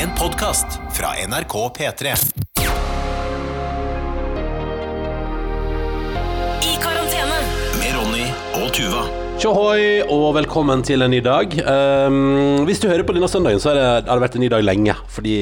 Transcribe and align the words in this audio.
En 0.00 0.08
podkast 0.18 0.78
fra 0.96 1.10
NRK 1.28 1.54
P3. 1.76 2.12
I 6.64 6.76
karantene. 6.80 7.40
Med 7.76 7.92
Ronny 7.98 8.24
og 8.62 8.70
Tuva. 8.72 9.02
Tjohoi, 9.42 10.00
og 10.08 10.30
velkommen 10.38 10.80
til 10.88 11.04
en 11.04 11.12
ny 11.12 11.20
dag. 11.20 11.52
Um, 11.52 12.64
hvis 12.64 12.80
du 12.80 12.88
hører 12.88 13.04
på 13.04 13.12
denne 13.12 13.28
søndagen, 13.28 13.60
så 13.60 13.76
det, 13.76 13.84
har 13.84 14.08
det 14.08 14.24
vært 14.24 14.40
en 14.40 14.44
ny 14.46 14.48
dag 14.56 14.64
lenge. 14.64 14.96
Fordi 15.12 15.36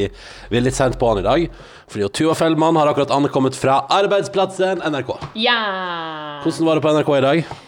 vi 0.50 0.59
er 0.59 0.66
litt 0.66 0.75
sent 0.75 0.98
på 0.98 1.14
den 1.14 1.22
i 1.22 1.29
dag. 1.29 1.64
Fordi 1.95 2.11
Tuva 2.18 2.34
Fellmann 2.43 2.82
har 2.82 2.90
akkurat 2.90 3.14
ankommet 3.14 3.54
fra 3.54 3.84
arbeidsplassen 3.95 4.82
NRK. 4.82 5.14
Ja. 5.38 5.59
Hvordan 6.43 6.66
var 6.66 6.82
det 6.82 6.88
på 6.88 6.98
NRK 6.98 7.14
i 7.14 7.27
dag? 7.30 7.59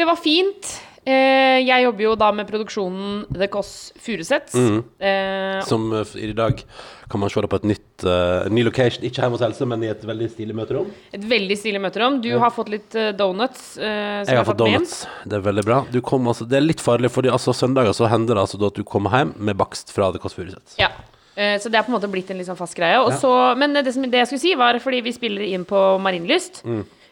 Det 0.00 0.08
var 0.08 0.24
fint. 0.24 0.78
Eh, 1.08 1.58
jeg 1.64 1.84
jobber 1.86 2.04
jo 2.04 2.10
da 2.20 2.26
med 2.36 2.44
produksjonen 2.50 3.22
The 3.32 3.46
Kåss 3.48 3.70
Furuseths. 4.04 4.52
Mm. 4.58 4.80
Eh, 5.00 5.60
Som 5.64 5.86
uh, 5.94 6.02
i 6.20 6.34
dag 6.36 6.60
kan 7.08 7.22
man 7.22 7.30
se 7.32 7.40
det 7.40 7.48
på 7.48 7.56
et 7.62 7.64
nytt 7.70 8.04
uh, 8.04 8.44
ny 8.52 8.60
location. 8.66 9.06
Ikke 9.08 9.22
hjemme 9.24 9.38
hos 9.38 9.44
Else, 9.46 9.64
men 9.70 9.86
i 9.86 9.88
et 9.88 10.02
veldig 10.04 10.28
stilig 10.34 10.56
møterom. 10.58 10.90
et 11.16 11.24
veldig 11.30 11.56
stilig 11.56 11.80
møterom. 11.80 12.18
Du 12.20 12.28
har 12.42 12.52
fått 12.52 12.68
litt 12.74 12.94
eh, 12.98 13.14
donuts. 13.16 13.78
eh, 13.78 14.24
som 14.26 14.34
Jeg 14.34 14.42
har 14.42 14.44
fått 14.44 14.60
med. 14.60 14.74
donuts. 14.76 15.06
Det 15.24 15.38
er 15.38 15.46
veldig 15.48 15.64
bra. 15.64 15.78
Du 15.94 16.00
kom, 16.04 16.28
altså, 16.28 16.44
det 16.44 16.58
er 16.60 16.66
litt 16.66 16.84
farlig, 16.84 17.08
fordi 17.14 17.32
altså, 17.32 17.54
søndager 17.56 17.96
så 17.96 18.10
hender 18.12 18.36
det 18.36 18.44
altså, 18.44 18.60
da 18.60 18.68
at 18.68 18.76
du 18.76 18.84
kommer 18.84 19.16
hjem 19.16 19.32
med 19.48 19.56
bakst 19.56 19.94
fra 19.96 20.10
The 20.12 20.20
Kåss 20.20 20.36
Furuseth. 20.36 20.76
Ja. 20.82 20.90
Eh, 21.38 21.56
så 21.62 21.70
det 21.72 21.78
er 21.80 21.86
på 21.86 21.94
en 21.94 21.96
måte 21.96 22.10
blitt 22.12 22.28
en 22.34 22.36
litt 22.42 22.50
sånn 22.50 22.58
fast 22.60 22.76
greie. 22.76 23.00
Og 23.00 23.14
så, 23.16 23.32
men 23.56 23.72
det, 23.78 23.88
som, 23.96 24.04
det 24.04 24.20
jeg 24.26 24.28
skulle 24.34 24.44
si, 24.44 24.54
var 24.58 24.76
fordi 24.84 25.00
vi 25.08 25.16
spiller 25.16 25.48
inn 25.48 25.64
på 25.64 25.80
Marienlyst. 26.04 26.60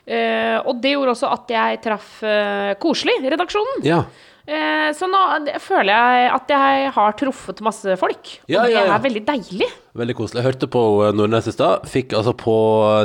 Eh, 0.07 0.57
og 0.63 0.79
det 0.83 0.95
gjorde 0.95 1.17
også 1.17 1.33
at 1.35 1.51
jeg 1.51 1.83
traff 1.83 2.21
uh, 2.23 2.73
Koselig, 2.79 3.19
redaksjonen. 3.27 3.83
Ja. 3.87 4.05
Uh, 4.47 4.93
så 4.95 5.09
nå 5.11 5.21
føler 5.59 5.91
jeg 5.91 6.29
at 6.31 6.53
jeg 6.55 6.91
har 6.95 7.17
truffet 7.19 7.63
masse 7.67 7.97
folk. 7.99 8.37
Ja, 8.47 8.61
og 8.61 8.69
det 8.69 8.77
ja, 8.77 8.85
ja. 8.87 8.95
er 8.95 9.03
veldig 9.03 9.23
deilig. 9.27 9.69
Veldig 9.99 10.15
koselig. 10.19 10.41
Jeg 10.43 10.49
hørte 10.53 10.69
på 10.71 10.83
uh, 11.01 11.09
Nordnes 11.17 11.51
i 11.51 11.55
stad. 11.57 11.89
Fikk 11.91 12.15
altså 12.15 12.37
på 12.39 12.57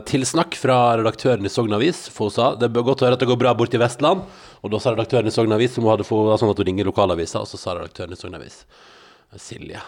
tilsnakk 0.09 0.57
fra 0.59 0.77
redaktøren 1.01 1.47
i 1.47 1.53
Sogn 1.53 1.73
Avis. 1.77 2.03
For 2.13 2.29
hun 2.29 2.35
sa 2.35 2.51
det 2.61 2.69
er 2.69 2.85
godt 2.85 3.01
å 3.01 3.09
høre 3.09 3.17
at 3.17 3.25
det 3.25 3.31
går 3.31 3.41
bra 3.41 3.55
borti 3.57 3.81
Vestland. 3.81 4.21
Og 4.61 4.73
da 4.73 4.81
sa 4.81 4.93
redaktøren 4.93 5.31
i 5.31 5.33
Sogn 5.33 5.57
Avis 5.57 5.73
som 5.73 5.87
hun 5.87 5.95
hadde 5.95 6.05
fått 6.05 6.37
sånn 6.43 6.53
at 6.53 6.61
hun 6.61 6.69
ringer 6.69 6.91
lokalavisa, 6.91 7.41
og 7.41 7.49
så 7.49 7.57
sa 7.57 7.79
redaktøren 7.79 8.13
i 8.13 8.19
Sogn 8.19 8.37
Avis 8.37 8.61
Silje. 9.41 9.81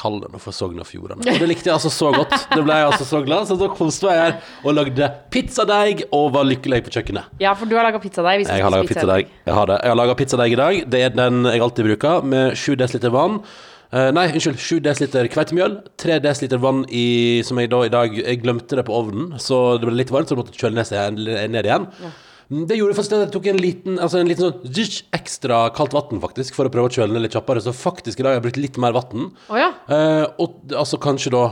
Kall 0.00 0.20
det 0.22 0.30
for 0.40 0.56
Sogn 0.56 0.80
og 0.80 0.88
Fjordane. 0.88 1.20
Og 1.20 1.42
det 1.42 1.48
likte 1.50 1.68
jeg 1.68 1.76
altså 1.76 1.92
så 1.92 2.10
godt. 2.14 2.34
Det 2.54 2.60
ble 2.64 2.76
jeg 2.78 2.88
altså 2.88 3.06
så 3.08 3.22
glad. 3.26 3.48
Så 3.50 3.56
da 3.60 3.68
koste 3.76 4.08
jeg 4.08 4.20
her 4.24 4.36
og 4.64 4.76
lagde 4.78 5.10
pizzadeig 5.34 6.04
og 6.08 6.30
var 6.36 6.46
lykkelig 6.48 6.84
på 6.86 6.94
kjøkkenet. 6.96 7.34
Ja, 7.42 7.52
for 7.58 7.68
du 7.68 7.76
har 7.76 7.84
laga 7.86 8.00
pizzadeig. 8.02 8.46
Jeg 8.48 8.64
har 8.64 8.72
laga 8.72 8.88
pizzadeig. 8.88 9.34
Jeg 9.46 9.58
har 9.58 9.72
det. 9.72 9.80
Jeg 9.82 9.92
har 9.92 10.00
laga 10.00 10.16
pizzadeig 10.22 10.54
i 10.56 10.60
dag. 10.62 10.80
Det 10.94 11.02
er 11.08 11.18
den 11.18 11.44
jeg 11.50 11.66
alltid 11.66 11.90
bruker, 11.90 12.24
med 12.32 12.56
7 12.56 12.78
dl 12.80 13.12
vann. 13.12 13.42
Uh, 13.90 14.08
nei, 14.14 14.28
unnskyld. 14.30 14.58
7 14.62 14.80
dl 14.86 15.30
kveitemjøl, 15.34 15.76
3 15.98 16.20
dl 16.22 16.58
vann 16.62 16.84
i, 16.94 17.42
som 17.46 17.58
jeg 17.58 17.72
da 17.72 17.82
i 17.82 17.90
dag 17.90 18.14
Jeg 18.20 18.38
glemte 18.44 18.78
det 18.78 18.86
på 18.86 18.94
ovnen, 18.94 19.32
så 19.42 19.80
det 19.80 19.88
ble 19.88 19.98
litt 19.98 20.12
varmt, 20.14 20.30
så 20.30 20.36
jeg 20.36 20.44
måtte 20.44 20.54
kjøle 20.54 20.78
ned, 20.78 21.50
ned 21.50 21.66
igjen. 21.66 21.88
Mm, 21.98 22.12
Det 22.50 22.74
gjorde 22.74 22.96
faktisk 22.98 23.14
at 23.14 23.20
jeg 23.28 23.32
tok 23.36 23.44
en 23.52 23.60
liten, 23.62 23.98
altså 24.02 24.18
en 24.18 24.30
liten 24.30 24.48
sånn 24.48 24.94
ekstra 25.14 25.68
kaldt 25.76 25.94
vann 25.94 26.22
faktisk, 26.22 26.56
for 26.56 26.66
å 26.66 26.72
prøve 26.74 26.90
å 26.90 26.94
kjøle 26.96 27.14
ned 27.14 27.28
litt 27.28 27.36
kjappere. 27.36 27.62
Så 27.62 27.74
faktisk 27.76 28.18
i 28.18 28.26
dag 28.26 28.34
har 28.34 28.40
jeg 28.40 28.46
brukt 28.48 28.58
litt 28.58 28.80
mer 28.82 28.96
vann. 28.96 29.28
Oh, 29.46 29.58
ja. 29.58 29.70
Eh, 29.86 30.24
og 30.42 30.74
altså 30.74 30.98
kanskje 31.02 31.34
da 31.36 31.44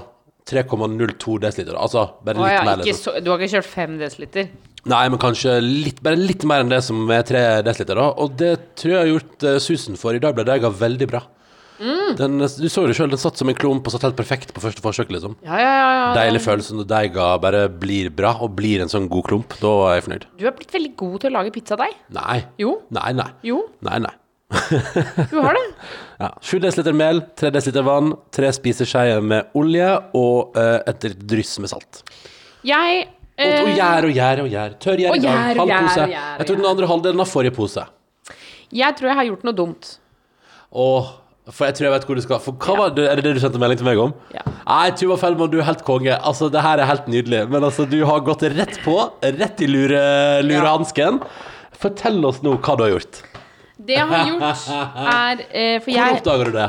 3,02 0.49 1.39
dl. 1.45 1.77
Altså 1.77 2.09
bare 2.25 2.41
litt 2.41 2.47
oh, 2.49 2.51
ja, 2.51 2.65
mer. 2.67 2.83
ikke 2.83 2.91
liksom. 2.91 3.15
så, 3.15 3.23
du 3.23 3.31
har 3.31 3.39
ikke 3.39 3.61
kjørt 3.61 3.71
5 3.77 3.97
dl? 4.03 4.45
Nei, 4.89 5.05
men 5.13 5.21
kanskje 5.21 5.59
litt, 5.63 6.03
bare 6.03 6.19
litt 6.19 6.47
mer 6.49 6.65
enn 6.65 6.73
det 6.73 6.81
som 6.87 7.03
er 7.15 7.27
3 7.29 7.45
dl. 7.63 8.03
Og 8.09 8.35
det 8.41 8.55
tror 8.81 8.95
jeg 8.95 9.01
har 9.03 9.11
gjort 9.13 9.47
eh, 9.47 9.59
susen 9.63 10.01
for. 10.01 10.19
I 10.19 10.23
dag 10.23 10.35
ble 10.35 10.49
deiga 10.49 10.73
veldig 10.73 11.11
bra. 11.15 11.23
Mm. 11.79 12.17
Den, 12.19 12.39
du 12.43 12.69
så 12.69 12.85
det 12.89 12.97
sjøl, 12.99 13.11
den 13.13 13.21
satt 13.23 13.39
som 13.39 13.49
en 13.51 13.57
klump 13.59 13.87
og 13.87 13.95
satt 13.95 14.03
helt 14.07 14.17
perfekt 14.19 14.51
på 14.55 14.63
første 14.65 14.83
forsøk. 14.83 15.13
liksom 15.15 15.37
Ja, 15.47 15.59
ja, 15.61 15.73
ja, 15.79 15.91
ja. 15.95 16.07
Deilig 16.17 16.41
følelse 16.43 16.75
når 16.75 16.89
deiga 16.91 17.29
bare 17.43 17.67
blir 17.71 18.11
bra 18.15 18.33
og 18.43 18.57
blir 18.59 18.83
en 18.83 18.91
sånn 18.91 19.07
god 19.11 19.29
klump. 19.29 19.55
Da 19.63 19.75
er 19.91 19.99
jeg 19.99 20.07
fornøyd. 20.09 20.25
Du 20.41 20.47
er 20.51 20.57
blitt 20.59 20.75
veldig 20.75 20.95
god 20.99 21.21
til 21.23 21.31
å 21.31 21.37
lage 21.39 21.53
pizzadeig. 21.55 21.95
Nei. 22.17 22.41
Jo. 22.59 22.73
Nei, 22.95 23.13
nei. 23.19 23.29
Jo, 23.47 23.61
Nei, 23.87 24.01
nei. 24.07 24.15
du 25.31 25.41
har 25.45 25.55
det. 25.59 25.67
Ja. 26.19 26.33
7 26.43 26.59
dl 26.59 26.89
mel, 26.99 27.21
3 27.39 27.53
dl 27.55 27.85
vann, 27.87 28.09
3 28.35 28.49
spiseskjeer 28.57 29.21
med 29.23 29.53
olje 29.55 29.87
og 30.19 30.57
uh, 30.59 30.81
et 30.91 31.05
dryss 31.31 31.53
med 31.63 31.71
salt. 31.71 32.01
Jeg 32.67 33.05
Og, 33.39 33.45
og 33.45 33.69
eh, 33.71 33.77
gjær 33.77 34.09
og 34.09 34.17
gjær 34.17 34.43
og 34.43 34.49
gjær. 34.51 34.73
Tørr 34.83 34.99
gjær 35.05 35.15
i 35.15 35.21
dag. 35.23 35.61
Halv 35.61 35.71
pose. 35.77 36.07
Jeg 36.11 36.49
tror 36.49 36.59
den 36.59 36.67
andre 36.73 36.89
halvdelen 36.91 37.23
av 37.23 37.31
forrige 37.31 37.55
pose. 37.55 37.85
Jeg 38.75 38.97
tror 38.99 39.13
jeg 39.13 39.19
har 39.21 39.29
gjort 39.31 39.47
noe 39.47 39.55
dumt. 39.61 39.93
Åh, 40.75 41.13
for 41.49 41.69
jeg 41.69 41.79
tror 41.79 41.89
jeg 41.89 41.95
vet 41.95 42.07
hvor 42.09 42.19
du 42.19 42.23
skal 42.25 42.41
For 42.45 42.57
hva 42.61 42.75
var 42.77 42.91
det, 42.97 43.07
Er 43.09 43.21
det 43.21 43.25
det 43.25 43.35
du 43.39 43.41
sendte 43.43 43.61
melding 43.63 43.81
til 43.81 43.89
meg 43.89 44.01
om? 44.03 44.13
Ja. 44.35 44.43
Nei, 44.69 44.91
Tuva 44.99 45.17
Fellmann, 45.21 45.51
du 45.53 45.59
er 45.63 45.69
helt 45.69 45.85
konge. 45.87 46.13
Altså, 46.17 46.51
det 46.53 46.61
her 46.65 46.83
er 46.83 46.91
helt 46.91 47.07
nydelig. 47.09 47.45
Men 47.49 47.65
altså, 47.65 47.87
du 47.89 48.03
har 48.05 48.21
gått 48.27 48.45
rett 48.53 48.77
på. 48.85 48.97
Rett 49.23 49.63
i 49.65 49.69
lure, 49.71 50.03
lurehansken. 50.45 51.23
Fortell 51.79 52.21
oss 52.29 52.43
nå 52.45 52.59
hva 52.59 52.77
du 52.77 52.85
har 52.85 52.93
gjort. 52.97 53.23
Det 53.79 53.97
jeg 53.97 54.11
har 54.11 54.29
gjort, 54.29 54.69
er 54.75 55.43
eh, 55.49 55.79
For 55.81 55.89
Hvor 55.89 55.97
jeg 55.97 56.19
oppdager 56.19 56.51
du 56.51 56.59
det? 56.59 56.69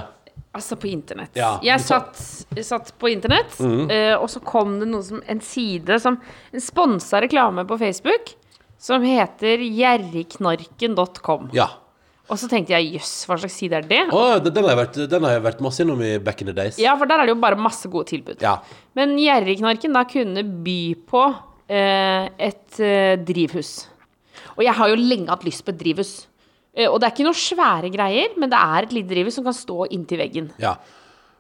Altså, 0.60 0.78
på 0.82 0.88
internett. 0.90 1.36
Ja, 1.38 1.52
jeg 1.66 1.82
satt, 1.84 2.18
satt 2.66 2.94
på 3.02 3.12
internett, 3.12 3.60
eh, 3.62 4.16
og 4.16 4.30
så 4.32 4.42
kom 4.46 4.80
det 4.82 4.88
noe 4.90 5.04
som 5.06 5.20
en 5.30 5.42
side 5.46 6.00
som 6.02 6.18
En 6.54 6.64
sponsa 6.64 7.22
reklame 7.22 7.66
på 7.70 7.78
Facebook 7.82 8.34
som 8.80 9.04
heter 9.04 9.60
gjerrigknarken.com. 9.60 11.50
Ja. 11.54 11.68
Og 12.30 12.38
så 12.38 12.50
tenkte 12.50 12.76
jeg 12.76 12.94
jøss, 13.00 13.14
hva 13.26 13.40
slags 13.42 13.56
side 13.58 13.78
er 13.80 13.86
det? 13.90 14.04
Oh, 14.14 14.36
den, 14.38 14.62
har 14.62 14.76
jeg 14.76 14.80
vært, 14.84 14.98
den 15.10 15.26
har 15.26 15.36
jeg 15.36 15.46
vært 15.48 15.64
masse 15.66 15.82
innom 15.82 16.02
i 16.06 16.12
back 16.22 16.44
in 16.44 16.52
the 16.52 16.56
days. 16.56 16.78
Ja, 16.82 16.94
for 17.00 17.10
der 17.10 17.24
er 17.24 17.30
det 17.30 17.34
jo 17.34 17.42
bare 17.42 17.58
masse 17.58 17.90
gode 17.90 18.12
tilbud. 18.12 18.44
Ja. 18.46 18.60
Men 18.98 19.16
Gjerrigknarken 19.18 19.98
da 19.98 20.04
kunne 20.10 20.44
by 20.66 20.82
på 21.10 21.24
eh, 21.66 22.30
et 22.50 22.82
eh, 22.86 23.16
drivhus. 23.26 23.74
Og 24.60 24.64
jeg 24.68 24.78
har 24.78 24.92
jo 24.92 25.00
lenge 25.02 25.34
hatt 25.34 25.48
lyst 25.48 25.66
på 25.66 25.74
et 25.74 25.82
drivhus. 25.82 26.14
Eh, 26.78 26.86
og 26.86 27.00
det 27.00 27.10
er 27.10 27.16
ikke 27.16 27.28
noe 27.28 27.42
svære 27.42 27.90
greier, 27.98 28.38
men 28.38 28.54
det 28.54 28.62
er 28.62 28.86
et 28.86 28.96
lite 29.00 29.14
drivhus 29.16 29.40
som 29.40 29.50
kan 29.50 29.58
stå 29.58 29.90
inntil 29.90 30.22
veggen. 30.22 30.54
ja. 30.62 30.78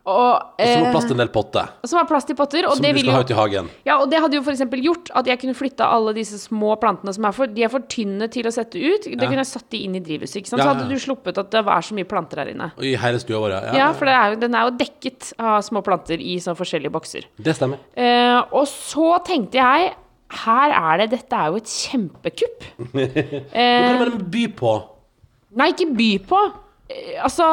Og, 0.10 0.54
eh, 0.58 0.72
så 0.74 0.80
må 0.82 0.88
eh, 0.88 0.94
plass 0.96 1.06
til 1.08 1.16
en 1.16 1.22
del 1.22 1.32
potter. 1.34 1.70
som 1.86 2.00
har 2.00 2.08
plass 2.10 2.26
til 2.28 2.38
potter. 2.40 2.68
Som 2.70 2.84
det, 2.84 2.94
du 2.98 3.02
skal 3.04 3.18
ha 3.18 3.22
ut 3.26 3.34
i 3.34 3.38
hagen. 3.38 3.70
ja, 3.86 3.98
og 4.02 4.10
det 4.12 4.22
hadde 4.24 4.40
jo 4.40 4.44
eksempel 4.44 4.82
gjort 4.84 5.12
at 5.20 5.30
jeg 5.30 5.42
kunne 5.44 5.56
flytta 5.58 5.90
alle 5.94 6.14
disse 6.18 6.40
små 6.42 6.76
plantene 6.82 7.14
som 7.16 7.28
er 7.30 7.36
for 7.36 7.48
De 7.50 7.64
er 7.66 7.72
for 7.74 7.86
tynne 7.92 8.30
til 8.34 8.50
å 8.50 8.54
sette 8.54 8.80
ut. 8.82 9.06
Det 9.06 9.20
kunne 9.20 9.44
jeg 9.44 9.52
satt 9.52 9.70
de 9.70 9.84
inn 9.86 9.96
i 10.00 10.04
drivhuset. 10.04 10.42
ikke 10.42 10.54
sant? 10.54 10.64
Ja, 10.64 10.68
Så 10.68 10.74
hadde 10.74 10.90
du 10.90 11.00
sluppet 11.00 11.38
at 11.42 11.52
det 11.54 11.64
var 11.68 11.86
så 11.86 11.98
mye 11.98 12.10
planter 12.10 12.44
her 12.44 12.52
inne. 12.54 12.72
I 12.82 12.96
hele 13.00 13.22
stua 13.22 13.42
vår, 13.44 13.56
ja. 13.56 13.74
Ja, 13.84 13.90
for 13.94 14.10
det 14.10 14.18
er 14.18 14.34
jo, 14.34 14.42
den 14.44 14.56
er 14.56 14.70
jo 14.70 14.76
dekket 14.80 15.34
av 15.38 15.62
små 15.66 15.84
planter 15.86 16.22
i 16.22 16.38
sånne 16.42 16.60
forskjellige 16.60 16.94
bokser. 16.94 17.28
Det 17.38 17.56
stemmer. 17.58 17.82
Eh, 17.96 18.40
og 18.52 18.66
så 18.70 19.18
tenkte 19.26 19.60
jeg 19.62 19.94
her 20.46 20.74
er 20.78 21.02
det, 21.02 21.10
Dette 21.16 21.36
er 21.36 21.50
jo 21.50 21.58
et 21.58 21.70
kjempekupp. 21.70 22.66
Hva 22.94 23.06
kan 23.54 24.02
man 24.04 24.26
by 24.30 24.48
på? 24.60 24.74
Nei, 25.58 25.72
ikke 25.74 25.90
by 25.98 26.10
på. 26.30 26.42
Eh, 26.90 27.20
altså 27.22 27.46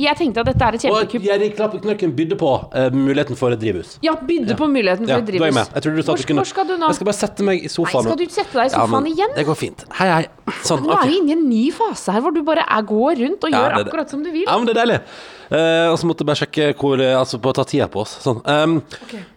Jeg 0.00 0.16
tenkte 0.16 0.40
at 0.40 0.48
dette 0.48 0.64
er 0.64 0.76
et 0.78 0.84
kjempekupp. 0.86 1.18
Og. 1.20 1.26
Jerry 1.28 1.48
Klappeknøkken 1.52 2.14
bydde 2.16 2.38
på 2.40 2.52
uh, 2.72 2.86
muligheten 2.96 3.36
for 3.36 3.52
et 3.52 3.60
drivhus. 3.60 3.98
Ja, 4.04 4.14
bydde 4.16 4.56
på 4.56 4.68
muligheten 4.72 5.04
for 5.04 5.12
Ja, 5.12 5.18
et 5.20 5.28
er 5.28 5.36
jeg 5.36 5.42
drivhus. 5.42 5.68
Jeg 5.74 5.84
trodde 5.84 6.00
du 6.00 6.06
sa 6.06 6.14
at 6.14 6.22
du 6.22 6.28
kunne 6.30 6.44
hvor 6.44 6.48
skal 6.48 6.68
du 6.70 6.72
nå? 6.78 6.88
Jeg 6.88 6.98
skal 6.98 7.08
bare 7.10 7.18
sette 7.18 7.44
meg 7.44 7.60
i 7.60 7.68
sofaen. 7.68 8.08
Nei, 8.08 8.14
skal 8.14 8.20
du 8.22 8.38
sette 8.38 8.56
deg 8.56 8.62
i 8.62 8.72
Ja, 8.72 8.78
sofaen 8.78 9.04
men 9.04 9.10
igjen? 9.12 9.34
Det 9.36 9.44
går 9.50 9.58
fint. 9.60 9.84
Hei, 9.98 10.08
hei. 10.14 10.54
Sånn, 10.64 10.84
Nå 10.84 10.96
er 10.96 11.10
vi 11.10 11.18
inne 11.20 11.34
i 11.34 11.36
en 11.36 11.44
ny 11.48 11.64
fase 11.76 12.12
her 12.14 12.24
hvor 12.24 12.32
du 12.32 12.40
bare 12.44 12.64
er, 12.64 12.86
går 12.88 13.20
rundt 13.20 13.44
og 13.44 13.52
Ja, 13.52 13.60
gjør 13.60 13.76
det 13.76 13.82
akkurat 13.88 14.14
som 14.16 14.24
du 14.24 14.30
vil. 14.30 14.46
Ja, 14.46 14.56
men 14.56 14.68
det 14.68 14.74
er 14.76 14.80
deilig. 14.80 14.98
Uh, 15.44 15.92
og 15.92 15.98
så 16.00 16.08
måtte 16.08 16.24
jeg 16.24 16.30
bare 16.30 16.40
sjekke 16.40 16.70
hvor 16.80 17.02
Altså 17.04 17.38
på 17.44 17.52
å 17.52 17.56
ta 17.60 17.66
tida 17.68 17.90
på 17.92 18.00
oss. 18.00 18.16
Sånn. 18.24 18.40
Um, 18.48 18.78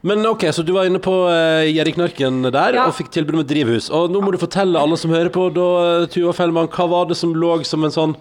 Men 0.07 0.23
OK, 0.31 0.47
så 0.55 0.63
du 0.63 0.71
var 0.75 0.87
inne 0.87 1.03
på 1.03 1.17
uh, 1.27 1.67
Jerry 1.67 1.91
Knarken 1.97 2.47
der 2.47 2.79
Ja. 2.79 2.87
og 2.87 2.95
fikk 2.95 3.11
tilbud 3.11 3.35
om 3.35 3.43
et 3.43 3.51
drivhus. 3.51 3.91
Og 3.91 4.07
nå 4.13 4.23
må 4.23 4.31
du 4.31 4.39
fortelle 4.39 4.79
alle 4.79 4.95
som 4.95 5.11
hører 5.11 5.33
på, 5.35 5.49
da, 5.51 6.07
Tuva 6.07 6.31
Fellmann, 6.37 6.71
hva 6.71 6.87
var 6.95 7.11
det 7.11 7.19
som 7.19 7.35
lå 7.35 7.57
som 7.67 7.83
en 7.83 7.91
sånn 7.91 8.15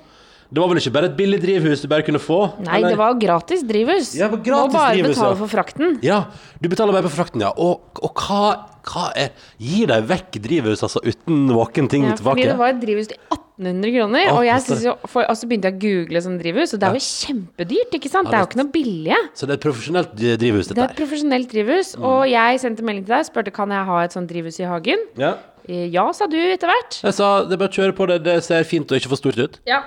Det 0.46 0.62
var 0.62 0.68
vel 0.70 0.78
ikke 0.78 0.92
bare 0.94 1.08
et 1.10 1.16
billig 1.18 1.40
drivhus 1.42 1.80
du 1.82 1.88
bare 1.90 2.04
kunne 2.06 2.20
få? 2.22 2.36
Nei, 2.62 2.76
eller? 2.78 2.92
det 2.94 2.98
var 3.00 3.16
gratis 3.18 3.64
drivhus. 3.66 4.12
Ja, 4.14 4.28
det 4.28 4.36
var 4.38 4.44
gratis 4.46 4.72
Må 4.72 4.78
bare 4.78 4.92
drivhus, 4.94 5.16
betale 5.16 5.32
ja. 5.34 5.38
for 5.40 5.50
frakten. 5.50 5.96
Ja, 6.06 6.18
du 6.62 6.68
betaler 6.70 6.94
bare 6.94 7.08
for 7.08 7.16
frakten, 7.18 7.42
ja. 7.42 7.50
Og, 7.56 7.80
og 7.98 8.22
hva, 8.22 8.42
hva 8.86 9.08
er 9.18 9.32
Gir 9.58 9.90
de 9.90 9.96
vekk 10.06 10.38
drivhus 10.44 10.84
altså 10.86 11.02
uten 11.02 11.46
noen 11.50 11.90
ting 11.90 12.06
Ja, 12.06 12.14
tilbake? 12.14 12.36
fordi 12.38 12.46
det 12.52 12.58
var 12.60 12.70
et 12.76 12.78
drivhus 12.84 13.10
til 13.10 13.18
1800 13.26 13.90
kroner, 13.96 14.28
ah, 14.30 14.36
og 14.38 14.44
jeg 14.46 14.78
jo, 14.86 14.94
for, 15.08 15.24
altså 15.26 15.46
så 15.46 15.48
begynte 15.50 15.70
jeg 15.72 15.76
å 15.78 15.82
google 15.82 16.22
sånn 16.28 16.38
drivhus, 16.38 16.74
og 16.76 16.80
det 16.82 16.88
er 16.92 16.98
jo 17.00 17.04
kjempedyrt, 17.08 17.98
ikke 17.98 18.12
sant? 18.12 18.28
Det 18.30 18.36
er 18.38 18.44
jo 18.44 18.48
ikke 18.50 18.60
noe 18.62 18.72
billige. 18.74 19.20
Så 19.34 19.48
det 19.48 19.54
er 19.56 19.58
et 19.58 19.66
profesjonelt 19.66 20.14
drivhus, 20.14 20.68
Det 20.70 20.76
er 20.78 20.82
et 20.84 20.90
her. 20.92 20.96
profesjonelt 21.00 21.50
drivhus, 21.56 21.92
og 21.98 22.22
jeg 22.30 22.60
sendte 22.62 22.84
melding 22.86 23.06
til 23.08 23.16
deg, 23.16 23.24
og 23.26 23.30
spurte 23.32 23.54
kan 23.56 23.72
jeg 23.74 23.88
ha 23.90 23.98
et 24.04 24.14
sånt 24.14 24.30
drivhus 24.30 24.60
i 24.62 24.68
hagen. 24.70 25.06
Ja. 25.18 25.34
Eh, 25.66 25.88
Ja, 25.90 26.04
sa 26.14 26.28
du 26.30 26.36
etter 26.38 26.68
hvert. 26.70 27.00
Jeg 27.02 27.14
sa 27.16 27.42
det 27.42 27.56
er 27.56 27.62
bare 27.64 27.72
å 27.72 27.78
kjøre 27.80 27.96
på 27.96 28.06
det, 28.12 28.20
det 28.28 28.36
ser 28.46 28.62
fint 28.68 28.86
og 28.92 29.00
ikke 29.00 29.08
for 29.10 29.18
stort 29.24 29.40
ut. 29.40 29.58
Ja. 29.66 29.82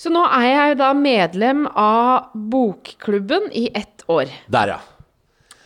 Så 0.00 0.08
nå 0.12 0.22
er 0.32 0.46
jeg 0.48 0.78
da 0.80 0.94
medlem 0.96 1.66
av 1.76 2.30
bokklubben 2.32 3.50
i 3.52 3.66
ett 3.76 4.06
år. 4.08 4.30
Der, 4.48 4.76
ja. 4.76 4.80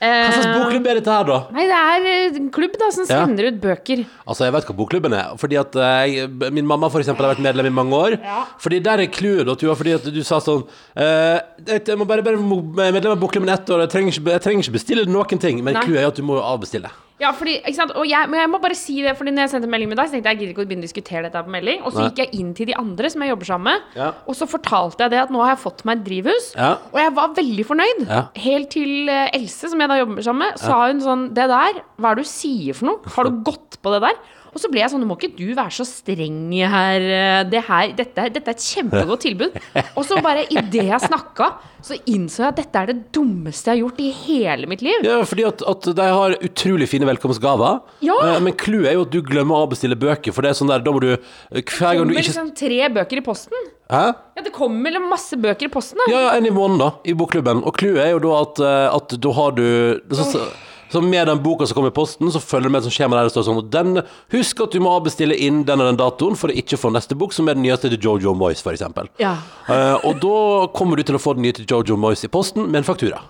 Hva 0.04 0.32
slags 0.34 0.58
bokklubb 0.58 0.88
er 0.90 0.98
dette 0.98 1.12
her, 1.14 1.25
da? 1.28 1.36
Nei, 1.54 1.64
det 1.70 1.76
er 1.78 2.06
eh, 2.10 2.38
en 2.40 2.48
klubb 2.52 2.75
da 2.81 2.88
som 2.92 3.06
Ja. 3.08 3.20
sender 3.22 3.46
ut 3.48 3.60
bøker. 3.62 4.02
Altså, 4.26 4.44
jeg 4.44 4.52
vet 4.56 4.66
hva 4.69 4.76
bokklubben 4.76 5.14
er. 5.16 5.36
Fordi 5.40 5.56
at 5.56 5.76
eh, 5.76 6.16
jeg, 6.16 6.52
Min 6.52 6.66
mamma 6.66 6.90
for 6.92 7.00
eksempel, 7.00 7.25
har 7.25 7.36
vært 7.36 7.44
medlem 7.46 7.70
i 7.70 7.75
mange 7.78 7.94
år. 7.96 8.19
Fordi 8.60 8.82
der 8.84 9.04
er 9.04 9.12
clouet, 9.14 9.48
Tuva. 9.60 9.76
Fordi 9.78 9.94
at 9.96 10.10
du 10.12 10.20
sa 10.26 10.40
sånn 10.44 10.66
eh, 10.98 11.38
Jeg 11.64 11.96
må 11.96 12.04
bare 12.04 12.26
være 12.26 12.36
medlem 12.42 13.14
av 13.14 13.22
bokklubben 13.22 13.48
ett 13.54 13.70
år. 13.70 13.86
Jeg 13.86 13.94
trenger, 13.94 14.19
ikke, 14.19 14.34
jeg 14.34 14.44
trenger 14.44 14.66
ikke 14.66 14.76
bestille 14.81 15.06
noen 15.08 15.40
ting. 15.40 15.62
Men 15.64 15.81
clouet 15.81 16.02
er 16.02 16.10
at 16.10 16.20
du 16.20 16.26
må 16.26 16.42
avbestille. 16.42 16.90
Ja, 17.22 17.31
fordi, 17.31 17.61
ikke 17.62 17.76
sant? 17.76 17.93
Og 17.94 18.08
jeg, 18.11 18.26
men 18.28 18.40
jeg 18.40 18.50
må 18.50 18.58
bare 18.58 18.75
si 18.75 18.96
det, 19.05 19.12
fordi 19.16 19.31
når 19.31 19.44
jeg 19.44 19.50
sendte 19.52 19.69
melding 19.70 19.88
med 19.93 19.99
deg, 20.00 20.08
så 20.11 20.16
tenkte 20.16 20.32
jeg 20.32 20.34
jeg 20.34 20.40
gidder 20.43 20.52
ikke 20.55 20.64
å 20.64 20.66
begynne 20.66 20.82
å 20.82 20.88
diskutere 20.88 21.22
dette 21.28 21.43
på 21.46 21.52
melding. 21.55 21.84
Og 21.87 21.93
så 21.94 22.00
Nei. 22.02 22.08
gikk 22.11 22.22
jeg 22.25 22.40
inn 22.40 22.49
til 22.58 22.66
de 22.72 22.75
andre 22.81 23.11
som 23.14 23.22
jeg 23.22 23.31
jobber 23.31 23.49
sammen 23.52 23.69
med, 23.70 23.81
Ja. 24.00 24.08
og 24.26 24.34
så 24.34 24.49
fortalte 24.50 25.05
jeg 25.06 25.11
det 25.14 25.20
at 25.22 25.31
nå 25.31 25.38
har 25.44 25.55
jeg 25.55 25.62
fått 25.62 25.84
meg 25.87 25.99
et 26.00 26.05
drivhus. 26.08 26.49
Ja. 26.58 26.72
Og 26.90 26.99
jeg 26.99 27.14
var 27.14 27.34
veldig 27.38 27.66
fornøyd. 27.70 28.02
Ja. 28.08 28.22
Helt 28.49 28.70
til 28.75 29.08
eh, 29.08 29.31
Else, 29.38 29.70
som 29.70 29.78
jeg 29.84 29.88
da 29.94 30.00
jobber 30.02 30.26
sammen 30.26 30.49
med, 30.49 30.58
sa 30.58 30.81
hun 30.88 31.00
sånn 31.06 31.28
Det 31.38 31.46
der, 31.55 31.82
hva 32.02 32.11
er 32.11 32.19
det 32.19 32.25
du 32.26 32.28
sier 32.34 32.75
for 32.75 32.90
noe? 32.90 33.14
Har 33.14 33.31
du 33.31 33.43
gått 33.46 33.78
på 33.82 33.94
det 33.94 34.02
der? 34.08 34.19
Og 34.55 34.62
så 34.62 34.69
ble 34.71 34.81
jeg 34.85 34.91
sånn 34.93 35.03
Nå 35.03 35.09
må 35.11 35.17
ikke 35.19 35.33
du 35.35 35.49
være 35.56 35.75
så 35.75 35.85
streng 35.89 36.53
her. 36.71 37.03
eh, 37.03 37.43
Det 37.51 37.62
her 37.67 37.93
dette, 37.99 38.27
dette 38.37 38.51
er 38.53 38.55
et 38.55 38.62
kjempegodt 38.65 39.25
tilbud. 39.27 39.56
Og 39.99 40.05
så 40.06 40.21
bare 40.23 40.45
idet 40.47 40.87
jeg 40.87 41.01
snakka, 41.03 41.49
så 41.85 41.99
innså 42.09 42.45
jeg 42.47 42.53
at 42.53 42.61
dette 42.62 42.81
er 42.81 42.93
det 42.93 42.97
dummeste 43.12 43.69
jeg 43.73 43.75
har 43.77 43.83
gjort 43.83 43.99
i 44.01 44.11
hele 44.25 44.69
mitt 44.71 44.81
liv. 44.87 45.03
Ja, 45.05 45.19
fordi 45.27 45.45
at, 45.49 45.61
at 45.69 45.89
de 45.99 46.06
har 46.17 46.37
utrolig 46.49 46.89
fine 46.89 47.09
velkomstgaver. 47.11 47.81
Ja. 48.06 48.17
Eh, 48.31 48.39
Men 48.47 48.55
clouet 48.61 48.93
er 48.93 48.99
jo 48.99 49.05
at 49.09 49.12
du 49.12 49.21
glemmer 49.27 49.59
å 49.59 49.67
avbestille 49.67 49.99
bøker. 49.99 50.33
For 50.33 50.47
det 50.47 50.53
er 50.55 50.61
sånn 50.61 50.71
der, 50.71 50.85
da 50.87 50.95
må 50.95 51.03
du 51.03 51.11
eh, 51.12 51.19
Hver 51.61 51.99
gang 51.99 52.05
du 52.06 52.15
kommer 52.15 52.21
ikke 52.23 52.31
liksom 52.31 52.53
tre 52.62 52.79
bøker 52.95 53.21
i 53.21 53.25
posten. 53.27 53.71
Hæ? 53.91 54.05
Ja, 54.39 54.43
det 54.47 54.55
kommer 54.55 54.95
masse 55.05 55.37
bøker 55.37 55.67
i 55.69 55.73
posten. 55.73 55.99
Da. 56.01 56.06
Ja, 56.15 56.21
ja, 56.29 56.37
en 56.39 56.47
i 56.49 56.55
måneden, 56.55 56.81
da, 56.81 56.93
i 57.05 57.12
bokklubben. 57.19 57.61
Og 57.67 57.75
clouet 57.77 58.01
er 58.06 58.15
jo 58.15 58.23
da 58.25 58.39
at, 58.41 58.62
at 58.95 59.19
da 59.27 59.35
har 59.37 59.59
du 59.59 59.67
så, 60.15 60.25
så, 60.31 60.47
så 60.92 61.00
med 61.02 61.26
den 61.28 61.42
boka 61.42 61.66
som 61.66 61.78
kommer 61.78 61.92
i 61.92 61.96
posten, 61.96 62.31
så 62.32 62.40
følger 62.42 62.69
det 62.69 62.72
med 62.75 62.82
et 62.82 62.88
sånt 62.88 62.96
skjema 62.96 63.19
der 63.19 63.28
det 63.28 63.34
står 63.34 63.46
sånn 63.48 63.60
den, 63.72 64.02
Husk 64.34 64.62
at 64.64 64.75
du 64.75 64.81
må 64.84 64.92
avbestille 64.98 65.36
inn 65.46 65.62
den 65.69 65.82
og 65.82 65.90
den 65.90 66.00
datoen 66.00 66.38
for 66.38 66.52
å 66.52 66.56
ikke 66.60 66.78
få 66.81 66.92
neste 66.94 67.16
bok, 67.19 67.34
som 67.36 67.48
er 67.48 67.58
den 67.58 67.66
nyeste 67.66 67.90
til 67.92 68.00
Jojo 68.08 68.34
Moyes, 68.38 68.64
eksempel. 68.75 69.10
Ja. 69.22 69.36
Uh, 69.69 69.96
og 70.04 70.20
da 70.22 70.38
kommer 70.76 71.00
du 71.00 71.06
til 71.06 71.19
å 71.19 71.22
få 71.22 71.36
den 71.36 71.46
nye 71.46 71.56
til 71.56 71.69
Jojo 71.70 71.98
Moyes 72.00 72.25
i 72.26 72.32
posten 72.32 72.69
med 72.69 72.82
en 72.82 72.88
faktura. 72.88 73.22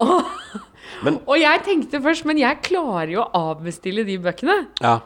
Og 0.00 1.36
jeg 1.40 1.62
tenkte 1.64 2.00
først, 2.04 2.26
men 2.28 2.40
jeg 2.40 2.60
klarer 2.66 3.14
jo 3.14 3.22
å 3.24 3.44
avbestille 3.50 4.04
de 4.08 4.18
bøkene. 4.20 4.56
Ja. 4.82 4.98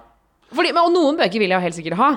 Fordi, 0.54 0.72
men, 0.74 0.82
og 0.82 0.94
noen 0.94 1.18
bøker 1.18 1.42
vil 1.42 1.50
jeg 1.50 1.58
jo 1.58 1.64
helt 1.68 1.78
sikkert 1.78 2.00
ha. 2.00 2.10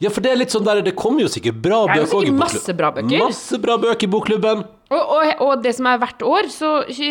Ja, 0.00 0.10
for 0.14 0.22
det 0.22 0.30
er 0.30 0.36
litt 0.38 0.52
sånn 0.54 0.62
der 0.66 0.80
Det 0.86 0.92
kommer 0.94 1.24
jo 1.24 1.28
sikkert 1.32 1.56
bra 1.62 1.80
Det 1.88 1.96
er 1.96 2.02
jo 2.02 2.04
bøker 2.04 2.06
også 2.06 2.18
i 2.18 2.26
sikkert 2.28 2.38
bokklubben. 2.38 2.58
masse 2.62 2.74
bra 2.78 2.90
bøker. 2.94 3.22
Masse 3.24 3.58
bra 3.64 3.76
bøker 3.82 4.06
i 4.06 4.10
bokklubben. 4.12 4.60
Og, 4.88 5.02
og, 5.12 5.40
og 5.44 5.62
det 5.64 5.74
som 5.76 5.84
er 5.90 5.98
hvert 6.00 6.22
år, 6.24 6.46
så 6.48 6.68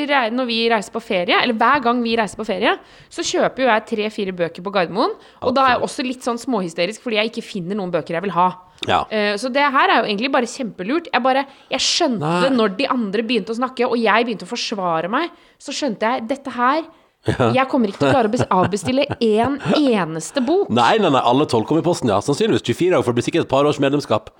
rei- 0.09 0.31
når 0.33 0.47
vi 0.49 0.55
reiser 0.71 0.93
på 0.95 1.01
ferie, 1.03 1.35
eller 1.43 1.53
hver 1.59 1.83
gang 1.83 1.99
vi 2.01 2.15
reiser 2.17 2.39
på 2.39 2.45
ferie, 2.47 2.71
så 3.13 3.21
kjøper 3.27 3.61
jo 3.61 3.67
jeg 3.69 3.83
tre-fire 3.91 4.33
bøker 4.39 4.63
på 4.65 4.71
Gardermoen. 4.73 5.13
Og 5.45 5.53
da 5.53 5.65
er 5.67 5.75
jeg 5.75 5.83
også 5.85 6.05
litt 6.07 6.23
sånn 6.25 6.39
småhysterisk 6.41 7.03
fordi 7.03 7.19
jeg 7.19 7.29
ikke 7.33 7.43
finner 7.45 7.77
noen 7.77 7.91
bøker 7.93 8.17
jeg 8.17 8.25
vil 8.25 8.33
ha. 8.33 8.47
Ja. 8.87 9.03
Eh, 9.13 9.35
så 9.37 9.51
det 9.53 9.61
her 9.73 9.89
er 9.93 9.99
jo 10.01 10.07
egentlig 10.09 10.31
bare 10.33 10.49
kjempelurt. 10.49 11.11
Jeg 11.13 11.21
bare, 11.27 11.43
jeg 11.69 11.83
skjønte 11.85 12.23
Nei. 12.23 12.41
det 12.47 12.53
når 12.55 12.77
de 12.79 12.87
andre 12.95 13.27
begynte 13.29 13.53
å 13.53 13.59
snakke, 13.59 13.85
og 13.91 13.99
jeg 14.01 14.25
begynte 14.25 14.47
å 14.47 14.53
forsvare 14.55 15.11
meg. 15.11 15.29
Så 15.61 15.75
skjønte 15.75 16.01
jeg 16.15 16.25
dette 16.33 16.55
her 16.55 16.81
Jeg 17.27 17.67
kommer 17.71 17.91
ikke 17.91 18.01
til 18.01 18.09
å 18.09 18.15
klare 18.15 18.31
å 18.31 18.61
avbestille 18.63 19.05
én 19.23 19.57
eneste 19.77 20.43
bok. 20.45 20.71
Nei, 20.73 20.95
nei, 21.01 21.11
nei, 21.13 21.21
alle 21.21 21.47
tolv 21.49 21.67
kommer 21.69 21.83
i 21.83 21.87
posten, 21.87 22.11
ja. 22.13 22.21
Sannsynligvis 22.23 22.65
24 22.65 22.99
år, 22.99 23.05
for 23.05 23.11
det 23.13 23.19
blir 23.21 23.27
sikkert 23.27 23.47
et 23.47 23.51
par 23.51 23.67
års 23.69 23.81
medlemskap. 23.83 24.31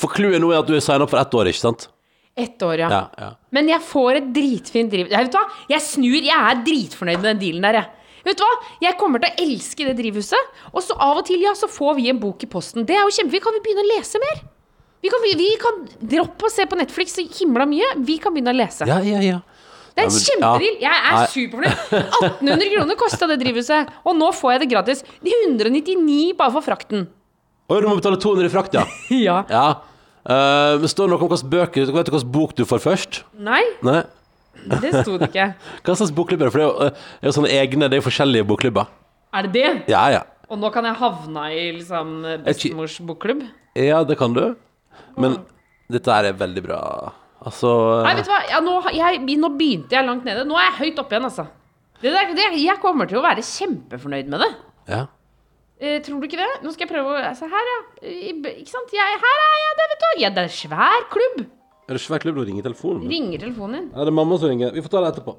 For 0.00 0.12
clouet 0.12 0.42
nå 0.42 0.52
er 0.52 0.62
at 0.62 0.70
du 0.70 0.76
er 0.76 0.84
signa 0.84 1.06
opp 1.06 1.12
for 1.14 1.22
ett 1.22 1.36
år, 1.40 1.50
ikke 1.52 1.62
sant? 1.62 1.88
Ett 2.36 2.62
år, 2.66 2.80
ja. 2.82 2.88
Ja, 2.90 3.02
ja. 3.20 3.28
Men 3.54 3.68
jeg 3.70 3.82
får 3.86 4.20
et 4.20 4.32
dritfint 4.34 4.90
driv... 4.90 5.10
Jeg, 5.12 5.28
vet 5.28 5.34
du 5.34 5.38
hva? 5.38 5.44
Jeg 5.70 5.84
snur. 5.86 6.16
Jeg 6.18 6.34
er 6.34 6.64
dritfornøyd 6.66 7.20
med 7.20 7.28
den 7.30 7.42
dealen 7.44 7.68
der, 7.68 7.78
jeg. 7.78 8.10
Vet 8.24 8.40
du 8.40 8.42
hva? 8.42 8.54
Jeg 8.82 8.98
kommer 8.98 9.22
til 9.22 9.30
å 9.30 9.44
elske 9.44 9.86
det 9.86 9.94
drivhuset. 10.00 10.58
Og 10.72 10.82
så 10.82 10.96
av 10.98 11.20
og 11.20 11.28
til, 11.28 11.44
ja, 11.44 11.52
så 11.58 11.68
får 11.70 11.94
vi 12.00 12.08
en 12.10 12.18
bok 12.18 12.42
i 12.42 12.50
posten. 12.50 12.86
Det 12.88 12.96
er 12.96 13.04
jo 13.06 13.14
kjempefint. 13.14 13.44
Kan 13.46 13.54
vi 13.54 13.62
begynne 13.68 13.86
å 13.86 13.90
lese 13.92 14.20
mer? 14.22 14.42
Vi 15.04 15.12
kan, 15.12 15.24
vi 15.36 15.48
kan 15.60 15.82
droppe 16.00 16.48
å 16.48 16.52
se 16.52 16.64
på 16.66 16.78
Netflix 16.80 17.14
så 17.18 17.26
himla 17.38 17.68
mye. 17.68 17.90
Vi 18.08 18.16
kan 18.22 18.34
begynne 18.34 18.54
å 18.54 18.56
lese. 18.56 18.88
Ja, 18.88 18.98
ja, 19.04 19.20
ja. 19.22 19.42
Det 19.94 20.02
er 20.02 20.08
en 20.10 20.16
kjempedeal. 20.26 20.78
Jeg 20.82 21.02
er 21.08 21.26
superfornøyd. 21.30 21.82
1800 22.42 22.70
kroner 22.72 22.98
kosta 22.98 23.28
det 23.30 23.36
drivhuset, 23.44 23.92
og 24.02 24.16
nå 24.18 24.30
får 24.34 24.56
jeg 24.56 24.62
det 24.64 24.68
gratis. 24.72 25.04
De 25.22 25.34
199 25.46 26.34
bare 26.38 26.54
for 26.56 26.66
frakten. 26.66 27.06
Oi, 27.70 27.78
du 27.80 27.86
må 27.88 27.94
betale 27.96 28.18
200 28.20 28.50
i 28.50 28.52
frakt, 28.52 28.74
ja. 28.76 28.84
Ja. 29.28 29.38
ja. 29.48 29.66
Uh, 30.24 30.80
men 30.80 30.88
står 30.88 31.06
det 31.06 31.12
noe 31.12 31.20
om 31.20 31.28
hvilken 31.28 31.50
bøker 31.52 31.90
Vet 31.92 32.06
du 32.08 32.14
hvilken 32.14 32.30
bok 32.32 32.54
du 32.56 32.62
får 32.64 32.80
først? 32.80 33.18
Nei, 33.36 33.60
Nei. 33.84 33.98
det 34.80 34.92
sto 35.02 35.18
det 35.20 35.28
ikke. 35.28 35.50
Hva 35.84 35.96
slags 36.00 36.14
bokklubber? 36.16 36.52
For 36.52 36.62
det 36.62 36.64
er 36.64 36.70
jo, 36.70 36.86
eh, 36.86 37.02
det 37.20 37.28
er 37.28 37.30
jo 37.30 37.34
sånne 37.36 37.50
egne 37.52 37.88
Det 37.90 37.98
er 37.98 38.00
jo 38.00 38.06
forskjellige 38.06 38.46
bokklubber. 38.48 38.88
Er 39.34 39.46
det 39.46 39.52
det? 39.56 39.72
Ja, 39.92 40.06
ja. 40.14 40.22
Og 40.48 40.60
nå 40.60 40.70
kan 40.72 40.86
jeg 40.88 40.96
havne 41.00 41.44
i 41.52 41.64
liksom 41.76 42.16
bestemors 42.44 42.96
bokklubb? 43.04 43.44
Ja, 43.76 44.02
det 44.06 44.16
kan 44.20 44.34
du. 44.36 44.44
Men 45.20 45.38
dette 45.92 46.12
her 46.12 46.28
er 46.28 46.36
veldig 46.38 46.62
bra. 46.64 46.80
Altså 47.44 47.70
Nei, 48.06 48.14
vet 48.16 48.24
du 48.24 48.30
hva, 48.32 48.38
ja, 48.48 48.60
nå, 48.64 48.74
jeg, 48.96 49.20
nå 49.40 49.50
begynte 49.58 49.92
jeg 49.98 50.06
langt 50.06 50.24
nede. 50.24 50.46
Nå 50.48 50.56
er 50.56 50.70
jeg 50.70 50.78
høyt 50.80 51.02
oppe 51.02 51.12
igjen, 51.16 51.26
altså. 51.28 51.44
Det 52.00 52.12
der, 52.12 52.32
det, 52.36 52.46
jeg 52.60 52.80
kommer 52.82 53.08
til 53.08 53.20
å 53.20 53.24
være 53.24 53.44
kjempefornøyd 53.44 54.30
med 54.32 54.40
det. 54.44 54.48
Ja. 54.92 55.02
Eh, 55.80 55.98
tror 56.04 56.20
du 56.22 56.26
ikke 56.28 56.40
det? 56.40 56.48
Nå 56.64 56.72
skal 56.72 56.86
jeg 56.86 56.92
prøve 56.94 57.12
å 57.12 57.20
altså, 57.20 57.48
Her, 57.50 57.68
ja. 57.70 57.78
I- 58.08 58.34
Ikke 58.62 58.72
sant? 58.72 58.92
Jeg, 58.94 59.20
her 59.24 59.42
er 59.44 59.56
jeg, 59.60 59.76
det, 59.80 59.86
vet 59.92 60.04
du. 60.04 60.08
Ja, 60.22 60.30
det 60.36 60.44
er 60.46 60.54
svær 60.56 61.06
klubb. 61.12 61.44
Er 61.84 61.98
det 61.98 62.00
svær 62.00 62.22
klubb 62.22 62.38
du 62.40 62.44
ringer 62.48 62.64
telefonen? 62.64 63.08
Ringer 63.10 63.42
telefonen 63.42 63.76
din. 63.76 63.88
Ja, 63.92 64.04
det 64.06 64.12
er 64.14 64.16
mamma 64.16 64.38
som 64.40 64.48
ringer. 64.52 64.72
Vi 64.72 64.80
får 64.84 64.94
ta 64.94 65.02
det 65.04 65.10
etterpå. 65.14 65.34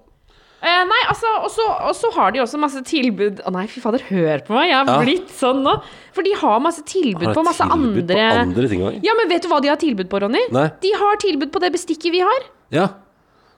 Eh, 0.65 0.81
nei, 0.89 1.01
altså, 1.11 1.29
og 1.45 1.93
så, 1.93 2.09
har 2.15 2.31
de 2.33 2.39
også 2.41 2.57
masse 2.57 2.79
tilbud 2.89 3.43
Å 3.45 3.51
nei, 3.53 3.67
fy 3.69 3.83
fader, 3.83 4.01
hør 4.09 4.41
på 4.47 4.55
meg. 4.55 4.71
Jeg 4.71 4.79
er 4.79 4.89
Ja. 4.89 4.97
blitt 5.03 5.29
sånn 5.29 5.61
nå. 5.61 5.75
For 6.15 6.25
de 6.25 6.31
har 6.41 6.59
masse 6.63 6.81
tilbud 6.89 7.27
Har 7.27 7.35
på 7.37 7.43
masse 7.45 7.61
tilbud 7.61 8.09
andre 8.09 8.15
på 8.15 8.39
andre 8.41 8.69
ting 8.71 8.81
også? 8.81 9.03
Ja, 9.05 9.13
men 9.19 9.29
vet 9.29 9.43
du 9.45 9.49
hva 9.51 9.61
de 9.61 9.69
har 9.69 9.77
tilbud 9.77 10.09
på, 10.09 10.21
Ronny? 10.25 10.41
Nei. 10.51 10.67
De 10.81 10.91
har 10.97 11.17
tilbud 11.21 11.51
på 11.53 11.61
det 11.61 11.71
bestikket 11.75 12.11
vi 12.11 12.23
har. 12.25 12.47
Ja. 12.73 12.87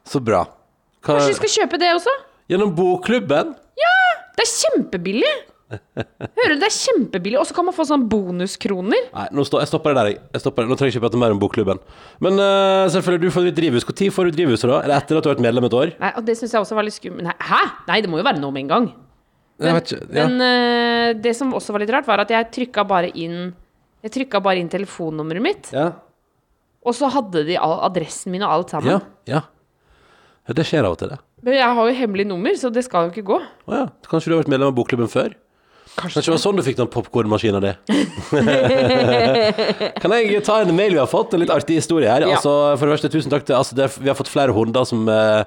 Så 0.05 0.19
bra. 0.23 0.43
Hva, 1.01 1.15
Kanskje 1.15 1.31
vi 1.31 1.39
skal 1.39 1.53
kjøpe 1.55 1.79
det 1.79 1.93
også? 1.95 2.11
gjennom 2.49 2.75
bokklubben? 2.75 3.55
Ja! 3.79 3.95
Det 4.35 4.43
er 4.45 4.51
kjempebillig! 4.51 5.33
Hører 5.67 6.53
du, 6.53 6.61
det 6.61 6.67
er 6.67 6.73
kjempebillig. 6.73 7.39
Og 7.41 7.47
så 7.49 7.55
kan 7.57 7.67
man 7.67 7.75
få 7.75 7.85
sånn 7.89 8.05
bonuskroner. 8.11 9.09
Nei, 9.13 9.25
nå 9.35 9.43
stå, 9.47 9.59
jeg 9.63 9.71
stopper 9.71 9.93
det 9.93 9.99
der. 9.99 10.09
jeg. 10.11 10.19
Jeg 10.37 10.43
stopper 10.43 10.63
det. 10.63 10.71
Nå 10.71 10.77
trenger 10.79 10.93
jeg 10.93 10.97
ikke 10.97 11.05
prate 11.07 11.21
mer 11.23 11.35
om 11.35 11.41
bokklubben. 11.41 11.81
Men 12.23 12.39
uh, 12.39 12.85
selvfølgelig, 12.93 13.23
du 13.25 13.35
får 13.35 13.49
ditt 13.49 13.57
drivhus. 13.59 13.87
Når 13.89 14.13
får 14.15 14.29
du 14.29 14.37
drivhuset, 14.37 14.69
da? 14.71 14.79
Er 14.85 14.93
det 14.93 14.97
etter 15.01 15.19
at 15.19 15.25
du 15.25 15.29
har 15.29 15.35
vært 15.35 15.43
medlem 15.47 15.67
et 15.67 15.77
år? 15.81 15.91
Nei, 15.99 16.13
og 16.15 16.27
det 16.29 16.37
syns 16.39 16.55
jeg 16.55 16.63
også 16.63 16.77
var 16.77 16.87
litt 16.87 16.97
skummelt. 16.97 17.27
Nei, 17.27 17.35
Hæ? 17.49 17.61
Nei, 17.89 17.99
det 18.05 18.11
må 18.11 18.21
jo 18.21 18.27
være 18.29 18.41
nå 18.43 18.51
med 18.55 18.63
en 18.65 18.71
gang. 18.73 18.89
Men, 19.57 19.79
ikke. 19.81 19.99
Ja. 20.13 20.27
Men 20.27 20.39
uh, 20.39 21.11
det 21.19 21.35
som 21.35 21.51
også 21.57 21.75
var 21.75 21.83
litt 21.83 21.93
rart, 21.97 22.07
var 22.07 22.23
at 22.23 22.31
jeg 22.31 22.51
trykka 22.53 22.85
bare 22.87 23.09
inn 23.17 23.49
Jeg 24.05 24.13
trykka 24.13 24.39
bare 24.45 24.61
inn 24.61 24.69
telefonnummeret 24.71 25.43
mitt, 25.43 25.69
ja. 25.73 25.89
og 26.85 26.93
så 26.95 27.09
hadde 27.11 27.41
de 27.47 27.55
all, 27.59 27.79
adressen 27.89 28.31
min 28.31 28.45
og 28.45 28.53
alt 28.53 28.75
sammen. 28.75 28.93
Ja. 28.93 29.39
ja. 29.41 29.41
Ja, 30.47 30.55
Det 30.55 30.63
skjer 30.69 30.85
av 30.87 30.95
og 30.95 31.01
til, 31.01 31.11
det. 31.11 31.17
Men 31.43 31.57
jeg 31.57 31.75
har 31.79 31.89
jo 31.89 31.95
hemmelig 31.97 32.25
nummer, 32.29 32.55
så 32.55 32.69
det 32.73 32.85
skal 32.85 33.07
jo 33.07 33.11
ikke 33.11 33.25
gå. 33.33 33.39
Å 33.67 33.81
ja. 33.81 33.83
Kanskje 34.07 34.31
du 34.31 34.35
har 34.37 34.45
vært 34.45 34.53
medlem 34.53 34.71
av 34.71 34.77
bokklubben 34.77 35.11
før? 35.11 35.35
Kanskje 35.95 36.21
det 36.21 36.33
var 36.33 36.41
sånn 36.41 36.57
du 36.59 36.63
fikk 36.65 36.77
den 36.79 36.89
popkornmaskina 36.91 37.59
di? 37.63 37.71
kan 40.03 40.11
jeg 40.17 40.41
ta 40.45 40.55
en 40.63 40.75
mail 40.75 40.93
vi 40.95 41.01
har 41.01 41.09
fått? 41.09 41.33
En 41.33 41.41
litt 41.41 41.53
artig 41.53 41.75
historie 41.79 42.09
her. 42.11 42.21
Ja. 42.27 42.31
Altså, 42.35 42.51
for 42.75 42.83
det 42.85 42.93
første, 42.97 43.13
tusen 43.13 43.31
takk 43.33 43.43
til 43.47 43.55
altså, 43.57 43.73
det, 43.77 43.85
Vi 44.01 44.09
har 44.11 44.19
fått 44.19 44.31
flere 44.31 44.51
hunder 44.55 44.83
som 44.89 44.99
uh, 45.09 45.43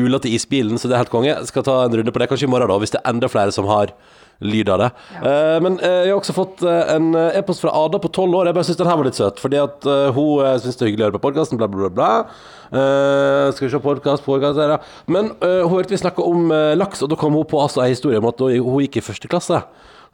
uler 0.00 0.22
til 0.22 0.34
isbilen, 0.34 0.78
så 0.78 0.90
det 0.90 0.96
er 0.96 1.04
helt 1.04 1.12
konge. 1.12 1.30
Jeg 1.30 1.50
skal 1.50 1.64
ta 1.66 1.78
en 1.84 1.94
runde 1.94 2.12
på 2.12 2.22
det 2.22 2.28
kanskje 2.30 2.48
i 2.48 2.50
morgen, 2.50 2.70
da, 2.70 2.78
hvis 2.82 2.94
det 2.94 3.00
er 3.00 3.12
enda 3.12 3.30
flere 3.30 3.54
som 3.54 3.68
har 3.70 3.94
lyd 4.42 4.68
av 4.72 4.80
det. 4.82 4.88
Eh, 5.20 5.56
men 5.62 5.76
uh, 5.78 6.00
jeg 6.04 6.10
har 6.10 6.18
også 6.18 6.34
fått 6.34 6.64
uh, 6.66 6.80
en 6.94 7.12
e-post 7.38 7.62
fra 7.62 7.72
Ada 7.84 8.00
på 8.02 8.10
tolv 8.14 8.34
år. 8.40 8.50
Jeg 8.50 8.56
bare 8.56 8.66
syns 8.66 8.80
den 8.80 8.90
her 8.90 8.98
var 8.98 9.08
litt 9.08 9.18
søt, 9.18 9.40
fordi 9.42 9.60
at 9.62 9.86
hun 10.16 10.42
uh, 10.42 10.56
syns 10.62 10.78
det 10.78 10.86
er 10.86 10.90
hyggelig 10.90 11.06
å 11.06 11.08
høre 11.08 11.18
på 11.18 11.24
podkasten, 11.28 11.60
bla, 11.60 11.68
bla, 11.70 11.88
bla. 11.88 11.94
bla. 11.94 12.44
Skal 13.54 13.68
vi 13.68 13.70
se 13.70 13.78
podkast, 13.78 14.24
podkast 14.26 14.58
ja. 14.58 14.80
Men 15.06 15.28
hun 15.38 15.70
hørte 15.70 15.94
vi 15.94 16.00
snakke 16.00 16.24
om 16.26 16.48
laks, 16.74 17.04
og 17.04 17.12
da 17.12 17.18
kom 17.20 17.36
hun 17.38 17.46
på 17.46 17.60
altså, 17.62 17.84
en 17.84 17.92
historie 17.92 18.18
om 18.18 18.26
at 18.32 18.40
hun 18.42 18.80
gikk 18.82 18.98
i 18.98 19.04
første 19.04 19.30
klasse. 19.30 19.60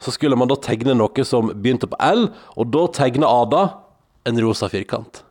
Så 0.01 0.13
skulle 0.13 0.37
man 0.37 0.51
da 0.51 0.59
tegne 0.61 0.93
noe 0.97 1.25
som 1.25 1.49
begynte 1.55 1.89
på 1.89 1.97
L, 2.05 2.27
og 2.53 2.69
da 2.75 2.85
tegna 2.99 3.31
Ada 3.41 3.63
en 4.29 4.43
rosa 4.45 4.69
firkant. 4.69 5.23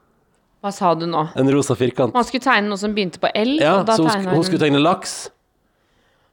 Hva 0.61 0.73
sa 0.77 0.95
du 0.95 1.07
nå? 1.09 1.23
En 1.41 1.53
rosa 1.55 1.77
firkant. 1.79 2.13
Man 2.13 2.27
skulle 2.29 2.45
tegne 2.45 2.69
noe 2.69 2.81
som 2.81 2.93
begynte 2.97 3.21
på 3.23 3.31
L. 3.33 3.55
Ja, 3.63 3.79
så 3.89 4.05
hun, 4.05 4.27
hun 4.29 4.45
skulle 4.45 4.61
tegne 4.61 4.83
laks. 4.83 5.31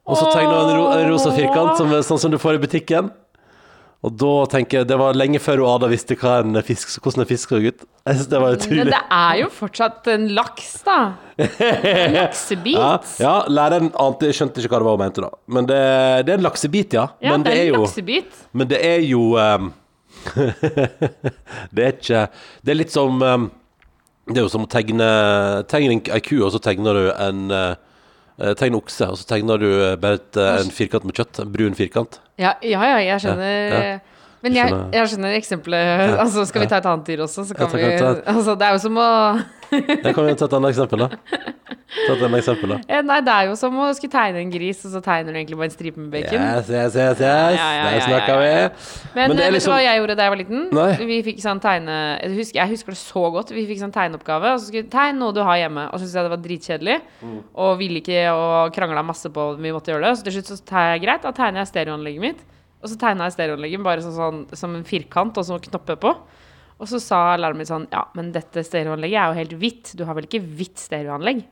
Og 0.08 0.16
så 0.16 0.28
tegna 0.32 0.52
hun 0.52 0.68
en, 0.68 0.76
ro 0.76 0.90
en 0.92 1.08
rosa 1.12 1.32
firkant, 1.36 1.78
som, 1.80 1.94
sånn 2.04 2.20
som 2.26 2.32
du 2.32 2.38
får 2.40 2.58
i 2.58 2.62
butikken. 2.66 3.08
Og 4.06 4.12
da 4.14 4.32
tenker 4.46 4.78
jeg, 4.78 4.86
Det 4.92 4.96
var 5.00 5.16
lenge 5.16 5.40
før 5.42 5.64
Ada 5.72 5.88
visste 5.90 6.14
en 6.14 6.60
fisk, 6.62 7.00
hvordan 7.02 7.24
en 7.24 7.28
fisk 7.28 7.50
så 7.50 7.58
ut. 7.58 7.82
Jeg 8.06 8.14
synes 8.14 8.28
det 8.30 8.40
var 8.40 8.54
utrolig. 8.54 8.78
Men 8.84 8.92
det 8.94 9.00
er 9.16 9.34
jo 9.40 9.48
fortsatt 9.50 10.06
en 10.12 10.28
laks, 10.36 10.68
da. 10.86 10.98
En 11.36 12.14
laksebit. 12.20 12.78
Ja, 12.78 12.92
ja, 13.18 13.34
læreren 13.48 13.90
ante, 13.98 14.30
skjønte 14.30 14.62
ikke 14.62 14.70
hva 14.76 14.82
det 14.84 14.88
var 14.88 14.98
hun 14.98 15.02
mente, 15.02 15.24
da. 15.24 15.32
Men 15.50 15.66
det, 15.68 15.80
det 16.28 16.34
er 16.34 16.38
en 16.38 16.46
laksebit, 16.46 16.94
ja. 16.94 17.08
Ja, 17.24 17.32
Men 17.34 17.48
det 17.48 17.56
er 17.56 17.64
en 17.64 17.72
jo 17.72 17.82
laksebit. 17.82 18.42
Men 18.52 18.70
det 18.70 18.80
er 18.86 19.02
jo 19.08 19.24
um, 19.34 19.72
Det 21.74 21.84
er 21.84 21.92
ikke 21.94 22.22
Det 22.64 22.72
er 22.72 22.78
litt 22.78 22.92
som 22.92 23.20
ehm, 23.22 23.50
Det 24.28 24.40
er 24.40 24.46
jo 24.46 24.52
som 24.52 24.64
å 24.64 24.70
tegne 24.70 25.06
Tegne 25.70 25.98
en- 25.98 26.14
ei 26.14 26.20
ku, 26.20 26.36
og 26.44 26.52
så 26.52 26.60
tegner 26.62 26.94
du 26.94 27.04
en, 27.12 27.44
uh, 27.50 27.74
Eh, 28.38 28.54
okse, 28.70 29.02
og 29.10 29.18
så 29.18 29.26
tegner 29.26 29.58
du 29.58 29.66
eh, 29.66 29.96
bare 29.98 30.20
et, 30.20 30.36
uh, 30.38 30.60
en 30.60 30.70
firkant 30.70 31.02
med 31.04 31.16
kjøtt. 31.18 31.40
En 31.42 31.50
brun 31.50 31.74
firkant. 31.74 32.20
Ja, 32.38 32.52
ja, 32.62 32.84
ja 32.86 32.98
jeg 33.02 33.24
skjønner. 33.24 33.56
Ja, 33.72 33.80
Men 34.42 34.54
jeg, 34.54 34.74
jeg 34.94 35.10
skjønner 35.12 35.36
eksempelet. 35.38 36.02
Altså, 36.22 36.44
skal 36.46 36.62
vi 36.62 36.70
ta 36.70 36.78
et 36.82 36.86
annet 36.86 37.06
dyr 37.10 37.24
også, 37.26 37.44
så 37.48 37.56
kan 37.58 37.66
Ja, 37.66 37.76
vi 37.76 37.94
et- 37.94 38.24
Altså, 38.30 38.54
det 38.58 38.66
er 38.68 38.76
jo 38.76 38.82
som 38.86 38.94
å 39.02 39.08
Jeg 39.70 40.14
kan 40.14 40.28
jo 40.28 40.34
ta 40.38 40.46
et 40.48 40.54
annet 40.56 40.70
eksempel, 40.72 41.02
da. 41.04 41.08
Ta 42.06 42.12
et 42.14 42.22
annet 42.22 42.38
eksempel, 42.38 42.70
da. 42.72 42.78
Ja, 42.94 43.00
Nei, 43.04 43.18
det 43.26 43.32
er 43.34 43.48
jo 43.50 43.56
som 43.58 43.74
å 43.82 43.88
skulle 43.96 44.12
tegne 44.14 44.40
en 44.44 44.52
gris, 44.52 44.80
og 44.86 44.94
så 44.94 45.02
tegner 45.04 45.34
du 45.34 45.38
egentlig 45.40 45.58
bare 45.58 45.68
en 45.68 45.74
stripe 45.74 46.00
med 46.00 46.08
bacon. 46.14 46.38
Yes, 46.38 46.70
yes, 46.70 46.96
yes, 46.96 47.20
yes. 47.20 47.20
Ja, 47.20 47.34
ja, 47.52 47.66
ja, 47.74 47.84
Der 47.84 47.98
ja, 47.98 48.08
ja, 48.08 48.30
ja. 48.30 48.38
vi. 48.38 49.12
Men, 49.18 49.28
Men 49.28 49.36
det 49.36 49.44
eh, 49.44 49.50
vet 49.50 49.56
liksom- 49.58 49.72
du 49.72 49.74
hva 49.74 49.80
jeg 49.84 50.00
gjorde 50.00 50.16
da 50.20 50.28
jeg 50.28 50.34
var 50.34 50.40
liten? 50.42 50.62
Nei. 50.78 50.88
Vi 51.12 51.18
fikk 51.28 51.42
sånn 51.44 51.62
tegne 51.64 51.96
jeg 52.22 52.36
husker, 52.38 52.60
jeg 52.62 52.72
husker 52.76 52.94
det 52.96 53.00
så 53.02 53.24
godt. 53.34 53.52
Vi 53.56 53.66
fikk 53.68 53.82
sånn 53.82 53.94
tegneoppgave. 53.94 54.54
Og 54.54 54.60
så 54.62 54.70
skulle 54.70 54.86
vi 54.86 54.92
tegne 54.94 55.18
noe 55.20 55.34
du 55.36 55.42
har 55.44 55.58
hjemme. 55.60 55.88
Og 55.90 55.98
så 55.98 56.06
syntes 56.06 56.16
jeg 56.20 56.28
det 56.28 56.34
var 56.36 56.44
dritkjedelig. 56.46 56.98
Mm. 57.24 57.38
Og 57.66 57.74
ville 57.82 58.00
ikke 58.04 58.22
og 58.32 58.72
krangla 58.78 59.02
masse 59.04 59.28
på 59.34 59.50
om 59.56 59.60
vi 59.66 59.74
måtte 59.74 59.92
gjøre 59.92 60.06
det. 60.08 60.14
Så 60.20 60.28
til 60.28 60.38
slutt 60.38 60.52
så 60.54 60.60
tar 60.72 60.94
jeg 60.94 61.04
greit, 61.04 61.26
da 61.26 61.34
tegner 61.36 61.64
jeg 61.66 61.72
stereoanlegget 61.74 62.24
mitt. 62.24 62.46
Og 62.78 62.90
så 62.90 62.98
tegna 63.00 63.26
jeg 63.26 63.34
stereoanlegget 63.36 63.82
bare 63.86 64.04
sånn, 64.04 64.14
sånn, 64.14 64.42
som 64.58 64.74
en 64.78 64.84
firkant 64.86 65.38
og 65.40 65.46
så 65.46 65.58
knopper 65.68 65.98
på. 66.02 66.12
Og 66.78 66.86
så 66.86 67.00
sa 67.02 67.20
læreren 67.34 67.58
min 67.58 67.66
sånn 67.68 67.88
Ja, 67.90 68.04
men 68.14 68.30
dette 68.34 68.62
stereoanlegget 68.66 69.18
er 69.18 69.32
jo 69.32 69.38
helt 69.40 69.56
hvitt. 69.62 69.94
Du 69.98 70.04
har 70.06 70.14
vel 70.18 70.28
ikke 70.28 70.42
hvitt 70.44 70.78
stereoanlegg? 70.78 71.42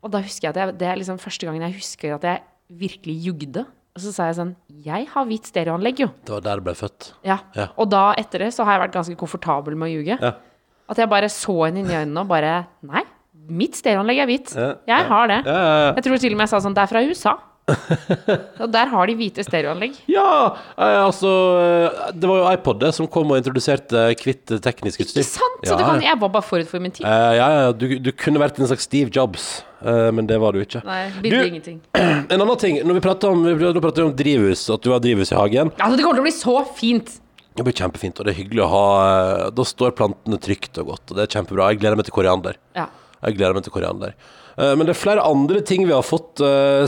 Og 0.00 0.14
da 0.14 0.22
husker 0.24 0.48
jeg 0.48 0.54
at 0.54 0.60
jeg, 0.62 0.78
det 0.80 0.88
er 0.88 0.96
liksom 1.02 1.20
første 1.20 1.44
gangen 1.48 1.66
jeg 1.66 1.76
husker 1.76 2.16
at 2.16 2.24
jeg 2.24 2.42
virkelig 2.80 3.16
jugde. 3.26 3.66
Og 3.90 4.04
så 4.04 4.12
sa 4.14 4.28
jeg 4.30 4.38
sånn 4.38 4.54
Jeg 4.86 5.08
har 5.12 5.26
hvitt 5.28 5.50
stereoanlegg, 5.50 6.04
jo. 6.06 6.08
Det 6.24 6.32
var 6.36 6.44
der 6.46 6.62
du 6.62 6.68
ble 6.70 6.76
født. 6.78 7.10
Ja. 7.26 7.40
Ja. 7.58 7.68
Og 7.76 7.90
da 7.92 8.10
etter 8.20 8.46
det 8.46 8.52
så 8.56 8.64
har 8.64 8.78
jeg 8.78 8.86
vært 8.86 8.96
ganske 8.96 9.18
komfortabel 9.20 9.76
med 9.76 9.90
å 9.90 9.92
ljuge. 9.92 10.16
Ja. 10.16 10.32
At 10.90 10.98
jeg 10.98 11.10
bare 11.10 11.28
så 11.30 11.54
henne 11.66 11.82
inn 11.84 11.90
i 11.90 11.98
øynene 11.98 12.24
og 12.24 12.30
bare 12.30 12.54
Nei, 12.86 13.04
mitt 13.50 13.76
stereoanlegg 13.78 14.22
er 14.22 14.30
hvitt. 14.30 14.54
Ja, 14.56 14.72
Jeg 14.88 15.06
har 15.10 15.30
det. 15.30 15.40
Jeg 15.44 16.06
tror 16.06 16.22
til 16.22 16.34
og 16.34 16.40
med 16.40 16.46
jeg 16.48 16.54
sa 16.54 16.62
sånn 16.64 16.76
Det 16.78 16.86
er 16.86 16.92
fra 16.94 17.04
USA. 17.04 17.36
og 18.62 18.68
der 18.74 18.90
har 18.92 19.10
de 19.10 19.14
hvite 19.18 19.44
stereoanlegg. 19.46 19.96
Ja, 20.10 20.26
eh, 20.76 20.98
altså 21.04 21.30
eh, 21.60 22.10
Det 22.16 22.28
var 22.30 22.40
jo 22.42 22.50
iPod 22.54 22.84
som 22.96 23.08
kom 23.12 23.32
og 23.32 23.40
introduserte 23.40 24.04
hvitt 24.20 24.52
teknisk 24.64 25.04
utstyr. 25.04 25.22
Ikke 25.22 25.30
sant? 25.32 25.58
Så 25.64 25.72
Ja, 25.72 25.78
det 25.80 25.86
kan, 25.88 26.04
jeg 26.04 26.20
var 26.22 26.32
bare 26.36 26.46
forut 26.46 26.70
for 26.70 26.82
min 26.82 26.94
tid. 26.96 27.06
Eh, 27.06 27.32
ja, 27.38 27.48
ja, 27.56 27.72
du, 27.72 27.86
du 28.02 28.12
kunne 28.16 28.42
vært 28.42 28.60
en 28.60 28.70
slags 28.70 28.86
Steve 28.88 29.12
Jobs, 29.14 29.48
eh, 29.84 30.10
men 30.16 30.28
det 30.30 30.38
var 30.42 30.56
du 30.56 30.62
ikke. 30.64 30.82
Nei, 30.86 31.02
Du- 31.22 31.40
ingenting. 31.46 31.80
En 32.30 32.38
annen 32.40 32.56
ting, 32.60 32.78
når 32.86 33.00
vi 33.00 33.04
prater 33.08 33.32
om, 33.32 33.42
vi 33.46 33.72
om 34.06 34.14
drivhus, 34.16 34.68
at 34.72 34.84
du 34.84 34.92
har 34.94 35.02
drivhus 35.02 35.32
i 35.32 35.38
hagen 35.38 35.72
Altså, 35.76 35.96
det 35.98 36.04
kommer 36.06 36.20
til 36.20 36.24
å 36.24 36.28
bli 36.30 36.36
så 36.36 36.56
fint. 36.78 37.18
Det 37.56 37.64
blir 37.66 37.74
kjempefint, 37.74 38.20
og 38.20 38.26
det 38.26 38.32
er 38.32 38.38
hyggelig 38.44 38.62
å 38.64 38.68
ha 38.70 38.84
Da 39.52 39.64
står 39.66 39.90
plantene 39.98 40.38
trygt 40.40 40.78
og 40.80 40.92
godt, 40.92 41.10
og 41.10 41.18
det 41.18 41.26
er 41.26 41.32
kjempebra. 41.34 41.72
Jeg 41.72 41.80
gleder 41.82 41.98
meg 41.98 42.06
til 42.08 42.14
koriander. 42.14 42.56
Ja. 42.78 42.86
Jeg 43.20 43.36
gleder 43.36 43.56
meg 43.56 43.64
til 43.66 43.74
koriander. 43.74 44.14
Eh, 44.56 44.74
Men 44.76 44.86
det 44.86 44.94
er 44.94 45.00
flere 45.00 45.24
andre 45.26 45.60
ting 45.66 45.86
vi 45.86 45.94
har 45.96 46.06
fått. 46.06 46.40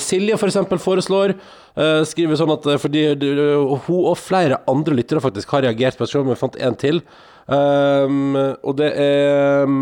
Silje 0.03 0.39
f.eks. 0.39 0.61
for 0.71 0.83
foreslår 0.87 1.35
eh, 1.37 2.03
Skriver 2.09 2.39
sånn 2.41 2.55
at 2.55 2.67
eh, 2.67 2.81
fordi 2.81 3.05
hun 3.13 3.99
og 4.01 4.17
flere 4.21 4.63
andre 4.71 4.97
lyttere 4.99 5.23
faktisk 5.25 5.53
har 5.53 5.67
reagert 5.67 5.99
på 6.01 6.09
selv 6.09 6.27
om 6.27 6.33
jeg 6.33 6.41
fant 6.41 6.61
en 6.61 6.79
til. 6.79 7.03
Og 7.53 8.77
det 8.79 8.93
er 9.03 9.77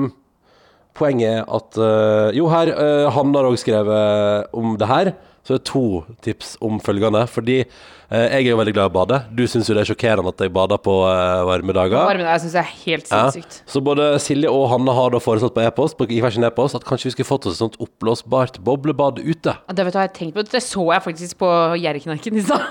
Poenget 1.01 1.31
er 1.39 1.45
at 1.47 1.77
eh, 1.81 2.37
Jo, 2.37 2.49
her 2.51 2.73
Hanna 3.15 3.41
har 3.41 3.49
også 3.49 3.63
skrevet 3.63 4.55
om 4.57 4.75
det 4.81 4.89
her. 4.91 5.13
Så 5.51 5.57
det 5.57 5.65
er 5.65 5.67
to 5.73 5.81
tips 6.23 6.53
om 6.63 6.77
følgende. 6.79 7.25
Fordi 7.27 7.57
eh, 7.65 8.27
jeg 8.37 8.45
er 8.45 8.51
jo 8.53 8.59
veldig 8.61 8.75
glad 8.77 8.87
i 8.87 8.91
å 8.93 8.95
bade. 8.95 9.17
Du 9.35 9.43
syns 9.51 9.67
jo 9.67 9.75
det 9.75 9.83
er 9.83 9.89
sjokkerende 9.91 10.31
at 10.31 10.39
jeg 10.45 10.53
bader 10.55 10.79
på 10.79 10.95
eh, 11.11 11.41
varme 11.49 11.75
dager. 11.75 12.05
Varme 12.07 12.23
dager 12.23 12.39
syns 12.45 12.55
jeg 12.55 12.63
er 12.63 12.77
helt 12.85 13.11
Ja. 13.11 13.23
sinnssykt. 13.35 13.57
Så 13.67 13.83
både 13.83 14.07
Silje 14.23 14.47
og 14.55 14.69
Hanne 14.71 14.95
har 14.95 15.11
da 15.11 15.19
foreslått 15.19 15.57
på 15.57 15.65
e-post 15.67 15.99
På 15.99 16.07
i 16.07 16.21
hver 16.23 16.31
sin 16.37 16.47
e-post 16.47 16.79
at 16.79 16.87
kanskje 16.87 17.11
vi 17.11 17.15
skulle 17.17 17.27
fått 17.33 17.49
oss 17.51 17.59
et 17.59 17.65
sånt 17.65 17.81
oppblåsbart 17.83 18.61
boblebad 18.63 19.19
ute. 19.19 19.57
Ja, 19.59 19.75
Det 19.75 19.89
vet 19.89 19.97
du 19.97 19.99
hva 19.99 20.07
jeg 20.07 20.13
har 20.13 20.19
tenkt 20.21 20.39
på. 20.39 20.47
Det 20.55 20.63
så 20.63 20.87
jeg 20.95 21.03
faktisk 21.09 21.43
på 21.43 21.51
Gjerriknarken 21.83 22.39
i 22.39 22.47
stad. 22.47 22.63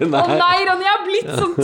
Å 0.00 0.06
nei, 0.06 0.56
Ronny, 0.68 0.84
jeg 0.86 0.94
har 0.94 1.02
blitt 1.06 1.30
sånn 1.34 1.54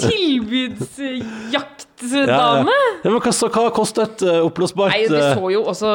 tilbudsjaktdame. 2.00 2.75
Ja, 3.05 3.11
men 3.11 3.21
hva, 3.21 3.33
hva 3.57 3.71
koster 3.76 4.07
et 4.07 4.25
uh, 4.26 4.41
oppblåsbart 4.47 4.93
Nei, 4.95 5.07
det 5.11 5.23
eh, 5.23 5.38
så 5.38 5.53
jo 5.53 5.62
også 5.73 5.93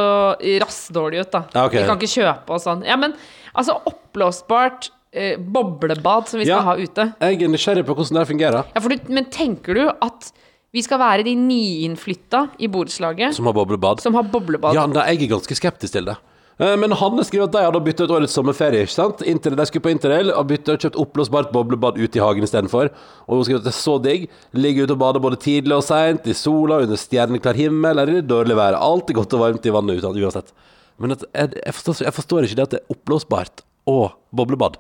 rassdårlig 0.64 1.24
ut, 1.26 1.32
da. 1.34 1.44
Ja, 1.54 1.66
okay. 1.68 1.82
Vi 1.82 1.90
kan 1.90 2.00
ikke 2.02 2.12
kjøpe 2.16 2.58
og 2.58 2.64
sånn. 2.64 2.84
Ja, 2.88 2.98
men 3.00 3.16
altså 3.54 3.78
oppblåsbart 3.92 4.92
uh, 4.92 5.36
boblebad 5.40 6.32
som 6.32 6.42
vi 6.42 6.48
skal 6.50 6.58
Ja. 6.58 6.64
ha 6.72 6.78
ute. 6.80 7.08
Jeg 7.22 7.42
er 7.42 7.52
nysgjerrig 7.54 7.86
på 7.88 7.98
hvordan 7.98 8.22
det 8.22 8.28
fungerer. 8.32 8.72
Ja, 8.76 8.82
du, 8.82 9.14
men 9.14 9.30
tenker 9.34 9.78
du 9.78 9.86
at 9.90 10.32
vi 10.72 10.82
skal 10.86 11.02
være 11.02 11.26
de 11.28 11.34
nyinnflytta 11.36 12.46
i 12.64 12.70
borettslaget 12.72 13.36
Som 13.36 13.50
har 13.50 13.56
boblebad. 13.58 14.00
som 14.00 14.16
har 14.16 14.24
boblebad? 14.24 14.76
Ja, 14.78 14.86
da, 14.88 15.04
jeg 15.12 15.26
er 15.26 15.34
ganske 15.36 15.58
skeptisk 15.58 15.98
til 15.98 16.08
det. 16.08 16.16
Eh, 16.62 16.76
Men 16.78 16.94
Hanne 16.94 17.24
skriver 17.26 17.48
at 17.48 17.56
de 17.56 17.64
hadde 17.66 17.82
byttet 17.82 18.06
ut 18.06 18.14
årets 18.20 18.36
sommerferie. 18.38 18.84
ikke 18.86 18.94
sant? 18.94 19.24
Interrail, 19.26 19.58
de 19.58 19.66
skulle 19.70 19.86
på 19.88 19.94
interrail 19.94 20.30
og 20.34 20.48
bytte 20.52 20.76
og 20.76 20.84
kjøpt 20.84 21.00
oppblåsbart 21.04 21.50
boblebad 21.56 21.98
ute 21.98 22.20
i 22.20 22.22
hagen 22.22 22.46
istedenfor. 22.46 22.92
Og 23.28 23.40
hun 23.40 23.48
skriver 23.48 23.64
at 23.64 23.70
det 23.70 23.74
er 23.74 23.80
så 23.80 23.96
digg. 24.04 24.28
Ligger 24.54 24.86
ute 24.86 24.98
og 24.98 25.02
bader 25.02 25.24
både 25.24 25.42
tidlig 25.42 25.74
og 25.80 25.84
seint, 25.88 26.28
i 26.30 26.38
sola, 26.38 26.84
under 26.86 27.00
stjerneklar 27.02 27.58
himmel 27.58 27.98
eller 27.98 28.22
i 28.22 28.22
dårlig 28.22 28.60
vær. 28.60 28.78
Alltid 28.78 29.18
godt 29.18 29.34
og 29.34 29.44
varmt 29.48 29.66
i 29.66 29.74
vannet 29.74 30.06
uansett. 30.06 30.54
Men 31.02 31.16
at, 31.18 31.26
jeg, 31.34 31.58
jeg, 31.66 31.74
forstår, 31.74 32.04
jeg 32.06 32.14
forstår 32.14 32.46
ikke 32.46 32.60
det 32.60 32.68
at 32.68 32.74
det 32.76 32.82
er 32.84 32.94
oppblåsbart 32.94 33.64
og 33.90 34.12
boblebad. 34.30 34.78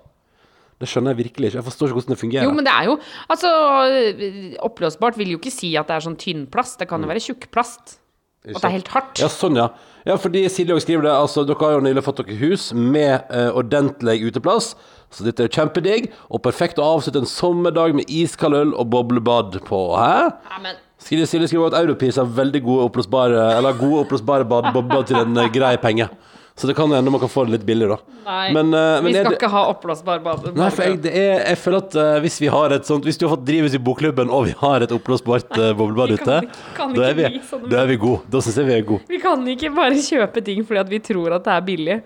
Det 0.82 0.90
skjønner 0.90 1.14
jeg 1.14 1.28
virkelig 1.28 1.50
ikke. 1.50 1.60
Jeg 1.60 1.66
forstår 1.66 1.90
ikke 1.90 1.98
hvordan 2.00 2.14
det 2.14 2.22
fungerer. 2.22 2.46
Jo, 2.46 2.54
men 2.58 2.66
det 2.66 2.74
er 2.74 2.88
jo 2.90 2.94
Altså, 3.30 3.50
oppblåsbart 4.66 5.18
vil 5.18 5.34
jo 5.36 5.42
ikke 5.42 5.54
si 5.54 5.74
at 5.78 5.90
det 5.90 5.98
er 5.98 6.06
sånn 6.06 6.18
tynn 6.22 6.46
plast. 6.52 6.80
Det 6.82 6.88
kan 6.90 7.02
jo 7.02 7.10
være 7.10 7.22
tjukk 7.22 7.50
plast. 7.54 7.98
Og 7.98 8.00
at 8.48 8.58
det 8.58 8.68
er 8.70 8.74
helt 8.80 8.88
hardt. 8.96 9.20
Ja, 9.22 9.28
sånn, 9.30 9.56
ja. 9.60 9.68
Ja, 10.06 10.16
fordi 10.18 10.42
Silje 10.50 10.74
også 10.74 10.88
skriver 10.88 11.04
det. 11.06 11.12
Altså, 11.14 11.44
dere 11.46 11.62
har 11.62 11.76
jo 11.76 11.84
nylig 11.86 12.02
fått 12.04 12.24
dere 12.24 12.38
hus 12.40 12.72
med 12.74 13.28
uh, 13.30 13.52
ordentlig 13.54 14.16
uteplass. 14.32 14.72
Så 15.14 15.26
dette 15.28 15.44
er 15.46 15.52
kjempedigg, 15.52 16.08
og 16.32 16.42
perfekt 16.42 16.80
å 16.82 16.88
avslutte 16.96 17.22
en 17.22 17.30
sommerdag 17.30 17.94
med 18.00 18.10
iskald 18.10 18.56
øl 18.58 18.72
og 18.80 18.90
boblebad 18.94 19.60
på. 19.68 19.82
Hæ? 20.00 20.32
Amen. 20.56 20.64
men 20.72 20.80
Silje, 21.02 21.26
Silje 21.30 21.52
skriver 21.52 21.70
at 21.74 21.80
Europris 21.84 22.18
har 22.22 22.30
veldig 22.30 22.60
gode 22.66 22.84
oppblåsbare 22.86 23.46
Eller 23.58 23.74
gode 23.80 24.04
oppblåsbare 24.04 24.46
bad- 24.46 24.68
boblebad 24.74 25.08
til 25.10 25.18
en 25.22 25.38
eh, 25.42 25.50
grei 25.54 25.76
penge. 25.82 26.08
Så 26.60 26.67
det 26.67 26.75
kan 26.75 26.91
hende 26.91 27.10
man 27.10 27.22
kan 27.22 27.29
få 27.31 27.46
det 27.48 27.53
litt 27.55 27.63
billigere, 27.65 27.96
da. 27.96 28.17
Nei, 28.25 28.53
Men, 28.53 28.74
uh, 28.75 29.01
men 29.01 29.05
vi 29.08 29.13
skal 29.15 29.31
det- 29.31 29.38
ikke 29.39 29.50
ha 29.50 29.62
oppblåsbar 29.72 30.20
bade. 30.22 30.51
Nei, 30.53 30.70
for 30.70 30.84
jeg, 30.86 30.98
det 31.01 31.13
er, 31.15 31.39
jeg 31.48 31.58
føler 31.58 31.77
at 31.81 31.96
uh, 31.96 32.20
hvis 32.22 32.36
vi 32.43 32.50
har 32.53 32.75
et 32.75 32.86
sånt 32.86 33.08
Hvis 33.08 33.17
du 33.17 33.25
har 33.25 33.36
fått 33.38 33.46
drivhus 33.48 33.74
i 33.74 33.79
bokklubben, 33.81 34.29
og 34.29 34.46
vi 34.50 34.55
har 34.60 34.84
et 34.86 34.91
oppblåsbart 34.91 35.55
uh, 35.58 35.72
boblebad 35.79 36.12
ute, 36.20 36.41
da 36.77 37.08
er 37.08 37.15
vi, 37.17 37.29
da 37.72 37.79
er 37.81 37.88
vi 37.93 37.98
gode. 38.03 38.22
Da 38.29 38.43
syns 38.43 38.60
jeg 38.62 38.67
vi 38.67 38.75
er 38.75 38.84
gode. 38.86 39.08
Vi 39.10 39.22
kan 39.24 39.48
ikke 39.55 39.72
bare 39.74 39.96
kjøpe 39.96 40.43
ting 40.46 40.62
fordi 40.67 40.84
at 40.84 40.91
vi 40.91 41.00
tror 41.00 41.38
at 41.39 41.48
det 41.48 41.55
er 41.55 41.65
billig. 41.72 41.98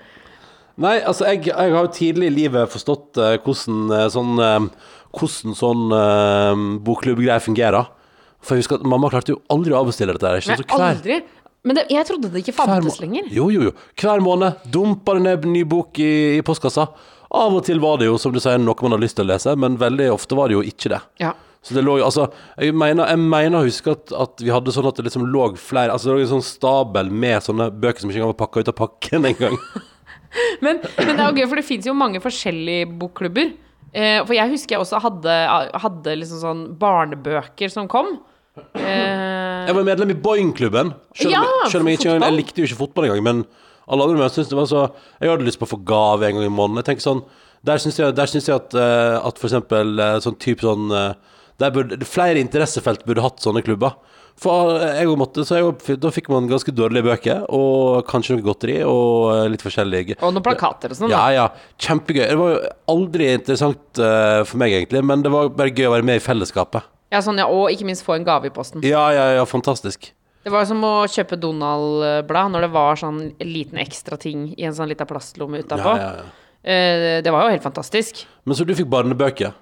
Nei, 0.77 0.95
altså 1.07 1.27
jeg, 1.31 1.45
jeg 1.49 1.71
har 1.75 1.81
jo 1.87 1.91
tidlig 1.95 2.29
i 2.29 2.35
livet 2.37 2.71
forstått 2.71 3.17
uh, 3.17 3.33
hvordan 3.41 4.09
sånn 4.13 4.71
Hvordan 5.15 5.53
sånn 5.55 5.83
bokklubbgreier 6.83 7.39
fungerer. 7.39 7.85
For 8.43 8.57
jeg 8.57 8.65
husker 8.65 8.81
at 8.81 8.83
mamma 8.85 9.07
klarte 9.09 9.31
jo 9.31 9.37
aldri 9.49 9.71
å 9.73 9.79
avbestille 9.79 10.13
dette. 10.13 10.27
her, 10.27 10.43
hver, 10.43 10.89
aldri. 10.89 11.21
Men 11.65 11.79
det, 11.79 11.87
jeg 11.89 12.05
trodde 12.07 12.29
det 12.33 12.43
ikke 12.43 12.55
fantes 12.59 12.99
lenger. 13.01 13.27
Jo, 13.33 13.49
jo, 13.53 13.69
jo. 13.69 13.73
Hver 13.97 14.21
måned 14.23 14.67
dumpa 14.71 15.17
det 15.17 15.25
ned 15.25 15.47
ny 15.49 15.63
bok 15.67 15.97
i, 16.03 16.37
i 16.37 16.43
postkassa. 16.45 16.87
Av 17.35 17.55
og 17.57 17.65
til 17.65 17.81
var 17.83 17.97
det 17.99 18.07
jo, 18.07 18.19
som 18.21 18.33
du 18.35 18.39
sier, 18.39 18.61
noe 18.61 18.85
man 18.85 18.95
har 18.95 19.01
lyst 19.01 19.17
til 19.17 19.25
å 19.25 19.31
lese, 19.33 19.55
men 19.59 19.79
veldig 19.81 20.11
ofte 20.13 20.37
var 20.37 20.51
det 20.51 20.59
jo 20.59 20.63
ikke 20.65 20.93
det. 20.93 21.01
Ja. 21.23 21.33
Så 21.65 21.73
det 21.73 21.81
lå 21.81 21.95
jo, 21.97 22.05
altså 22.05 22.27
Jeg 22.61 22.75
mener, 22.77 23.07
jeg 23.09 23.17
mener 23.17 23.57
å 23.57 23.65
huske 23.65 23.95
at, 23.95 24.11
at 24.13 24.41
vi 24.43 24.51
hadde 24.53 24.69
sånn 24.69 24.85
at 24.85 24.99
det 24.99 25.07
liksom 25.07 25.23
lå 25.33 25.47
flere 25.57 25.95
Altså 25.95 26.11
det 26.11 26.13
lå 26.13 26.21
en 26.21 26.29
sånn 26.35 26.43
stabel 26.45 27.09
med 27.09 27.41
sånne 27.41 27.71
bøker 27.73 28.03
som 28.03 28.11
ikke 28.11 28.19
engang 28.21 28.33
var 28.35 28.41
pakka 28.43 28.61
ut 28.61 28.69
av 28.69 28.77
pakken 28.83 29.25
engang. 29.31 29.57
Men, 30.59 30.81
men 30.99 31.13
det 31.15 31.23
er 31.23 31.29
jo 31.29 31.39
gøy, 31.39 31.45
for 31.47 31.59
det 31.61 31.63
fins 31.63 31.85
jo 31.87 31.93
mange 31.95 32.19
forskjellige 32.19 32.89
bokklubber. 32.99 33.53
Eh, 33.95 34.17
for 34.25 34.35
jeg 34.35 34.51
husker 34.51 34.75
jeg 34.75 34.81
også 34.83 34.99
hadde, 34.99 35.35
hadde 35.79 36.15
liksom 36.19 36.41
sånn 36.41 36.63
barnebøker 36.81 37.71
som 37.71 37.87
kom. 37.87 38.17
Eh, 38.75 39.44
Jeg 39.67 39.75
var 39.75 39.83
medlem 39.87 40.11
i. 40.15 40.93
Selv, 41.15 41.27
om- 41.27 41.31
Ja, 41.33 41.69
selv 41.69 41.81
om 41.81 41.87
jeg 41.87 41.99
ikke 41.99 42.11
fotball. 42.15 42.29
Jeg 42.31 42.39
likte 42.45 42.61
jo 42.61 42.67
ikke 42.69 42.81
fotball 42.83 43.05
engang, 43.09 43.23
men 43.23 43.45
alle 43.87 44.03
andre 44.03 44.17
med 44.17 44.31
syntes 44.31 44.49
det 44.49 44.57
var 44.57 44.65
så 44.71 44.91
Jeg 45.21 45.29
hadde 45.29 45.45
lyst 45.45 45.59
på 45.59 45.67
å 45.67 45.73
få 45.75 45.83
gave 45.85 46.23
en 46.29 46.35
gang 46.39 46.45
i 46.45 46.49
måneden. 46.49 46.81
Jeg 46.83 46.89
tenker 46.91 47.05
sånn 47.05 47.23
Der 47.65 47.77
syns 47.81 47.97
jeg, 47.97 48.13
der 48.15 48.25
synes 48.29 48.45
jeg 48.45 48.55
at, 48.55 48.73
eh, 48.77 49.19
at 49.25 49.39
for 49.41 49.47
eksempel 49.49 49.99
eh, 49.99 50.19
sånn 50.21 50.37
type 50.37 50.61
sånn 50.61 50.91
eh, 50.93 51.13
der 51.57 51.71
burde, 51.71 52.03
Flere 52.05 52.37
interessefelt 52.41 53.05
burde 53.07 53.21
hatt 53.23 53.39
sånne 53.41 53.63
klubber. 53.63 53.95
For 54.37 54.75
eh, 54.77 54.99
jeg 54.99 55.07
og 55.07 55.17
måtte, 55.17 55.45
så 55.47 55.55
jeg, 55.57 55.97
da 56.01 56.09
fikk 56.11 56.27
man 56.29 56.49
ganske 56.49 56.69
dårlige 56.75 57.05
bøker, 57.07 57.45
og 57.49 58.05
kanskje 58.05 58.35
noe 58.35 58.43
godteri, 58.43 58.81
og 58.83 59.31
eh, 59.45 59.47
litt 59.53 59.63
forskjellige 59.63 60.17
og 60.21 60.33
noen 60.35 60.43
plakater 60.43 60.91
og 60.91 60.97
sånn. 60.99 61.09
Ja, 61.09 61.29
ja. 61.31 61.45
Kjempegøy. 61.79 62.27
Det 62.27 62.37
var 62.37 62.51
jo 62.53 62.59
aldri 62.91 63.29
interessant 63.33 63.97
eh, 64.03 64.43
for 64.43 64.57
meg, 64.61 64.75
egentlig, 64.75 65.01
men 65.07 65.23
det 65.23 65.31
var 65.31 65.47
bare 65.55 65.71
gøy 65.71 65.87
å 65.87 65.93
være 65.95 66.03
med 66.11 66.19
i 66.19 66.25
fellesskapet. 66.25 66.83
Ja, 67.15 67.23
sånn, 67.23 67.39
ja, 67.39 67.47
og 67.47 67.71
ikke 67.71 67.87
minst 67.87 68.03
få 68.03 68.17
en 68.17 68.27
gave 68.27 68.49
i 68.49 68.53
posten. 68.53 68.83
Ja, 68.83 69.07
ja, 69.15 69.29
ja, 69.37 69.43
fantastisk. 69.47 70.11
Det 70.45 70.51
var 70.53 70.67
som 70.69 70.83
å 70.85 70.93
kjøpe 71.09 71.39
Donald-blad 71.41 72.51
når 72.53 72.67
det 72.67 72.73
var 72.75 72.99
sånn 73.01 73.21
liten 73.41 73.79
ekstra 73.81 74.19
ting 74.21 74.49
i 74.53 74.67
en 74.67 74.75
sånn 74.77 74.91
lita 74.91 75.07
plastlomme 75.09 75.63
utapå. 75.63 75.95
Ja, 75.95 76.09
ja, 76.11 76.25
ja. 76.25 76.33
Eh, 76.65 77.21
det 77.25 77.31
var 77.33 77.45
jo 77.45 77.53
helt 77.55 77.65
fantastisk. 77.65 78.25
Men 78.45 78.57
så 78.57 78.65
du 78.67 78.75
fikk 78.77 78.89
barnebøker? 78.91 79.55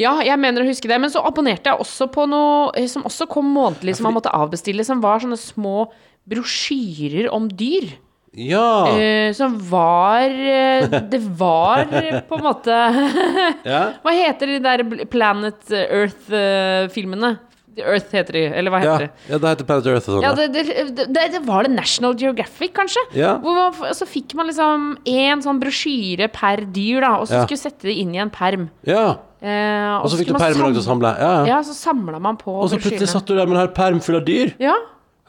Ja, 0.00 0.14
jeg 0.24 0.36
mener 0.40 0.62
å 0.62 0.68
huske 0.68 0.88
det. 0.88 0.96
Men 1.00 1.12
så 1.12 1.22
abonnerte 1.26 1.72
jeg 1.72 1.82
også 1.82 2.08
på 2.12 2.24
noe 2.30 2.70
eh, 2.78 2.88
som 2.88 3.04
også 3.08 3.28
kom 3.28 3.50
månedlig, 3.52 3.98
som 3.98 4.08
man 4.08 4.16
måtte 4.16 4.32
avbestille, 4.32 4.84
som 4.86 5.02
var 5.04 5.20
sånne 5.20 5.40
små 5.40 5.90
brosjyrer 6.30 7.28
om 7.32 7.48
dyr. 7.48 7.90
Ja. 8.38 8.86
Uh, 8.94 9.32
som 9.34 9.56
var 9.70 10.30
uh, 10.30 10.84
Det 11.10 11.18
var 11.38 11.80
eh, 11.98 12.20
på 12.28 12.36
en 12.38 12.44
måte 12.44 12.76
ja. 13.72 13.80
Hva 14.04 14.12
heter 14.14 14.52
de 14.52 14.58
der 14.62 14.84
Planet 15.10 15.72
Earth-filmene? 15.74 17.38
Earth 17.80 18.12
heter 18.12 18.34
de, 18.36 18.42
eller 18.60 18.72
hva 18.74 18.80
Ja. 18.84 18.94
de? 18.98 19.06
det? 19.06 19.30
ja, 19.30 19.38
det 19.40 19.50
heter 19.54 19.66
Planet 19.68 19.86
Earth 19.88 20.08
og 20.10 20.14
sånn. 20.16 20.24
Ja, 20.26 20.32
det, 20.36 20.46
det, 20.52 21.06
det, 21.14 21.24
det 21.36 21.40
var 21.46 21.64
det 21.64 21.70
National 21.72 22.14
Geographic, 22.18 22.72
kanskje? 22.76 23.02
Ja. 23.16 23.36
Man, 23.42 23.78
så 23.96 24.06
fikk 24.10 24.34
man 24.38 24.50
liksom 24.50 24.88
én 25.08 25.40
sånn 25.44 25.60
brosjyre 25.62 26.28
per 26.34 26.64
dyr, 26.74 27.00
da, 27.06 27.12
og 27.22 27.28
så 27.30 27.44
skulle 27.46 27.62
sette 27.62 27.88
det 27.88 27.94
inn 28.02 28.14
i 28.14 28.22
en 28.22 28.30
perm. 28.34 28.68
ja. 28.86 29.08
Eh, 29.40 29.94
Og 30.04 30.10
så 30.12 30.18
fikk 30.20 30.34
du 30.34 30.36
perm 30.36 30.58
til 30.66 30.82
å 30.82 30.84
samle. 30.84 31.14
Ja, 31.16 31.28
ja. 31.38 31.44
Ja, 31.54 31.58
så 31.64 31.72
samla 31.72 32.18
man 32.20 32.36
på 32.36 32.52
Og 32.60 32.66
så 32.68 32.76
plutselig 32.76 33.06
satt 33.08 33.24
du 33.24 33.32
der 33.38 33.48
med 33.48 33.56
en 33.56 33.70
perm 33.72 33.96
full 34.04 34.18
av 34.18 34.26
dyr. 34.26 34.50
Ja, 34.60 34.74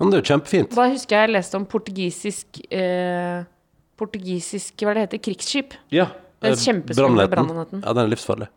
men 0.01 0.11
det 0.11 0.17
er 0.19 0.23
jo 0.23 0.29
kjempefint. 0.33 0.73
da 0.75 0.87
husker 0.91 1.15
jeg 1.17 1.27
jeg 1.29 1.33
leste 1.37 1.57
om 1.61 1.65
portugisisk 1.69 2.61
eh, 2.73 3.43
Portugisisk, 4.01 4.73
hva 4.81 4.95
det 4.97 5.03
heter, 5.05 5.19
krigsskip. 5.21 5.75
Ja. 5.93 6.07
Den 6.41 6.55
eh, 6.55 6.57
kjempeskumle 6.57 7.27
brannletten. 7.29 7.83
Ja, 7.85 7.93
den 7.93 8.03
er 8.07 8.09
livsfarlig. 8.09 8.47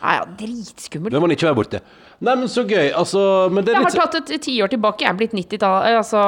Ja, 0.00 0.14
ja, 0.18 0.24
dritskummelt. 0.38 1.12
Det 1.12 1.20
må 1.20 1.26
man 1.28 1.34
ikke 1.36 1.48
være 1.50 1.58
borti. 1.58 1.80
Nei, 2.24 2.34
men 2.40 2.48
så 2.52 2.64
gøy. 2.68 2.88
Altså, 2.96 3.20
men 3.52 3.64
det 3.66 3.74
er 3.74 3.78
Jeg 3.82 3.84
litt 3.90 4.00
har 4.00 4.10
tatt 4.14 4.32
et 4.32 4.42
tiår 4.46 4.72
tilbake. 4.72 5.04
Jeg 5.04 5.12
er 5.12 5.18
blitt 5.20 5.36
90-tall. 5.36 5.76
eh, 5.90 5.98
Altså 6.00 6.24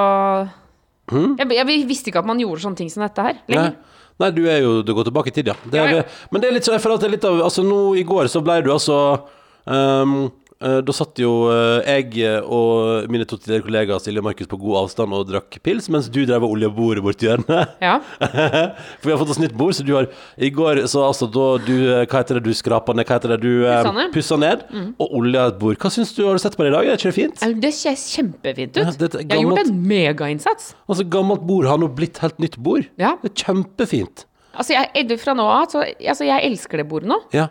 Hmm? 1.07 1.37
jeg, 1.39 1.47
jeg 1.55 1.85
visste 1.87 2.11
ikke 2.11 2.19
at 2.19 2.27
man 2.27 2.41
gjorde 2.43 2.65
sånne 2.65 2.77
ting 2.81 2.89
som 2.91 3.05
dette 3.05 3.23
her 3.23 3.37
lenger. 3.47 3.77
Nei, 4.19 4.31
du 4.35 4.41
er 4.51 4.57
jo 4.65 4.83
Du 4.83 4.91
går 4.97 5.05
tilbake 5.07 5.31
i 5.31 5.35
tid, 5.37 5.47
ja. 5.53 5.55
Det 5.71 5.79
er, 5.79 5.87
Ja, 5.93 5.97
ja. 6.01 6.03
Men 6.33 6.43
det 6.43 6.49
er 6.49 6.55
litt 6.57 6.67
så, 6.67 6.73
jeg 6.75 6.83
føler 6.83 6.97
at 6.99 7.05
det 7.05 7.07
er 7.07 7.15
litt 7.15 7.27
av 7.29 7.43
Altså, 7.47 7.63
nå 7.63 7.79
i 7.95 8.03
går 8.09 8.27
så 8.33 8.43
ble 8.43 8.57
du 8.67 8.73
altså 8.75 8.97
eh, 9.71 10.15
Da 10.57 10.93
satt 10.97 11.19
jo 11.21 11.51
eh, 11.53 11.85
jeg 11.85 12.41
og 12.49 13.11
mine 13.13 13.27
to 13.29 13.37
tidligere 13.37 13.67
kollegaer 13.67 14.01
Silje 14.01 14.23
og 14.23 14.25
Markus 14.25 14.49
på 14.49 14.57
god 14.63 14.79
avstand 14.87 15.13
og 15.13 15.27
drakk 15.29 15.59
pils, 15.61 15.91
mens 15.93 16.07
du 16.09 16.23
drev 16.25 16.47
og 16.47 16.55
olja 16.55 16.71
bordet 16.73 17.03
borti 17.05 17.27
hjørnet. 17.29 17.75
Ja. 17.85 17.99
For 19.03 19.05
vi 19.11 19.13
har 19.13 19.21
fått 19.21 19.35
oss 19.35 19.41
nytt 19.43 19.53
bord, 19.59 19.75
så 19.77 19.85
du 19.85 19.93
har 19.99 20.09
I 20.41 20.49
går 20.55 20.81
så 20.89 21.03
altså 21.05 21.29
da 21.29 21.45
du 21.67 21.75
eh, 21.77 22.07
Hva 22.09 22.23
heter 22.23 22.39
det 22.41 22.47
du 22.49 22.57
skrapa 22.57 22.95
ned? 22.97 23.05
Hva 23.05 23.19
heter 23.19 23.35
det 23.35 23.41
du 23.45 23.67
eh, 23.69 23.83
Pussa 23.85 23.93
ned. 23.99 24.15
pussa 24.17 24.39
ned? 24.41 24.65
Og 25.03 25.13
olja 25.21 25.45
et 25.53 25.59
bord. 25.61 25.77
Hva 25.83 25.93
syns 25.93 26.15
du? 26.17 26.23
Har 26.25 26.41
du 26.41 26.43
sett 26.47 26.57
på 26.57 26.65
det 26.65 26.73
i 26.73 26.77
dag? 26.79 26.89
Er 26.89 26.97
ikke 27.01 27.13
det 27.13 27.19
fint? 27.19 27.45
Det 27.67 27.73
ser 27.77 28.01
kjempefint 28.01 28.81
Ja, 28.81 28.87
ut. 28.89 28.99
dette 29.05 29.21
er 29.21 29.27
Jeg 29.27 29.37
har 29.37 29.45
gjort 29.45 29.61
gammelt. 29.61 29.75
en 29.77 29.85
megainnsats. 29.93 30.73
Altså, 30.89 31.05
gammelt 31.19 31.45
bord 31.49 31.69
har 31.69 31.77
nå 31.85 31.91
blitt 32.01 32.23
helt 32.25 32.41
nytt 32.43 32.57
bord. 32.57 32.89
Ja. 32.97 33.13
Det 33.21 33.35
er 33.35 33.45
kjempefint. 33.45 34.25
Altså, 34.57 34.73
jeg, 34.73 35.21
fra 35.21 35.37
nå 35.37 35.45
av 35.53 35.69
så 35.69 35.85
altså, 35.85 36.25
Jeg 36.25 36.49
elsker 36.49 36.81
det 36.81 36.89
bordet 36.89 37.13
nå. 37.13 37.21
Ja. 37.37 37.51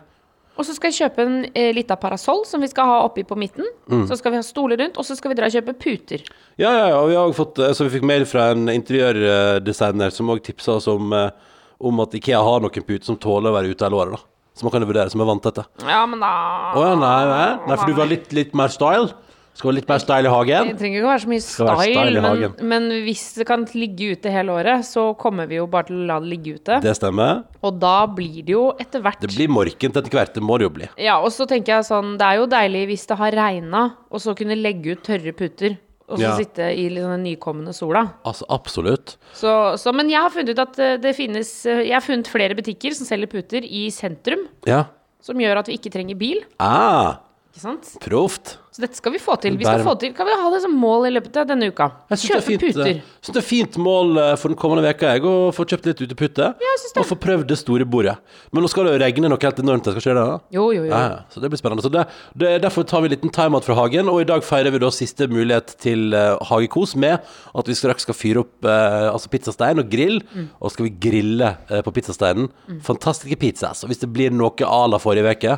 Og 0.56 0.64
så 0.64 0.74
skal 0.76 0.92
jeg 0.92 1.04
kjøpe 1.04 1.24
en 1.24 1.34
eh, 1.52 1.72
lita 1.76 1.98
parasoll 2.00 2.44
som 2.48 2.62
vi 2.64 2.70
skal 2.70 2.88
ha 2.88 3.00
oppi 3.04 3.26
på 3.28 3.36
midten. 3.38 3.66
Mm. 3.92 4.06
Så 4.08 4.16
skal 4.20 4.32
vi 4.32 4.40
ha 4.40 4.44
stoler 4.46 4.80
rundt, 4.80 4.96
og 4.96 5.04
så 5.04 5.16
skal 5.18 5.32
vi 5.32 5.36
dra 5.38 5.50
og 5.50 5.56
kjøpe 5.56 5.74
puter. 5.76 6.24
Ja, 6.56 6.70
ja, 6.70 6.86
ja, 6.92 7.00
og 7.02 7.10
vi 7.10 7.18
har 7.18 7.34
fått, 7.36 7.60
altså, 7.60 7.86
vi 7.86 7.98
fikk 7.98 8.06
mail 8.08 8.24
fra 8.28 8.48
en 8.54 8.70
interiørdesigner 8.72 10.14
som 10.14 10.32
også 10.32 10.46
tipsa 10.48 10.78
oss 10.78 10.88
om, 10.92 11.12
eh, 11.12 11.28
om 11.76 12.00
at 12.04 12.16
Ikea 12.16 12.40
har 12.40 12.64
noen 12.64 12.88
puter 12.88 13.04
som 13.04 13.20
tåler 13.20 13.52
å 13.52 13.58
være 13.58 13.74
ute 13.74 13.84
hele 13.84 14.00
året. 14.00 14.16
da. 14.16 14.32
Som 14.56 14.70
man 14.70 14.72
kan 14.72 14.88
vurdere, 14.88 15.12
som 15.12 15.20
er 15.20 15.28
vant 15.28 15.42
til 15.44 15.52
dette. 15.52 15.84
Ja, 15.84 16.00
men 16.08 16.22
da 16.24 16.32
Å 16.72 16.84
ja, 16.86 16.94
nei, 16.96 17.16
nei, 17.28 17.48
nei, 17.68 17.76
for 17.76 17.90
du 17.92 17.98
var 17.98 18.08
litt, 18.08 18.32
litt 18.32 18.54
mer 18.56 18.72
style? 18.72 19.12
Skal 19.56 19.70
være 19.70 19.76
litt 19.78 19.88
mer 19.88 20.00
style 20.02 20.28
i 20.28 20.32
hagen? 20.34 20.68
Det 20.68 20.78
trenger 20.82 20.98
ikke 21.00 21.06
å 21.08 21.12
være 21.14 21.22
så 21.22 21.30
mye 21.32 21.44
style, 21.46 21.76
style 21.86 22.22
men, 22.26 22.56
men 22.68 22.88
hvis 23.06 23.22
det 23.38 23.46
kan 23.48 23.62
ligge 23.72 24.10
ute 24.12 24.32
hele 24.34 24.52
året, 24.52 24.84
så 24.84 25.06
kommer 25.16 25.48
vi 25.48 25.56
jo 25.56 25.64
bare 25.72 25.88
til 25.88 26.02
å 26.02 26.08
la 26.10 26.18
det 26.20 26.28
ligge 26.34 26.58
ute. 26.58 26.76
Det 26.84 26.92
stemmer. 26.98 27.40
Og 27.64 27.78
da 27.80 27.94
blir 28.12 28.42
det 28.44 28.52
jo 28.52 28.66
etter 28.76 29.00
hvert 29.06 29.24
Det 29.24 29.32
blir 29.32 29.48
morkent 29.48 29.96
etter 29.96 30.12
hvert, 30.12 30.34
det 30.36 30.44
må 30.44 30.58
det 30.60 30.68
jo 30.68 30.74
bli. 30.76 30.90
Ja, 31.00 31.16
og 31.24 31.32
så 31.32 31.48
tenker 31.48 31.78
jeg 31.78 31.88
sånn, 31.88 32.18
det 32.20 32.28
er 32.28 32.42
jo 32.42 32.50
deilig 32.52 32.84
hvis 32.92 33.06
det 33.08 33.16
har 33.22 33.38
regna, 33.40 33.82
og 34.12 34.20
så 34.26 34.36
kunne 34.36 34.58
legge 34.60 34.92
ut 34.92 35.02
tørre 35.08 35.32
puter. 35.36 35.78
Og 36.06 36.20
så 36.20 36.22
Ja. 36.22 36.36
sitte 36.38 36.68
i 36.70 36.84
liksom 36.92 37.10
den 37.16 37.24
nykommende 37.26 37.72
sola. 37.74 38.04
Altså, 38.24 38.44
absolutt. 38.52 39.16
Så, 39.34 39.50
så, 39.80 39.90
men 39.96 40.06
jeg 40.12 40.20
har 40.22 40.30
funnet 40.30 40.52
ut 40.54 40.60
at 40.62 40.78
eh, 40.78 40.92
det 41.02 41.16
finnes 41.16 41.48
eh, 41.66 41.80
Jeg 41.88 41.96
har 41.96 42.04
funnet 42.04 42.28
flere 42.30 42.54
butikker 42.54 42.94
som 42.94 43.08
selger 43.08 43.26
puter 43.32 43.64
i 43.66 43.88
sentrum, 43.90 44.44
Ja. 44.68 44.84
som 45.20 45.34
gjør 45.42 45.58
at 45.64 45.66
vi 45.72 45.80
ikke 45.80 45.90
trenger 45.90 46.14
bil. 46.14 46.44
Ah, 46.62 47.16
Ikke 47.50 47.64
sant? 47.64 47.96
proft. 48.04 48.58
Så 48.76 48.82
dette 48.84 48.98
skal 48.98 49.14
vi 49.14 49.18
få 49.22 49.38
til. 49.40 49.54
Vi 49.56 49.64
skal 49.64 49.80
få 49.80 49.94
til 49.96 50.10
Kan 50.12 50.28
vi 50.28 50.34
ha 50.36 50.48
det 50.52 50.58
som 50.60 50.74
mål 50.76 51.06
i 51.08 51.12
løpet 51.14 51.36
av 51.40 51.46
denne 51.48 51.70
uka? 51.72 51.86
Jeg 52.10 52.18
syns 52.20 52.28
Kjøpe 52.28 52.44
fint, 52.44 52.64
eh, 52.66 52.72
puter. 52.74 52.98
synes 53.24 53.36
det 53.36 53.40
er 53.40 53.46
fint 53.46 53.76
mål 53.80 54.18
eh, 54.20 54.32
for 54.36 54.52
den 54.52 54.58
kommende 54.60 54.82
veka 54.84 55.14
jeg, 55.14 55.22
å 55.24 55.48
få 55.56 55.64
kjøpt 55.64 55.86
litt 55.88 56.02
utepute. 56.04 56.50
synes 56.60 56.92
det. 56.92 57.00
Og 57.00 57.06
få 57.08 57.16
prøvd 57.22 57.46
det 57.48 57.56
store 57.56 57.86
bordet. 57.88 58.18
Men 58.52 58.60
nå 58.66 58.68
skal 58.68 58.84
det 58.84 58.92
jo 58.92 59.00
regne 59.00 59.30
noe 59.32 59.40
helt 59.40 59.62
enormt. 59.62 59.88
Skal 59.88 60.02
ikke 60.02 60.16
det? 60.18 60.26
da? 60.28 60.36
Jo, 60.58 60.66
jo, 60.76 60.82
jo. 60.84 60.90
Ja, 60.92 61.00
ja, 61.08 61.16
så 61.32 61.40
det 61.40 61.48
blir 61.54 61.60
spennende. 61.62 61.86
Så 61.86 61.92
det, 61.94 62.04
det, 62.36 62.50
derfor 62.66 62.84
tar 62.84 63.00
vi 63.00 63.08
en 63.08 63.14
liten 63.16 63.32
timeout 63.32 63.64
fra 63.64 63.78
hagen, 63.80 64.10
og 64.12 64.20
i 64.20 64.28
dag 64.28 64.44
feirer 64.44 64.74
vi 64.76 64.82
da 64.84 64.90
siste 64.92 65.24
mulighet 65.32 65.72
til 65.80 66.12
uh, 66.12 66.36
hagekos 66.50 66.92
med 67.00 67.16
at 67.56 67.70
vi 67.72 67.78
straks 67.80 68.04
skal 68.04 68.18
fyre 68.18 68.44
opp 68.44 68.68
uh, 68.68 69.08
altså 69.14 69.32
pizzastein 69.32 69.80
og 69.80 69.88
grill, 69.88 70.20
Mm. 70.36 70.50
og 70.60 70.70
skal 70.72 70.84
vi 70.88 70.92
grille 71.00 71.48
uh, 71.70 71.80
på 71.86 71.92
pizzasteinen. 71.96 72.50
Fantastiske 72.84 73.38
pizzas. 73.40 73.84
Og 73.84 73.88
hvis 73.92 74.04
det 74.04 74.12
blir 74.12 74.34
noe 74.34 74.52
à 74.68 74.84
la 74.90 74.98
forrige 75.00 75.32
uke, 75.32 75.56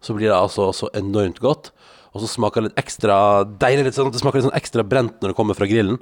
så 0.00 0.14
blir 0.14 0.30
det 0.30 0.36
altså 0.38 0.70
så 0.76 0.88
enormt 0.94 1.40
godt. 1.42 1.72
Og 2.10 2.22
så 2.24 2.26
smaker 2.26 2.64
det 2.64 2.70
litt 2.70 2.80
ekstra 2.82 3.16
deilig, 3.62 3.84
litt 3.86 3.94
sånn 3.94 4.08
at 4.10 4.16
det 4.16 4.20
smaker 4.22 4.40
litt 4.40 4.46
sånn 4.48 4.56
ekstra 4.58 4.82
brent 4.86 5.20
når 5.22 5.30
det 5.30 5.36
kommer 5.38 5.54
fra 5.54 5.68
grillen. 5.70 6.00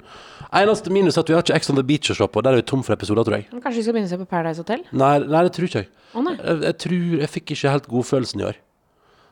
Eneste 0.57 0.89
minus 0.93 1.19
er 1.19 1.21
at 1.21 1.29
vi 1.29 1.35
har 1.37 1.43
ikke 1.45 1.57
Ex 1.59 1.69
on 1.69 1.77
the 1.77 1.85
Beach 1.85 2.09
å 2.09 2.15
se 2.17 2.25
på, 2.25 2.41
der 2.41 2.55
er 2.57 2.63
vi 2.63 2.65
tom 2.71 2.81
for 2.85 2.95
episoder, 2.97 3.27
tror 3.27 3.37
jeg. 3.37 3.45
Men 3.53 3.61
Kanskje 3.61 3.77
vi 3.77 3.85
skal 3.85 3.97
begynne 3.97 4.09
å 4.09 4.13
se 4.15 4.21
på 4.23 4.29
Paradise 4.31 4.63
Hotel? 4.63 4.81
Nei, 4.89 5.11
nei 5.21 5.43
det 5.45 5.53
tror 5.53 5.69
ikke 5.69 5.83
jeg. 5.83 5.91
Å 6.17 6.23
nei, 6.25 6.33
Jeg, 6.39 6.61
jeg 6.65 6.77
tror 6.81 7.19
Jeg 7.21 7.29
fikk 7.35 7.53
ikke 7.53 7.73
helt 7.75 7.89
godfølelsen 7.91 8.41
i 8.41 8.47
år. 8.49 8.57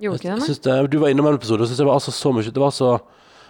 gjorde 0.05 0.19
ikke 0.21 0.27
det? 0.27 0.35
Jeg 0.37 0.57
Nei? 0.59 0.59
det, 0.67 0.91
du 0.93 0.99
var 1.01 1.15
innom 1.15 1.31
en 1.31 1.39
episode, 1.39 1.65
og 1.65 1.71
synes 1.71 1.81
det 1.81 1.87
var 1.89 1.97
altså 1.97 2.13
så 2.13 2.33
mye 2.35 2.53
Det 2.53 2.61
var 2.61 2.75
så 2.75 2.91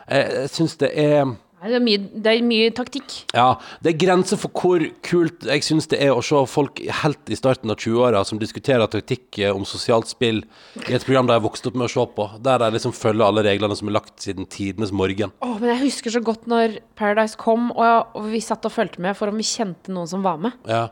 Jeg, 0.08 0.24
jeg 0.38 0.54
syns 0.56 0.78
det 0.80 0.92
er 0.96 1.26
Nei, 1.58 1.72
det, 1.72 1.78
er 1.80 1.82
mye, 1.82 2.02
det 2.22 2.32
er 2.32 2.44
mye 2.46 2.74
taktikk. 2.78 3.14
Ja, 3.34 3.48
det 3.82 3.96
er 3.96 4.00
grenser 4.04 4.38
for 4.38 4.54
hvor 4.54 4.84
kult 5.06 5.48
jeg 5.50 5.66
syns 5.66 5.90
det 5.90 5.98
er 6.06 6.14
å 6.14 6.22
se 6.22 6.44
folk 6.52 6.84
helt 7.00 7.32
i 7.34 7.38
starten 7.40 7.74
av 7.74 7.80
20-åra 7.82 8.22
som 8.30 8.38
diskuterer 8.42 8.86
taktikk 8.94 9.40
eh, 9.42 9.50
om 9.50 9.66
sosialt 9.66 10.12
spill 10.12 10.44
i 10.86 10.94
et 10.94 11.08
program 11.08 11.26
de 11.26 11.34
har 11.34 11.42
vokst 11.42 11.66
opp 11.66 11.80
med 11.80 11.88
å 11.88 11.94
se 11.96 12.06
på, 12.14 12.28
der 12.46 12.62
de 12.62 12.70
liksom 12.76 12.94
følger 12.94 13.26
alle 13.26 13.46
reglene 13.48 13.78
som 13.80 13.90
er 13.90 13.98
lagt 13.98 14.22
siden 14.22 14.46
tidenes 14.54 14.94
morgen. 14.94 15.34
Åh, 15.42 15.58
men 15.58 15.74
jeg 15.74 15.88
husker 15.88 16.14
så 16.14 16.22
godt 16.30 16.46
når 16.52 16.78
Paradise 17.00 17.42
kom, 17.42 17.72
og, 17.74 18.14
og 18.14 18.30
vi 18.30 18.44
satt 18.46 18.70
og 18.70 18.78
fulgte 18.78 19.02
med 19.02 19.18
for 19.18 19.34
om 19.34 19.42
vi 19.42 19.50
kjente 19.50 19.94
noen 19.96 20.14
som 20.14 20.22
var 20.26 20.38
med. 20.46 20.62
Ja. 20.70 20.86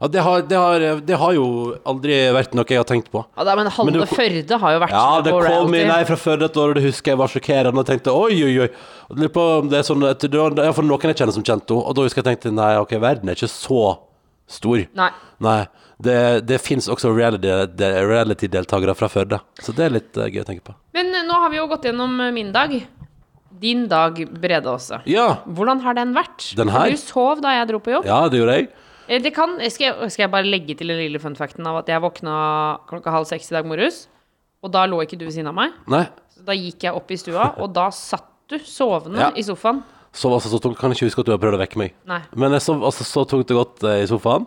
Ja 0.00 0.08
det, 0.10 0.20
har, 0.26 0.42
det, 0.42 0.56
har, 0.58 1.00
det 1.00 1.18
har 1.20 1.32
jo 1.36 1.44
aldri 1.86 2.16
vært 2.34 2.54
noe 2.58 2.64
jeg 2.68 2.80
har 2.80 2.88
tenkt 2.88 3.10
på. 3.12 3.22
Ja, 3.36 3.44
da, 3.48 3.54
men 3.56 3.66
halve 3.72 3.90
Men 3.92 4.00
det- 4.00 4.08
Førde 4.10 4.58
har 4.60 4.72
jo 4.74 4.80
vært 4.82 4.90
Ja, 4.96 5.20
det 5.22 5.32
på 5.32 5.40
kom 5.40 5.46
reality. 5.46 5.80
inn 5.84 5.90
ei 5.94 6.04
fra 6.08 6.16
Førde 6.16 6.44
et 6.50 6.56
år, 6.56 6.68
og 6.68 6.74
det 6.80 6.84
husker 6.88 7.12
jeg 7.14 7.18
var 7.18 7.28
sjokkerende. 7.28 7.78
Og 7.78 7.86
tenkte 7.86 8.12
oi, 8.14 8.34
oi, 8.44 8.58
oi. 8.66 8.68
Og 9.10 9.16
lurer 9.22 9.32
på, 9.36 9.44
det 9.70 9.78
er 9.78 9.86
sånn 9.86 10.04
at 10.10 10.18
det 10.20 10.34
var 10.34 10.50
iallfall 10.64 10.84
noen 10.88 11.00
jeg 11.12 11.16
kjenner 11.22 11.32
som 11.38 11.42
kjente 11.46 11.70
henne. 11.74 11.84
Og 11.88 11.94
da 11.94 12.02
husker 12.08 12.22
jeg 12.22 12.28
tenkte 12.32 12.52
nei, 12.54 12.72
ok, 12.82 12.96
verden 13.00 13.28
er 13.30 13.34
ikke 13.38 13.48
så 13.52 13.98
stor. 14.46 14.84
Nei. 14.94 15.10
Nei. 15.40 15.60
Det, 16.04 16.44
det 16.44 16.58
fins 16.60 16.88
også 16.90 17.12
reality- 17.14 17.76
de- 17.78 17.92
reality-deltakere 18.10 18.94
fra 18.98 19.08
Førde. 19.08 19.38
Så 19.62 19.72
det 19.72 19.86
er 19.86 19.94
litt 19.94 20.16
eh, 20.18 20.26
gøy 20.34 20.42
å 20.42 20.48
tenke 20.48 20.64
på. 20.66 20.74
Men 20.92 21.14
eh, 21.14 21.22
nå 21.24 21.38
har 21.38 21.50
vi 21.52 21.60
jo 21.62 21.68
gått 21.70 21.86
gjennom 21.86 22.18
eh, 22.20 22.32
min 22.34 22.50
dag. 22.52 22.74
Din 23.64 23.84
dag, 23.88 24.18
Brede 24.42 24.66
også. 24.68 24.98
Ja, 25.06 25.38
Hvordan 25.46 25.80
har 25.84 25.94
den 25.94 26.12
vært? 26.16 26.48
Den 26.58 26.68
her? 26.74 26.90
Du 26.90 26.98
sov 27.00 27.40
da 27.40 27.52
jeg 27.54 27.68
dro 27.70 27.78
på 27.80 27.92
jobb. 27.94 28.08
ja 28.10 28.24
det 28.28 28.40
gjorde 28.42 28.56
jeg. 28.58 28.68
Eh, 29.08 29.20
Det 29.22 29.34
kan, 29.36 29.56
skal, 29.70 29.86
jeg, 29.90 30.10
skal 30.12 30.22
jeg 30.24 30.30
bare 30.32 30.48
legge 30.48 30.76
til 30.78 30.88
den 30.88 30.98
lille 31.00 31.20
fun 31.20 31.34
facten 31.36 31.66
av 31.66 31.82
at 31.82 31.88
jeg 31.92 32.00
våkna 32.00 32.34
klokka 32.88 33.10
halv 33.12 33.26
seks 33.28 33.50
i 33.50 33.54
dag 33.58 33.66
morges, 33.68 34.06
og 34.64 34.72
da 34.72 34.86
lå 34.88 35.02
ikke 35.04 35.18
du 35.20 35.26
ved 35.26 35.34
siden 35.36 35.50
av 35.52 35.54
meg. 35.58 35.72
Nei. 35.92 36.06
Så 36.34 36.44
da 36.46 36.52
gikk 36.56 36.86
jeg 36.86 36.94
opp 36.96 37.10
i 37.12 37.18
stua, 37.20 37.50
og 37.60 37.72
da 37.76 37.90
satt 37.90 38.30
du 38.48 38.58
sovende 38.58 39.20
Ja. 39.20 39.30
i 39.36 39.42
sofaen. 39.42 39.82
Så, 40.14 40.30
altså, 40.30 40.48
så 40.48 40.60
tungt. 40.62 40.78
kan 40.78 40.92
ikke 40.92 41.06
huske 41.08 41.20
at 41.20 41.26
du 41.26 41.32
har 41.32 41.38
prøvd 41.42 41.56
å 41.58 41.62
vekke 41.66 41.76
meg. 41.80 41.92
Nei. 42.06 42.20
Men 42.36 42.52
jeg 42.52 42.62
sov 42.62 42.82
altså, 42.86 43.02
så 43.04 43.24
tungt 43.26 43.50
og 43.50 43.56
godt 43.64 43.82
eh, 43.84 44.02
i 44.04 44.06
sofaen. 44.06 44.46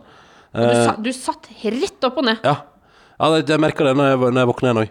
Du, 0.54 0.62
Eh, 0.64 0.86
sa, 0.86 0.94
du 0.96 1.10
satt 1.12 1.48
rett 1.64 2.04
opp 2.08 2.18
og 2.18 2.24
ned. 2.26 2.38
ja. 2.44 2.56
ja, 3.20 3.30
det- 3.36 3.50
jeg 3.50 3.60
merka 3.60 3.84
det 3.84 3.96
når 3.98 4.08
jeg, 4.10 4.20
når 4.34 4.40
jeg 4.42 4.48
våkna 4.48 4.70
igjen 4.72 4.82
òg. 4.84 4.90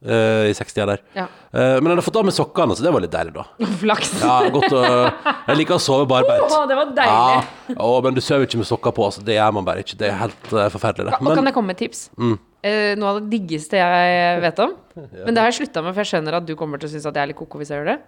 I 0.00 0.52
60-tida 0.56 0.86
der. 0.88 1.00
Ja. 1.12 1.26
Eh, 1.52 1.74
men 1.76 1.90
jeg 1.90 1.96
hadde 1.98 2.04
fått 2.06 2.18
av 2.20 2.24
meg 2.24 2.32
sokkene, 2.36 2.76
så 2.76 2.84
det 2.86 2.92
var 2.94 3.04
litt 3.04 3.12
deilig, 3.12 3.34
da. 3.36 3.44
Flaks. 3.82 4.14
Ja, 4.22 4.36
godt 4.54 4.72
å 4.72 4.84
Jeg 4.86 5.58
liker 5.58 5.76
å 5.76 5.82
sove 5.82 6.06
barbeint. 6.08 6.46
Å, 6.46 6.60
det 6.70 6.78
var 6.78 6.94
deilig. 6.96 7.74
Ja, 7.74 7.74
å, 7.84 7.90
men 8.06 8.16
du 8.16 8.22
sover 8.24 8.48
ikke 8.48 8.62
med 8.62 8.68
sokker 8.70 8.94
på, 8.96 9.08
altså. 9.10 9.24
Det 9.26 9.36
gjør 9.36 9.58
man 9.58 9.66
bare 9.68 9.84
ikke. 9.84 9.98
Det 10.00 10.08
er 10.08 10.16
helt 10.22 10.54
eh, 10.54 10.70
forferdelig, 10.72 11.10
det. 11.10 11.18
Og 11.20 11.28
kan 11.28 11.42
Men 11.42 11.50
jeg 11.52 11.58
komme 11.58 11.72
med 11.74 11.76
et 11.76 11.84
tips? 11.84 12.06
Mm. 12.16 12.38
Eh, 12.70 12.92
noe 13.00 13.12
av 13.12 13.20
det 13.20 13.28
diggeste 13.34 13.80
jeg 13.80 14.40
vet 14.46 14.64
om. 14.64 14.72
Men 15.26 15.36
det 15.36 15.44
har 15.44 15.52
jeg 15.52 15.60
slutta 15.62 15.84
med, 15.84 15.92
for 15.92 16.04
jeg 16.04 16.12
skjønner 16.14 16.40
at 16.40 16.48
du 16.48 16.54
kommer 16.56 16.80
til 16.80 16.88
å 16.88 16.94
synes 16.94 17.08
at 17.10 17.20
jeg 17.20 17.26
er 17.26 17.32
litt 17.32 17.40
koko 17.40 17.60
hvis 17.60 17.72
jeg 17.74 17.82
gjør 17.82 17.92
det. 17.92 17.98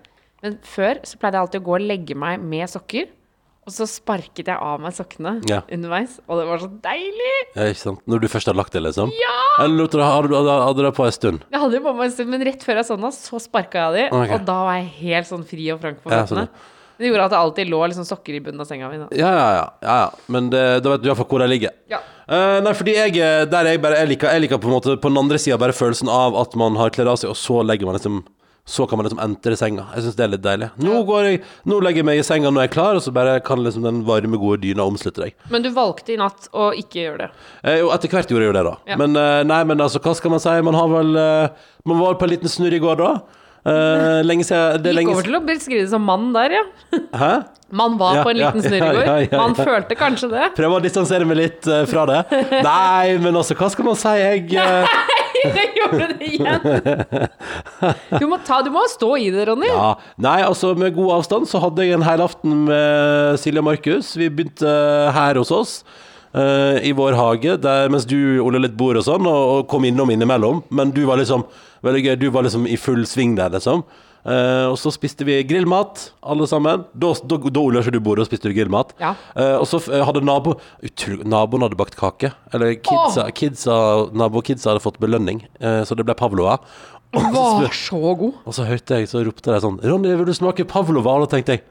Men 0.43 0.57
før 0.67 1.03
så 1.07 1.21
pleide 1.21 1.39
jeg 1.39 1.47
alltid 1.47 1.63
å 1.63 1.67
gå 1.69 1.77
og 1.77 1.85
legge 1.93 2.17
meg 2.19 2.41
med 2.55 2.73
sokker. 2.73 3.13
Og 3.63 3.71
så 3.71 3.87
sparket 3.87 4.49
jeg 4.51 4.57
av 4.59 4.81
meg 4.83 4.91
sokkene 4.97 5.37
Ja. 5.49 5.61
underveis, 5.71 6.17
og 6.29 6.41
det 6.41 6.47
var 6.49 6.59
så 6.59 6.69
deilig! 6.83 7.35
ja, 7.55 7.63
ikke 7.71 7.79
sant? 7.79 8.01
Når 8.11 8.21
du 8.21 8.27
først 8.27 8.47
hadde 8.51 8.59
lagt 8.59 8.73
det, 8.75 8.83
liksom? 8.83 9.13
Ja! 9.15 9.37
Eller 9.65 9.77
lot 9.85 9.93
du 9.93 9.99
det- 9.99 10.07
hadde 10.09 10.29
du 10.29 10.35
hadde, 10.35 10.57
hadde 10.67 10.83
det 10.83 10.95
på 10.97 11.05
en 11.07 11.13
stund? 11.13 11.41
Jeg 11.53 11.61
hadde 11.61 11.71
det 11.77 11.83
på 11.85 11.95
meg 11.95 12.05
en 12.07 12.11
stund, 12.17 12.29
men 12.31 12.43
rett 12.45 12.63
før 12.67 12.75
jeg 12.81 12.87
sovna, 12.91 13.13
så 13.15 13.39
sparka 13.41 13.79
jeg 13.93 14.11
de, 14.11 14.17
Ok. 14.17 14.31
og 14.35 14.45
da 14.47 14.57
var 14.65 14.75
jeg 14.81 14.89
helt 14.99 15.27
sånn 15.31 15.45
fri 15.47 15.71
og 15.71 15.81
frank 15.81 16.03
på 16.03 16.11
Ja, 16.11 16.25
føttene. 16.25 16.49
sånn, 16.49 16.49
det 16.99 17.07
gjorde 17.13 17.25
at 17.25 17.31
det 17.31 17.39
alltid 17.39 17.71
lå 17.71 17.81
liksom 17.89 18.05
sokker 18.05 18.35
i 18.35 18.41
bunnen 18.41 18.61
av 18.61 18.67
senga 18.67 18.91
mi. 18.91 18.99
da. 18.99 19.07
Ja, 19.13 19.31
ja, 19.31 19.49
ja. 19.55 19.71
ja, 19.83 19.97
ja. 20.07 20.11
Men 20.29 20.51
det, 20.51 20.83
da 20.83 20.91
vet 20.91 21.03
du 21.03 21.09
iallfall 21.09 21.27
hvor 21.31 21.39
de 21.39 21.47
ligger. 21.47 21.71
Ja. 21.89 21.99
Eh, 22.29 22.61
nei, 22.63 22.73
fordi 22.73 22.95
jeg, 22.95 23.17
eh, 23.17 23.45
der 23.47 23.65
jeg 23.65 23.81
bare 23.83 23.95
Jeg 23.99 24.09
liker, 24.09 24.27
jeg 24.31 24.43
liker 24.43 24.59
på 24.59 24.67
en 24.71 24.75
måte 24.81 24.97
på 24.99 25.09
den 25.11 25.19
andre 25.19 25.39
sida 25.39 25.57
bare 25.59 25.73
følelsen 25.73 26.09
av 26.09 26.35
at 26.37 26.55
man 26.57 26.75
har 26.77 26.91
kledd 26.91 27.07
av 27.07 27.17
seg, 27.19 27.31
og 27.31 27.37
så 27.37 27.63
legger 27.65 27.87
man 27.87 27.95
liksom 27.95 28.25
så 28.65 28.87
kan 28.87 28.99
man 29.01 29.05
liksom 29.09 29.19
entre 29.25 29.57
senga. 29.59 29.89
Jeg 29.97 30.05
syns 30.05 30.17
det 30.19 30.23
er 30.25 30.31
litt 30.37 30.43
deilig. 30.45 30.69
Nå, 30.87 31.01
går 31.09 31.25
jeg, 31.27 31.41
nå 31.67 31.81
legger 31.83 32.03
jeg 32.05 32.07
meg 32.07 32.21
i 32.21 32.27
senga 32.27 32.51
når 32.53 32.63
jeg 32.67 32.71
er 32.71 32.75
klar, 32.77 32.99
og 32.99 33.03
så 33.03 33.11
bare 33.15 33.37
kan 33.43 33.59
liksom 33.65 33.83
den 33.89 34.03
varme, 34.07 34.39
gode 34.39 34.61
dyna 34.63 34.87
omslutte 34.87 35.25
deg. 35.25 35.35
Men 35.51 35.65
du 35.67 35.71
valgte 35.75 36.15
i 36.15 36.19
natt 36.21 36.47
å 36.55 36.69
ikke 36.79 37.01
gjøre 37.03 37.25
det. 37.25 37.31
Eh, 37.67 37.81
jo, 37.83 37.91
etter 37.95 38.13
hvert 38.15 38.31
gjorde 38.31 38.47
jeg 38.47 38.53
jo 38.53 38.57
det, 38.61 38.65
da. 38.71 38.75
Ja. 38.93 38.99
Men 39.03 39.19
eh, 39.19 39.43
nei, 39.51 39.63
men 39.67 39.83
altså, 39.83 39.99
hva 40.05 40.15
skal 40.19 40.35
man 40.37 40.43
si? 40.45 40.55
Man 40.63 40.79
har 40.79 40.93
vel 40.95 41.11
eh, 41.19 41.71
Man 41.91 41.99
var 42.05 42.15
på 42.21 42.29
en 42.29 42.33
liten 42.37 42.53
snurr 42.53 42.79
i 42.79 42.83
går, 42.83 43.03
da. 43.03 43.11
Eh, 43.67 44.21
lenge 44.31 44.47
siden 44.47 44.83
det 44.87 44.95
Gikk 44.95 45.11
over 45.17 45.27
til 45.27 45.39
å 45.39 45.43
beskrive 45.47 45.83
det 45.83 45.91
som 45.91 46.07
mann 46.07 46.31
der, 46.35 46.55
ja. 46.61 46.65
Hæ? 47.25 47.33
Man 47.73 47.95
var 47.99 48.19
Ja, 48.19 48.23
på 48.27 48.31
en 48.31 48.37
ja, 48.37 48.51
liten 48.53 48.63
snurr 48.69 48.79
i 48.79 48.87
ja, 48.87 48.93
går. 48.95 49.05
ja, 49.09 49.19
ja, 49.27 49.39
Man 49.43 49.55
følte 49.59 49.97
kanskje 49.97 50.29
det. 50.37 50.49
Prøver 50.59 50.79
å 50.79 50.85
distansere 50.85 51.27
meg 51.27 51.39
litt 51.41 51.67
eh, 51.67 51.83
fra 51.91 52.07
det. 52.11 52.23
Nei, 52.69 53.19
men 53.19 53.35
altså, 53.43 53.57
hva 53.59 53.71
skal 53.73 53.87
man 53.91 53.99
si? 53.99 54.13
Jeg 54.23 54.47
eh, 54.61 54.99
Jeg 55.59 55.73
gjorde 55.77 56.07
det 56.13 56.29
igjen! 56.29 56.61
Du 58.21 58.29
må, 58.31 58.39
ta, 58.47 58.61
du 58.65 58.71
må 58.75 58.85
stå 58.91 59.11
i 59.19 59.29
det, 59.35 59.47
Ronny. 59.49 59.69
Ja. 59.71 59.93
Nei, 60.23 60.39
altså, 60.47 60.73
med 60.79 60.95
god 60.97 61.19
avstand 61.19 61.51
så 61.51 61.61
hadde 61.63 61.87
jeg 61.87 61.99
en 61.99 62.07
hel 62.07 62.23
aften 62.25 62.65
med 62.69 63.41
Silje 63.43 63.63
og 63.63 63.69
Markus. 63.71 64.15
Vi 64.19 64.31
begynte 64.31 64.73
her 65.17 65.41
hos 65.41 65.53
oss. 65.55 65.75
Uh, 66.33 66.79
I 66.81 66.95
vår 66.97 67.13
hage, 67.19 67.59
der, 67.61 67.91
mens 67.93 68.07
du 68.09 68.17
Ole 68.41 68.63
litt 68.63 68.77
bord 68.81 68.97
og 68.97 69.05
sånn, 69.05 69.27
og, 69.29 69.43
og 69.57 69.67
kom 69.69 69.85
innom 69.85 70.13
innimellom. 70.15 70.63
Men 70.73 70.95
du 70.95 71.03
var 71.09 71.21
liksom 71.21 71.45
veldig 71.85 72.07
gøy, 72.07 72.15
du 72.23 72.31
var 72.33 72.47
liksom 72.47 72.65
i 72.71 72.79
full 72.81 73.05
sving 73.09 73.35
der, 73.37 73.53
liksom. 73.53 73.85
Eh, 74.23 74.67
og 74.71 74.77
så 74.79 74.93
spiste 74.95 75.27
vi 75.27 75.41
grillmat, 75.49 76.05
alle 76.23 76.47
sammen. 76.51 76.85
Da, 76.95 77.13
da, 77.27 77.39
da 77.43 77.65
ikke 77.81 77.95
du 77.95 78.01
bordet, 78.05 78.25
og 78.25 78.31
spiste 78.31 78.51
du 78.51 78.57
grillmat. 78.57 78.95
Ja. 79.03 79.15
Uh, 79.35 79.59
og 79.59 79.67
så 79.71 79.81
hadde 79.83 80.23
nabo 80.25 80.57
utrolig, 80.85 81.27
Naboen 81.29 81.67
hadde 81.67 81.79
bakt 81.81 81.99
kake. 81.99 82.33
Eller 82.55 82.77
kidsa, 82.79 83.27
kidsa, 83.35 83.77
nabokidsa 84.15 84.73
hadde 84.73 84.85
fått 84.85 85.01
belønning, 85.03 85.43
uh, 85.63 85.83
så 85.89 85.99
det 85.99 86.07
ble 86.07 86.17
pavlova. 86.19 86.61
Og 87.13 87.21
så 87.21 87.45
Var 87.61 87.75
så 87.77 88.15
god. 88.17 88.39
og 88.49 88.55
så 88.57 88.65
hørte 88.65 88.97
jeg, 88.97 89.09
så 89.11 89.21
ropte 89.27 89.53
de 89.53 89.59
sånn 89.61 89.83
Ronny, 89.85 90.15
vil 90.17 90.25
du 90.25 90.33
smake 90.33 90.65
pavlova? 90.65 91.19
Og 91.19 91.27
da 91.27 91.35
tenkte 91.35 91.59
jeg 91.59 91.67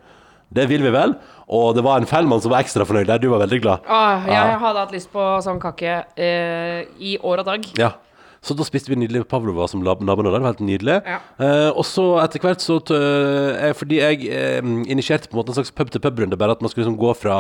det 0.52 0.68
vil 0.68 0.84
vi 0.84 0.92
vel. 0.92 1.16
Og 1.52 1.76
det 1.76 1.84
var 1.86 2.00
en 2.00 2.08
feilmann 2.08 2.42
som 2.44 2.52
var 2.52 2.64
ekstra 2.66 2.86
fornøyd 2.88 3.08
der. 3.08 3.22
Du 3.24 3.30
var 3.32 3.44
veldig 3.46 3.60
glad. 3.64 3.88
Ah, 3.88 4.24
jeg 4.28 4.60
hadde 4.60 4.84
hatt 4.84 4.96
lyst 4.96 5.12
på 5.14 5.24
sånn 5.44 5.60
kake 5.64 5.94
eh, 6.20 6.84
i 7.00 7.16
år 7.18 7.44
og 7.44 7.48
dag. 7.48 7.68
Ja. 7.80 7.94
Så 8.42 8.56
da 8.58 8.66
spiste 8.66 8.90
vi 8.90 8.96
nydelig 8.98 9.28
pavlova 9.30 9.68
som 9.70 9.84
naboene. 9.86 10.16
Det 10.18 10.32
var 10.34 10.48
helt 10.48 10.64
nydelig. 10.66 10.96
Ja. 11.06 11.20
Eh, 11.38 11.68
og 11.78 11.86
så 11.86 12.06
etter 12.24 12.42
hvert 12.42 12.64
så 12.64 12.80
t 12.82 12.96
eh, 12.98 13.68
Fordi 13.78 14.00
jeg 14.00 14.24
eh, 14.34 14.66
initierte 14.90 15.30
på 15.30 15.36
en 15.38 15.42
måte 15.44 15.54
en 15.54 15.60
slags 15.60 15.70
pub-til-pub-runde, 15.78 16.40
bare 16.42 16.56
at 16.58 16.64
man 16.66 16.74
skulle 16.74 16.88
liksom 16.88 16.98
gå 16.98 17.14
fra, 17.20 17.36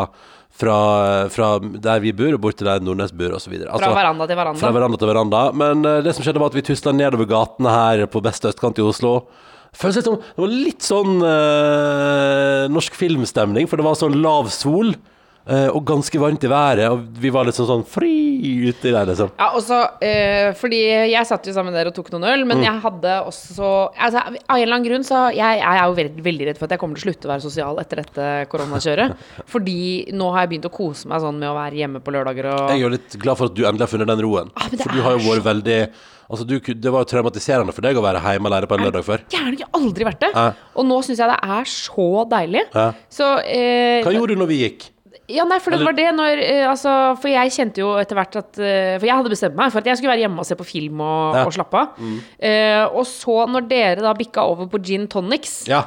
fra, 0.54 0.76
fra 1.34 1.48
der 1.58 2.04
vi 2.06 2.14
bor, 2.14 2.36
og 2.38 2.44
bort 2.44 2.60
til 2.62 2.70
der 2.70 2.86
Nordnes 2.86 3.16
bor, 3.18 3.34
osv. 3.34 3.56
Fra 3.66 3.90
veranda 3.98 4.30
til 4.30 4.38
veranda. 4.38 4.54
Altså, 4.54 4.68
Fra 4.68 4.76
veranda 4.78 5.02
til 5.02 5.10
veranda. 5.10 5.42
Men 5.64 5.82
eh, 5.90 6.04
det 6.06 6.14
som 6.14 6.28
skjedde, 6.28 6.44
var 6.44 6.54
at 6.54 6.60
vi 6.60 6.68
tusla 6.70 6.94
nedover 6.94 7.32
gatene 7.34 7.74
her 7.74 8.06
på 8.06 8.22
beste 8.22 8.54
østkant 8.54 8.78
i 8.78 8.86
Oslo. 8.86 9.16
Føles 9.74 9.98
litt 9.98 10.06
som 10.06 10.22
Det 10.22 10.44
var 10.44 10.54
litt 10.54 10.86
sånn 10.86 11.18
eh, 11.32 12.70
norsk 12.78 13.02
filmstemning, 13.02 13.66
for 13.72 13.82
det 13.82 13.90
var 13.90 13.98
sånn 13.98 14.22
lav 14.22 14.54
sol. 14.54 14.94
Eh, 15.48 15.68
og 15.70 15.84
ganske 15.86 16.20
varmt 16.22 16.44
i 16.44 16.50
været, 16.52 16.84
og 16.92 17.06
vi 17.22 17.30
var 17.34 17.46
litt 17.48 17.56
sånn, 17.58 17.84
fri 17.88 18.12
uti 18.70 18.92
der, 18.94 19.06
liksom. 19.10 19.32
Ja, 19.40 19.52
og 19.58 19.62
så, 19.66 19.80
eh, 20.02 20.52
fordi 20.58 20.82
jeg 21.12 21.28
satt 21.30 21.46
jo 21.48 21.54
sammen 21.54 21.72
med 21.74 21.80
dere 21.80 21.92
og 21.94 21.98
tok 21.98 22.12
noen 22.14 22.26
øl, 22.30 22.42
Mm. 22.46 22.48
men 22.48 22.64
jeg 22.64 22.82
hadde 22.82 23.16
også 23.28 23.90
altså, 23.98 24.18
Av 24.26 24.58
en 24.58 24.62
eller 24.62 24.76
annen 24.76 24.88
grunn 24.88 25.04
så 25.06 25.34
jeg, 25.34 25.60
jeg 25.62 25.78
er 25.78 25.86
jo 25.86 25.94
veldig, 25.98 26.24
veldig 26.26 26.48
redd 26.48 26.58
for 26.58 26.66
at 26.66 26.72
jeg 26.72 26.80
kommer 26.80 26.96
til 26.98 27.04
å 27.04 27.12
slutte 27.12 27.28
å 27.28 27.32
være 27.34 27.46
sosial 27.46 27.80
etter 27.80 28.02
dette 28.04 28.30
koronakjøret. 28.52 29.16
fordi 29.54 30.12
nå 30.14 30.32
har 30.34 30.46
jeg 30.46 30.50
begynt 30.56 30.70
å 30.72 30.74
kose 30.76 31.08
meg 31.08 31.22
sånn 31.22 31.38
med 31.40 31.50
å 31.50 31.58
være 31.58 31.76
hjemme 31.82 32.02
på 32.02 32.12
lørdager 32.14 32.50
og 32.54 32.70
Jeg 32.72 32.80
er 32.80 32.84
jo 32.86 32.90
litt 32.96 33.20
glad 33.22 33.38
for 33.38 33.52
at 33.52 33.56
du 33.58 33.64
endelig 33.66 33.88
har 33.88 33.94
funnet 33.94 34.08
den 34.14 34.26
roen. 34.26 34.52
Ah, 34.56 34.70
for 34.72 34.90
du 34.96 35.02
har 35.06 35.18
jo 35.18 35.24
vært 35.30 35.48
veldig 35.52 35.82
Altså, 36.32 36.46
du, 36.48 36.54
det 36.64 36.92
var 36.94 37.04
jo 37.04 37.10
traumatiserende 37.12 37.74
for 37.76 37.84
deg 37.84 37.98
å 38.00 38.04
være 38.06 38.22
hjemme 38.24 38.48
alene 38.48 38.68
på 38.72 38.78
en 38.78 38.86
lørdag 38.86 39.04
før. 39.04 39.24
Gjerne 39.34 39.52
ikke 39.58 39.68
aldri 39.76 40.06
vært 40.08 40.22
det. 40.24 40.30
Eh. 40.32 40.62
Og 40.80 40.86
nå 40.88 41.02
syns 41.04 41.20
jeg 41.20 41.28
det 41.28 41.36
er 41.58 41.68
så 41.68 42.06
deilig. 42.32 42.62
Eh. 42.72 43.02
Så 43.12 43.28
eh, 43.44 44.00
Hva 44.06 44.14
gjorde 44.16 44.38
du 44.38 44.40
når 44.40 44.48
vi 44.54 44.60
gikk? 44.62 44.86
Ja, 45.32 45.46
nei, 45.48 45.58
for 45.64 45.72
det 45.76 45.80
var 45.86 45.96
det 45.98 46.08
når 46.18 46.42
eh, 46.44 46.66
Altså, 46.70 46.92
for 47.22 47.32
jeg 47.32 47.54
kjente 47.56 47.82
jo 47.84 47.94
etter 48.02 48.18
hvert 48.20 48.36
at 48.42 48.60
eh, 48.60 48.98
For 49.00 49.08
jeg 49.08 49.16
hadde 49.20 49.32
bestemt 49.34 49.56
meg 49.58 49.72
for 49.74 49.80
at 49.82 49.90
jeg 49.92 49.98
skulle 50.00 50.14
være 50.14 50.26
hjemme 50.26 50.44
og 50.44 50.48
se 50.50 50.58
på 50.60 50.68
film 50.68 51.02
og, 51.06 51.36
Ja. 51.38 51.42
Mm. 51.42 51.48
og 51.48 51.56
slappe 51.56 51.82
av. 51.82 52.04
Eh, 52.40 52.84
og 52.92 53.06
så, 53.10 53.38
når 53.52 53.68
dere 53.72 54.02
da 54.06 54.14
bikka 54.18 54.44
over 54.52 54.68
på 54.72 54.82
gin 54.84 55.08
tonics 55.12 55.62
Ja. 55.72 55.84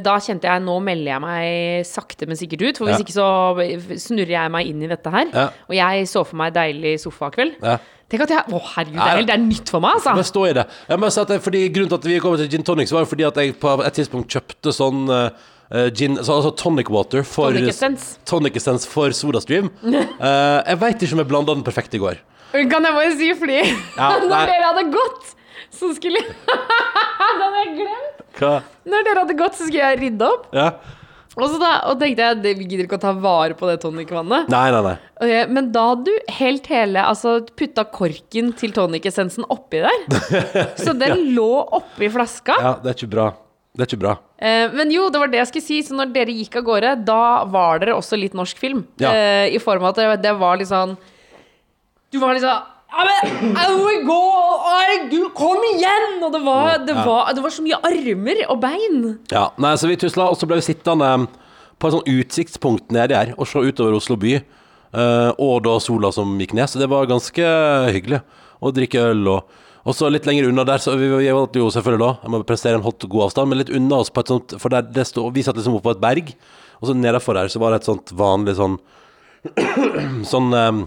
da 0.00 0.14
kjente 0.22 0.46
jeg 0.48 0.62
nå 0.64 0.78
melder 0.80 1.10
jeg 1.12 1.20
meg 1.20 1.84
sakte, 1.88 2.24
men 2.30 2.38
sikkert 2.40 2.62
ut. 2.62 2.78
For 2.78 2.86
hvis 2.88 3.00
Ja. 3.00 3.04
ikke 3.04 3.16
så 3.18 3.98
snurrer 4.00 4.30
jeg 4.36 4.52
meg 4.54 4.70
inn 4.70 4.82
i 4.86 4.88
dette 4.88 5.10
her. 5.12 5.32
Og 5.68 5.74
jeg 5.76 6.06
så 6.08 6.22
for 6.24 6.36
meg 6.40 6.54
deilig 6.56 6.94
sofakveld. 7.02 7.58
Ja. 7.60 7.74
Tenk 8.08 8.22
at 8.26 8.30
jeg 8.30 8.44
Å, 8.52 8.60
herregud, 8.76 9.00
det 9.00 9.10
er, 9.10 9.22
det 9.26 9.34
er 9.34 9.40
nytt 9.42 9.70
for 9.72 9.80
meg, 9.80 9.96
altså. 9.98 10.12
Men 10.14 10.24
stå 10.28 10.42
i 10.50 10.52
det. 10.56 10.64
Jeg 10.88 11.00
må 11.00 11.10
si 11.10 11.20
at 11.20 11.30
jeg, 11.34 11.40
fordi 11.42 11.62
Grunnen 11.74 11.88
til 11.88 11.98
at 11.98 12.04
vi 12.08 12.18
kom 12.22 12.36
til 12.36 12.48
gin 12.52 12.62
tonics, 12.62 12.92
var 12.92 13.00
jo 13.04 13.10
fordi 13.10 13.24
at 13.26 13.36
jeg 13.40 13.54
på 13.60 13.72
et 13.84 13.96
tidspunkt 13.96 14.28
kjøpte 14.30 14.72
sånn 14.76 15.08
eh, 15.74 15.90
gin, 15.92 16.16
så, 16.22 16.38
altså 16.38 16.54
tonic 16.60 16.88
water 16.94 17.24
for 17.26 17.50
Tonic 17.52 17.72
essence. 17.74 18.14
Tonic 18.28 18.56
essence 18.60 18.88
for 18.88 19.10
SodaStream. 19.14 19.70
Uh, 19.82 20.00
jeg 20.70 20.80
veit 20.80 21.02
ikke 21.04 21.18
om 21.18 21.24
jeg 21.24 21.30
blanda 21.34 21.56
den 21.58 21.66
perfekt 21.66 21.94
i 21.98 22.02
går. 22.02 22.20
Kan 22.70 22.86
jeg 22.86 22.94
bare 22.94 23.14
si, 23.18 23.30
fordi 23.34 23.60
Ja, 23.98 24.10
når 24.30 24.50
dere 24.50 24.68
hadde 24.70 24.88
gått, 24.94 25.32
så 25.74 25.90
skulle 25.96 26.20
Det 26.24 27.40
hadde 27.42 27.62
jeg 27.64 27.72
glemt. 27.80 28.20
Hva? 28.38 28.52
Når 28.86 29.08
dere 29.08 29.24
hadde 29.24 29.38
gått, 29.38 29.56
så 29.58 29.66
skulle 29.66 29.82
jeg 29.88 30.02
rydde 30.04 30.28
opp. 30.28 30.46
Ja? 30.54 30.68
Og 31.34 31.48
så 31.50 31.58
da, 31.58 31.70
og 31.90 31.98
tenkte 31.98 32.22
jeg 32.28 32.36
det- 32.44 32.52
vi 32.60 32.66
gidder 32.70 32.86
ikke 32.86 32.98
å 33.00 33.02
ta 33.02 33.10
vare 33.18 33.56
på 33.58 33.66
det 33.66 33.80
tonicvannet. 33.82 34.46
Nei, 34.52 34.66
nei, 34.70 34.82
nei. 34.86 34.94
Okay, 35.18 35.46
Men 35.50 35.72
da 35.74 35.88
hadde 35.90 36.12
du 36.12 36.32
helt 36.36 36.66
hele 36.70 37.02
Altså 37.02 37.32
putta 37.58 37.82
korken 37.90 38.52
til 38.58 38.74
tonicessensen 38.76 39.46
oppi 39.50 39.80
der. 39.82 40.68
Så 40.78 40.94
den 40.98 41.32
lå 41.34 41.48
oppi 41.74 42.10
flaska. 42.14 42.54
Ja, 42.62 42.76
det 42.82 42.92
er 42.92 42.98
ikke 43.00 43.10
bra. 43.16 43.26
Det 43.74 43.82
er 43.82 43.88
ikke 43.90 44.02
bra. 44.04 44.12
Eh, 44.38 44.68
Men 44.70 44.90
jo, 44.94 45.08
det 45.10 45.18
var 45.18 45.30
det 45.32 45.40
jeg 45.40 45.48
skulle 45.50 45.66
si. 45.66 45.80
Så 45.82 45.96
når 45.98 46.12
dere 46.14 46.30
gikk 46.36 46.60
av 46.60 46.66
gårde, 46.68 46.92
da 47.08 47.44
var 47.50 47.80
dere 47.82 47.96
også 47.98 48.14
litt 48.20 48.36
norsk 48.38 48.60
film. 48.62 48.84
Ja. 49.02 49.10
Eh, 49.10 49.48
I 49.56 49.58
form 49.62 49.82
av 49.82 49.90
at 49.94 49.98
det, 50.02 50.22
det 50.28 50.34
var 50.38 50.60
litt 50.60 50.70
sånn 50.70 50.94
Du 52.14 52.20
var 52.22 52.34
litt 52.36 52.44
sånn 52.46 52.70
ja, 52.94 53.02
men! 53.08 53.56
Herregud, 53.58 55.32
kom 55.34 55.64
igjen! 55.72 56.20
Og 56.22 56.30
det 56.34 56.40
var, 56.44 56.76
det, 56.86 56.94
var, 56.94 57.32
det 57.34 57.42
var 57.42 57.50
så 57.50 57.64
mye 57.64 57.78
armer 57.88 58.42
og 58.52 58.60
bein. 58.62 59.00
Ja, 59.32 59.48
nei, 59.58 59.72
så 59.80 59.88
vi 59.90 59.96
tusla, 59.98 60.28
og 60.30 60.38
så 60.38 60.46
ble 60.46 60.60
vi 60.60 60.66
sittende 60.68 61.08
på 61.82 61.88
et 61.90 61.96
sånt 61.96 62.10
utsiktspunkt 62.12 62.94
nedi 62.94 63.16
her 63.18 63.32
og 63.34 63.48
se 63.50 63.58
utover 63.66 63.96
Oslo 63.98 64.14
by. 64.20 64.36
eh, 64.38 65.30
og 65.42 65.64
da 65.66 65.74
sola 65.82 66.12
som 66.14 66.36
gikk 66.38 66.54
ned, 66.54 66.70
så 66.70 66.78
det 66.78 66.86
var 66.92 67.10
ganske 67.10 67.48
hyggelig 67.96 68.22
å 68.62 68.70
drikke 68.76 69.08
øl 69.10 69.26
og 69.34 69.58
og 69.84 69.96
så 69.96 70.08
litt 70.08 70.24
lenger 70.28 70.48
unna 70.48 70.64
der, 70.64 70.80
så 70.80 70.94
vi, 70.96 71.10
vi 71.12 71.28
valgte 71.28 71.60
jo 71.60 71.68
selvfølgelig 71.72 72.00
da 72.00 72.10
Jeg 72.22 72.32
må 72.32 72.40
prestere 72.48 72.78
en 72.78 72.84
hot 72.86 73.04
god 73.04 73.26
avstand, 73.26 73.50
men 73.50 73.60
litt 73.60 73.72
unna 73.74 74.00
oss 74.00 74.12
på 74.12 74.24
et 74.24 74.32
sånt 74.32 74.54
For 74.62 74.72
der, 74.72 74.86
det 74.96 75.04
stod, 75.10 75.28
vi 75.36 75.44
satt 75.44 75.58
liksom 75.58 75.76
oppe 75.76 75.90
på 75.90 75.96
et 75.96 76.04
berg, 76.04 76.34
og 76.80 76.88
så 76.88 76.96
nedenfor 76.96 77.36
der 77.36 77.52
så 77.52 77.60
var 77.60 77.74
det 77.74 77.82
et 77.82 77.90
sånt 77.90 78.14
vanlig 78.16 78.56
sånn 78.60 78.78
Sånn 80.32 80.54
um, 80.56 80.78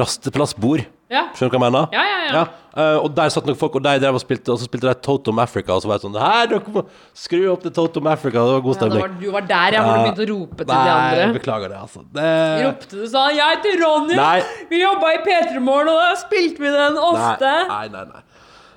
rasteplassbord. 0.00 0.86
Ja. 1.12 1.26
Skjønner 1.36 1.52
du 1.52 1.56
hva 1.58 1.58
jeg 1.60 1.64
mener? 1.66 1.88
Ja, 1.92 2.02
ja, 2.08 2.20
ja. 2.32 2.42
eh, 2.72 2.98
og 3.04 3.10
der 3.18 3.28
satt 3.34 3.44
noen 3.50 3.58
folk, 3.60 3.74
og 3.76 3.82
de 3.84 3.92
drev 4.00 4.16
og 4.16 4.22
spilte, 4.22 4.48
og 4.54 4.58
så 4.62 4.64
spilte 4.70 4.88
de 4.88 4.94
Totom 5.04 5.38
Africa, 5.44 5.74
og 5.76 5.82
så 5.84 5.90
var 5.90 5.98
jeg 5.98 6.06
sånn 6.06 6.16
Her, 6.22 6.46
dere 6.54 6.72
må 6.72 6.84
skru 7.22 7.42
opp 7.52 7.66
til 7.66 7.74
Totom 7.76 8.08
Africa. 8.08 8.46
Det 8.48 8.54
var 8.56 8.64
god 8.64 8.72
Ja, 8.72 8.80
det 8.80 8.80
stemning. 8.80 9.02
var, 9.04 9.14
du 9.20 9.30
var 9.36 9.46
der, 9.52 9.76
ja, 9.76 9.82
hvor 9.84 9.92
du 9.92 10.02
begynte 10.06 10.24
å 10.24 10.30
rope 10.32 10.56
til 10.64 10.72
de 10.72 10.78
Nei, 10.80 10.96
andre. 10.96 11.28
beklager 11.36 11.68
det, 11.74 11.80
altså. 11.84 12.04
Det... 12.16 12.28
Ropte 12.64 12.96
du 12.96 13.06
sånn 13.12 13.36
'Jeg 13.36 13.56
heter 13.58 13.80
Ronny, 13.84 14.16
Nei. 14.16 14.42
vi 14.72 14.80
jobba 14.82 15.12
i 15.12 15.20
P3 15.28 15.60
Morgen, 15.60 15.88
og 15.92 16.00
da 16.00 16.14
spilte 16.24 16.64
vi 16.64 16.72
den 16.72 16.96
ofte'. 16.96 17.54
Nei, 17.68 17.88
nei, 17.92 18.04
nei. 18.08 18.22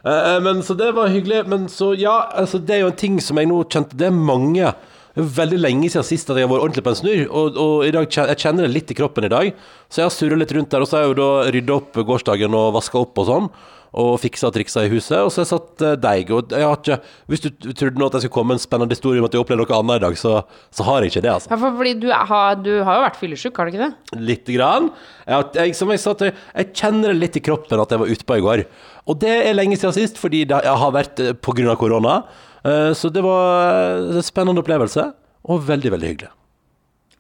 Eh, 0.06 0.40
men 0.46 0.62
Så 0.62 0.76
det 0.78 0.92
var 0.94 1.08
hyggelig. 1.10 1.48
Men 1.48 1.68
så, 1.72 1.94
ja, 1.98 2.20
altså, 2.36 2.60
det 2.60 2.76
er 2.76 2.80
jo 2.84 2.92
en 2.92 3.00
ting 3.00 3.16
som 3.22 3.38
jeg 3.42 3.48
nå 3.50 3.64
kjente 3.66 3.98
Det 3.98 4.06
er 4.06 4.12
mange 4.14 4.74
veldig 5.16 5.60
lenge 5.62 5.92
siden 5.92 6.08
sist 6.08 6.30
at 6.30 6.40
jeg 6.40 6.48
har 6.48 6.52
vært 6.52 6.66
ordentlig 6.66 6.84
på 6.86 6.92
en 6.92 7.00
snurr, 7.00 7.24
og, 7.30 7.62
og 7.62 7.86
dag, 7.96 8.10
jeg 8.12 8.42
kjenner 8.42 8.68
det 8.68 8.74
litt 8.74 8.92
i 8.92 8.98
kroppen 8.98 9.28
i 9.28 9.32
dag. 9.32 9.54
Så 9.88 10.02
jeg 10.02 10.10
har 10.10 10.16
surret 10.16 10.42
litt 10.42 10.52
rundt 10.58 10.74
der, 10.74 10.84
og 10.84 10.90
så 10.90 10.98
har 11.00 11.06
jeg 11.06 11.14
jo 11.14 11.22
da 11.22 11.32
rydda 11.56 11.80
opp 11.80 12.04
gårsdagen 12.12 12.58
og 12.58 12.76
vaska 12.76 13.00
opp 13.00 13.24
og 13.24 13.30
sånn. 13.30 13.50
Og 13.96 14.18
fiksa 14.20 14.50
og 14.50 14.56
triksa 14.58 14.82
i 14.84 14.90
huset. 14.92 15.22
Og 15.24 15.30
så 15.32 15.40
har 15.40 15.46
jeg 15.46 15.52
satt 15.54 15.84
eh, 15.88 15.94
deig. 16.04 16.32
Og 16.36 16.52
jeg 16.52 16.66
har 16.68 16.80
ikke 16.82 16.98
Hvis 17.32 17.46
du 17.46 17.70
trodde 17.70 17.96
nå 17.96 18.10
at 18.10 18.18
jeg 18.18 18.26
skulle 18.26 18.36
komme 18.42 18.58
en 18.58 18.60
spennende 18.60 18.92
historie 18.92 19.22
om 19.24 19.28
at 19.30 19.38
jeg 19.38 19.40
opplevde 19.40 19.64
noe 19.64 19.78
annet 19.78 20.02
i 20.02 20.04
dag, 20.04 20.18
så, 20.20 20.34
så 20.76 20.84
har 20.84 21.06
jeg 21.06 21.14
ikke 21.14 21.24
det, 21.24 21.32
altså. 21.32 21.52
Ja, 21.54 21.60
for, 21.62 21.78
fordi 21.78 21.94
du, 22.02 22.10
har, 22.12 22.58
du 22.60 22.74
har 22.84 22.98
jo 22.98 23.06
vært 23.06 23.22
fyllesyk, 23.22 23.56
har 23.56 23.70
du 23.70 23.72
ikke 23.72 23.86
det? 23.86 24.20
Lite 24.20 24.58
grann. 24.58 24.90
Jeg, 25.32 25.78
som 25.80 25.94
jeg 25.96 26.04
sa 26.04 26.16
jeg, 26.28 26.36
jeg 26.58 26.74
kjenner 26.76 27.14
det 27.14 27.22
litt 27.22 27.40
i 27.40 27.46
kroppen 27.46 27.86
at 27.86 27.96
jeg 27.96 28.04
var 28.04 28.12
ute 28.12 28.28
på 28.28 28.36
i 28.42 28.44
går. 28.44 28.66
Og 29.08 29.22
det 29.24 29.38
er 29.46 29.56
lenge 29.56 29.80
siden 29.80 29.96
sist, 29.96 30.20
fordi 30.20 30.44
det 30.50 30.60
jeg 30.66 30.82
har 30.84 30.92
vært 30.92 31.16
pga. 31.16 31.38
på 31.48 31.56
grunn 31.56 31.72
av 31.72 31.80
korona. 31.80 32.18
Eh, 32.66 32.92
Så 32.98 33.12
det 33.14 33.24
var 33.24 34.02
en 34.18 34.26
spennende 34.26 34.64
opplevelse, 34.64 35.12
og 35.46 35.66
veldig, 35.68 35.92
veldig 35.94 36.12
hyggelig. 36.14 36.32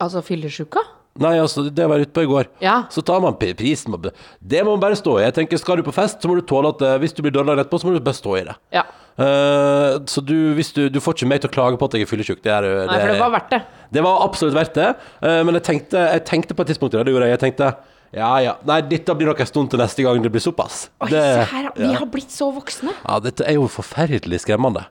Altså 0.01 0.21
fyllesyka? 0.25 0.81
Nei, 1.23 1.38
altså, 1.39 1.63
det 1.71 1.86
var 1.88 1.95
jeg 2.01 2.10
ute 2.10 2.15
på 2.17 2.25
i 2.25 2.27
går. 2.27 2.47
Ja. 2.60 2.81
Så 2.91 2.99
tar 3.05 3.21
man 3.23 3.38
prisen. 3.39 3.95
Det 4.43 4.63
må 4.65 4.73
man 4.73 4.81
bare 4.81 4.97
stå 4.99 5.13
i. 5.19 5.23
Jeg 5.23 5.36
tenker, 5.38 5.58
Skal 5.58 5.77
du 5.79 5.84
på 5.84 5.93
fest, 5.95 6.19
så 6.19 6.27
må 6.27 6.36
du 6.36 6.41
tåle 6.43 6.73
at 6.73 6.81
eh, 6.84 6.97
hvis 6.99 7.15
du 7.15 7.21
blir 7.23 7.31
dårlig 7.31 7.55
etterpå, 7.55 7.79
så 7.79 7.88
må 7.88 7.93
du 7.95 8.03
bare 8.03 8.17
stå 8.17 8.36
i 8.36 8.43
det. 8.49 8.55
Ja. 8.75 8.84
Uh, 9.15 10.03
så 10.12 10.19
du, 10.19 10.51
du, 10.60 10.89
du 10.91 10.99
får 10.99 11.15
ikke 11.15 11.27
meg 11.31 11.39
til 11.39 11.47
å 11.47 11.53
klage 11.55 11.77
på 11.79 11.88
at 11.88 11.93
jeg 11.95 12.03
er 12.03 12.10
fyllesyk. 12.10 12.41
Det, 12.43 12.51
er, 12.51 12.65
Nei, 12.84 12.97
for 12.99 13.13
det 13.13 13.21
var 13.21 13.31
verdt 13.31 13.53
det. 13.53 13.62
det 13.95 14.01
var 14.03 14.25
absolutt 14.25 14.58
verdt 14.58 14.75
det, 14.75 14.89
Uh, 15.23 15.39
men 15.47 15.55
jeg 15.55 15.63
tenkte, 15.69 16.01
jeg 16.17 16.23
tenkte 16.27 16.58
på 16.58 16.65
et 16.65 16.73
tidspunkt 16.73 16.97
det, 16.97 17.05
det 17.08 17.13
gjorde 17.15 17.29
jeg. 17.29 17.38
Jeg 17.38 17.43
tenkte 17.45 17.69
ja 18.15 18.34
ja, 18.43 18.58
nei, 18.67 18.77
dette 18.88 19.15
blir 19.17 19.27
nok 19.27 19.39
en 19.43 19.47
stund 19.49 19.71
til 19.71 19.79
neste 19.81 20.03
gang 20.03 20.19
det 20.23 20.29
blir 20.31 20.43
såpass. 20.43 20.86
Oi, 21.03 21.10
det, 21.12 21.23
se 21.23 21.47
her, 21.51 21.71
vi 21.75 21.88
ja. 21.88 21.95
har 21.99 22.08
blitt 22.12 22.31
så 22.31 22.47
voksne. 22.55 22.91
ja, 22.91 23.17
dette 23.23 23.47
er 23.47 23.58
jo 23.58 23.65
forferdelig 23.71 24.43
skremmende. 24.43 24.86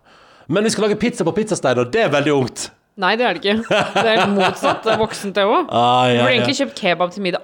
Men 0.48 0.64
vi 0.64 0.70
skal 0.74 0.88
lage 0.88 0.98
pizza 1.00 1.24
på 1.24 1.32
pizzastein, 1.36 1.78
og 1.80 1.92
det 1.94 2.02
er 2.06 2.10
veldig 2.12 2.32
ungt. 2.36 2.70
Nei, 2.94 3.16
det 3.18 3.24
er 3.26 3.34
det 3.34 3.40
ikke. 3.42 3.54
Det 3.96 4.10
er 4.12 4.20
motsatt. 4.30 4.84
Det 4.84 4.92
er 4.92 4.98
voksent, 5.00 5.32
det 5.34 5.42
òg. 5.42 5.64
Ah, 5.66 6.04
Du 6.06 6.12
ja, 6.14 6.20
burde 6.22 6.34
egentlig 6.36 6.54
kjøpt 6.60 6.76
kebab 6.78 7.10
til 7.10 7.24
middag. 7.24 7.42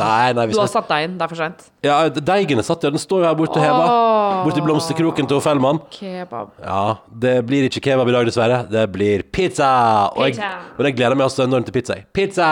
Nei, 0.00 0.32
nei, 0.34 0.46
Du 0.50 0.58
har 0.58 0.66
satt 0.72 0.88
deg 0.90 1.04
inn. 1.06 1.12
Det 1.14 1.22
er 1.22 1.30
for 1.30 1.38
seint. 1.38 1.60
Ja, 1.86 1.98
deigen 2.10 2.58
er 2.58 2.66
satt, 2.66 2.82
ja. 2.82 2.90
Den 2.90 2.98
står 2.98 3.22
jo 3.22 3.28
her 3.28 3.36
borte. 3.38 3.62
Åh. 3.62 4.40
Borti 4.48 4.64
blomsterkroken 4.66 5.28
til 5.30 5.38
Fellmann. 5.44 5.78
Kebab. 5.94 6.50
Ja, 6.64 6.80
det 7.22 7.36
blir 7.46 7.68
ikke 7.68 7.84
kebab 7.86 8.10
i 8.10 8.16
dag, 8.16 8.26
dessverre. 8.26 8.58
Det 8.72 8.82
blir 8.96 9.22
pizza! 9.30 9.70
Og 10.16 10.26
jeg, 10.26 10.34
Pizza. 10.40 10.50
og 10.74 10.90
jeg 10.90 10.98
gleder 10.98 11.14
meg 11.22 11.28
også 11.30 11.46
enormt 11.46 11.70
til 11.70 11.78
pizza. 11.78 12.00
Pizza! 12.18 12.50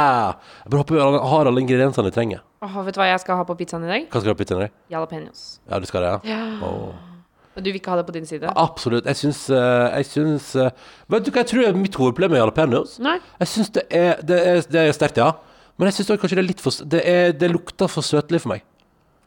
Jeg 0.62 0.70
bare 0.76 0.84
håper 0.84 1.00
vi 1.00 1.26
har 1.34 1.50
alle 1.50 1.66
ingrediensene 1.66 2.06
vi 2.06 2.14
trenger. 2.20 2.46
Åh, 2.62 2.78
vet 2.86 2.94
du 2.94 3.02
hva 3.02 3.10
jeg 3.10 3.24
skal 3.26 3.42
ha 3.42 3.48
på 3.50 3.58
pizzaen 3.58 3.82
i 3.82 3.90
dag? 3.90 4.06
Hva 4.06 4.22
skal 4.22 4.30
du 4.30 4.34
ha 4.36 4.38
på 4.38 4.44
pizzaen 4.46 4.62
i 4.62 4.68
dag? 4.68 4.78
Jalapeños. 4.94 5.44
Ja, 5.66 5.82
du 5.82 5.90
skal 5.90 6.06
det, 6.06 6.14
ja? 6.14 6.36
Ja. 6.36 6.70
Åh. 6.70 7.15
Du 7.56 7.70
vil 7.70 7.78
ikke 7.80 7.90
ha 7.94 7.96
det 8.00 8.06
på 8.08 8.12
din 8.12 8.26
side? 8.28 8.50
Absolutt. 8.56 9.06
Jeg 9.08 9.16
syns, 9.16 9.42
eh, 9.50 9.96
jeg 9.96 10.06
syns 10.10 10.50
eh, 10.60 10.70
Vet 11.08 11.24
du 11.24 11.30
hva 11.32 11.42
jeg 11.42 11.50
tror 11.52 11.64
er 11.68 11.78
mitt 11.78 11.94
hovedproblem 11.96 12.34
med 12.34 12.42
jalapeños? 12.42 12.96
Jeg 13.00 13.48
syns 13.48 13.70
det 13.72 13.86
er 13.90 14.20
Det 14.20 14.40
er, 14.40 14.60
det 14.70 14.82
er 14.82 14.92
sterkt, 14.96 15.16
ja. 15.22 15.30
Men 15.78 15.88
jeg 15.90 15.98
syns 15.98 16.12
kanskje 16.20 16.36
det 16.36 16.44
er 16.44 16.50
litt 16.50 16.60
for 16.64 16.84
Det, 16.84 17.02
er, 17.04 17.32
det 17.32 17.50
lukter 17.52 17.88
for 17.92 18.04
søtlig 18.04 18.42
for 18.44 18.52
meg. 18.54 18.64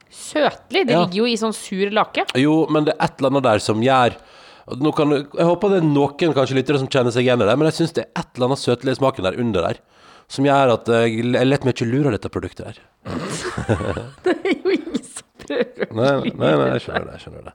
Søtlig. 0.10 0.86
Det 0.88 0.94
Ja. 0.94 1.04
ligger 1.06 1.24
jo 1.24 1.26
i 1.30 1.38
sånn 1.38 1.54
sur 1.54 1.90
lake. 1.94 2.26
Jo, 2.38 2.66
men 2.70 2.86
det 2.86 2.96
er 2.98 3.06
et 3.06 3.20
eller 3.20 3.30
annet 3.34 3.44
der 3.50 3.60
som 3.66 3.82
gjør 3.82 4.16
kan, 4.96 5.10
Jeg 5.10 5.46
håper 5.50 5.70
det 5.74 5.78
er 5.82 5.88
noen 5.88 6.34
kanskje 6.38 6.58
lyttere 6.60 6.78
som 6.78 6.88
kjenner 6.88 7.12
seg 7.14 7.26
igjen 7.26 7.42
i 7.42 7.46
det, 7.50 7.56
men 7.58 7.66
jeg 7.72 7.78
syns 7.80 7.94
det 7.98 8.04
er 8.06 8.22
et 8.22 8.36
eller 8.36 8.52
annet 8.52 8.62
søtlig 8.62 8.94
i 8.94 9.00
smaken 9.00 9.26
der 9.26 9.40
under 9.42 9.62
der. 9.66 9.80
Som 10.30 10.46
gjør 10.46 10.76
at 10.76 10.86
jeg, 10.94 11.24
lett 11.26 11.64
meg 11.66 11.74
ikke 11.74 11.88
lurer 11.90 12.14
dette 12.14 12.30
produktet 12.30 12.68
her. 12.70 12.78
Det 14.26 14.36
er 14.46 14.60
jo 14.62 14.70
ingen 14.76 14.99
Nei, 15.50 16.12
nei, 16.30 16.52
nei, 16.54 16.68
jeg 16.76 16.84
skjønner 16.86 17.06
det. 17.08 17.16
Jeg 17.18 17.24
skjønner 17.24 17.48
det. 17.48 17.54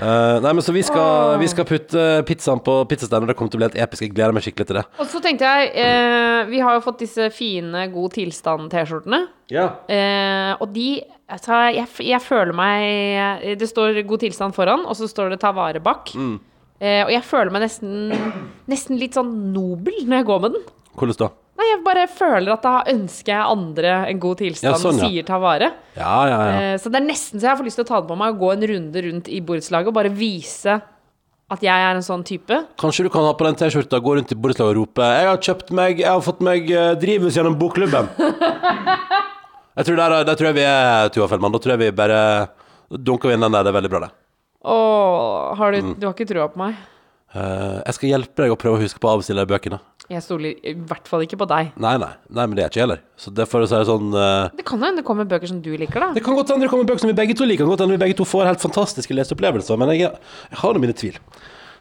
uh, 0.00 0.36
nei, 0.44 0.52
men 0.52 0.64
Så 0.64 0.74
vi 0.74 0.82
skal, 0.86 1.36
vi 1.42 1.48
skal 1.50 1.66
putte 1.68 2.06
pizzaen 2.28 2.62
på 2.64 2.74
pizzasteinen, 2.90 3.30
det 3.30 3.36
kommer 3.38 3.52
til 3.52 3.60
å 3.60 3.62
bli 3.62 3.68
helt 3.68 3.80
episk. 3.86 4.04
Jeg 4.06 4.14
gleder 4.16 4.34
meg 4.36 4.46
skikkelig 4.46 4.70
til 4.70 4.80
det. 4.80 4.84
Og 4.98 5.10
så 5.12 5.22
tenkte 5.24 5.48
jeg 5.48 5.70
eh, 5.84 6.40
Vi 6.50 6.62
har 6.64 6.76
jo 6.76 6.84
fått 6.84 7.02
disse 7.04 7.28
fine 7.34 7.86
God 7.92 8.16
tilstand-T-skjortene. 8.18 9.22
Ja. 9.52 9.68
Eh, 9.88 10.52
og 10.58 10.72
de 10.74 10.88
altså, 11.30 11.62
jeg, 11.72 11.88
jeg 12.04 12.20
føler 12.20 12.52
meg 12.56 13.46
Det 13.60 13.68
står 13.70 14.02
God 14.08 14.24
tilstand 14.26 14.56
foran, 14.56 14.84
og 14.84 14.98
så 14.98 15.08
står 15.10 15.32
det 15.34 15.40
Ta 15.44 15.54
vare 15.56 15.82
bak. 15.84 16.12
Eh, 16.78 17.02
og 17.04 17.10
jeg 17.10 17.24
føler 17.26 17.54
meg 17.54 17.64
nesten 17.66 18.12
Nesten 18.70 19.00
litt 19.00 19.16
sånn 19.18 19.32
nobel 19.54 20.04
når 20.04 20.20
jeg 20.20 20.28
går 20.28 20.42
med 20.44 20.58
den. 20.58 20.66
Hvordan 20.98 21.20
da? 21.22 21.30
Jeg 21.68 21.80
bare 21.84 22.04
føler 22.10 22.52
at 22.54 22.62
da 22.64 22.74
ønsker 22.92 23.32
jeg 23.34 23.52
andre 23.54 23.94
en 24.10 24.20
god 24.22 24.38
tilstand 24.40 24.72
Ja, 24.72 24.78
sånn, 24.80 24.98
ja. 24.98 25.04
og 25.04 25.10
sier 25.12 25.26
ta 25.28 25.38
vare. 25.42 25.72
Ja, 25.98 26.14
ja, 26.30 26.38
ja. 26.48 26.60
Eh, 26.72 26.76
så 26.80 26.90
det 26.92 27.00
er 27.02 27.06
nesten 27.08 27.40
så 27.42 27.50
jeg 27.50 27.58
får 27.60 27.68
lyst 27.68 27.76
til 27.80 27.84
å 27.86 27.88
ta 27.90 28.00
det 28.00 28.08
på 28.08 28.16
meg 28.20 28.34
og 28.34 28.40
gå 28.42 28.52
en 28.54 28.64
runde 28.72 29.02
rundt 29.08 29.28
i 29.28 29.40
borettslaget 29.44 29.90
og 29.92 29.96
bare 29.98 30.12
vise 30.14 30.78
at 31.48 31.62
jeg 31.64 31.72
er 31.88 31.96
en 31.96 32.04
sånn 32.04 32.24
type. 32.28 32.58
Kanskje 32.80 33.06
du 33.06 33.10
kan 33.12 33.24
ha 33.24 33.32
på 33.32 33.46
den 33.46 33.56
T-skjorta, 33.56 34.00
gå 34.04 34.16
rundt 34.18 34.32
i 34.32 34.36
borettslaget 34.36 34.74
og 34.74 34.80
rope 34.82 35.00
'Jeg 35.02 35.28
har 35.30 35.38
kjøpt 35.38 35.70
meg 35.72 35.98
Jeg 36.00 36.10
har 36.12 36.20
fått 36.20 36.40
meg 36.44 36.70
eh, 36.70 36.94
drivhus 37.00 37.36
gjennom 37.36 37.56
bokklubben'. 37.58 38.08
jeg 39.78 39.84
tror 39.86 39.96
der, 39.96 40.24
der 40.28 40.34
tror 40.36 40.48
jeg 40.50 40.58
vi 40.58 40.66
er, 40.68 41.08
Tuva 41.14 41.28
Fellmann. 41.30 41.52
Da 41.54 41.58
tror 41.62 41.76
jeg 41.76 41.82
vi 41.86 41.90
bare 41.96 42.20
dunker 42.90 43.28
vi 43.28 43.34
inn 43.38 43.40
den 43.46 43.52
der. 43.56 43.64
Det 43.64 43.72
er 43.72 43.78
veldig 43.80 43.90
bra, 43.92 44.00
det. 44.06 44.10
Å, 44.68 44.76
har 45.56 45.72
du, 45.72 45.78
Mm. 45.82 45.94
du 46.00 46.06
har 46.06 46.14
ikke 46.14 46.28
trua 46.28 46.48
på 46.52 46.58
meg? 46.60 46.74
Eh, 47.36 47.78
jeg 47.84 47.96
skal 47.98 48.12
hjelpe 48.14 48.44
deg 48.44 48.52
å 48.54 48.56
prøve 48.60 48.78
å 48.78 48.80
huske 48.80 49.00
på 49.02 49.08
å 49.10 49.18
avstille 49.18 49.42
de 49.44 49.50
bøkene. 49.50 49.78
Jeg 50.08 50.24
stoler 50.24 50.54
i 50.64 50.72
hvert 50.72 51.08
fall 51.10 51.26
ikke 51.26 51.36
på 51.42 51.48
deg. 51.50 51.74
Nei, 51.76 51.92
nei, 52.00 52.14
nei, 52.32 52.44
men 52.46 52.56
det 52.56 52.64
er 52.64 52.70
ikke 52.70 52.80
jeg 52.80 52.86
heller. 52.86 53.02
Så 53.20 53.32
derfor 53.36 53.66
så 53.68 53.76
er 53.76 53.84
det 53.84 53.90
sånn 53.90 54.14
uh, 54.16 54.48
Det 54.56 54.64
kan 54.68 54.80
hende 54.80 55.02
det 55.02 55.04
kommer 55.04 55.28
bøker 55.28 55.50
som 55.50 55.58
du 55.60 55.74
liker, 55.76 56.00
da. 56.00 56.08
Det 56.16 56.22
kan 56.24 56.38
godt 56.38 56.54
hende 56.54 56.64
det 56.64 56.72
kommer 56.72 56.88
bøker 56.88 57.04
som 57.04 57.12
vi 57.12 57.18
begge 57.18 57.36
to 57.36 57.44
liker. 57.44 57.66
Det 57.66 57.68
kan 57.68 57.74
godt 57.74 57.84
hende 57.84 57.98
vi 57.98 58.02
begge 58.06 58.16
to 58.16 58.24
får 58.28 58.48
helt 58.48 58.64
fantastiske 58.64 59.16
leseopplevelser, 59.18 59.80
men 59.80 59.92
jeg, 59.92 60.14
jeg 60.48 60.60
har 60.62 60.72
nå 60.72 60.80
mine 60.80 60.96
tvil. 60.96 61.18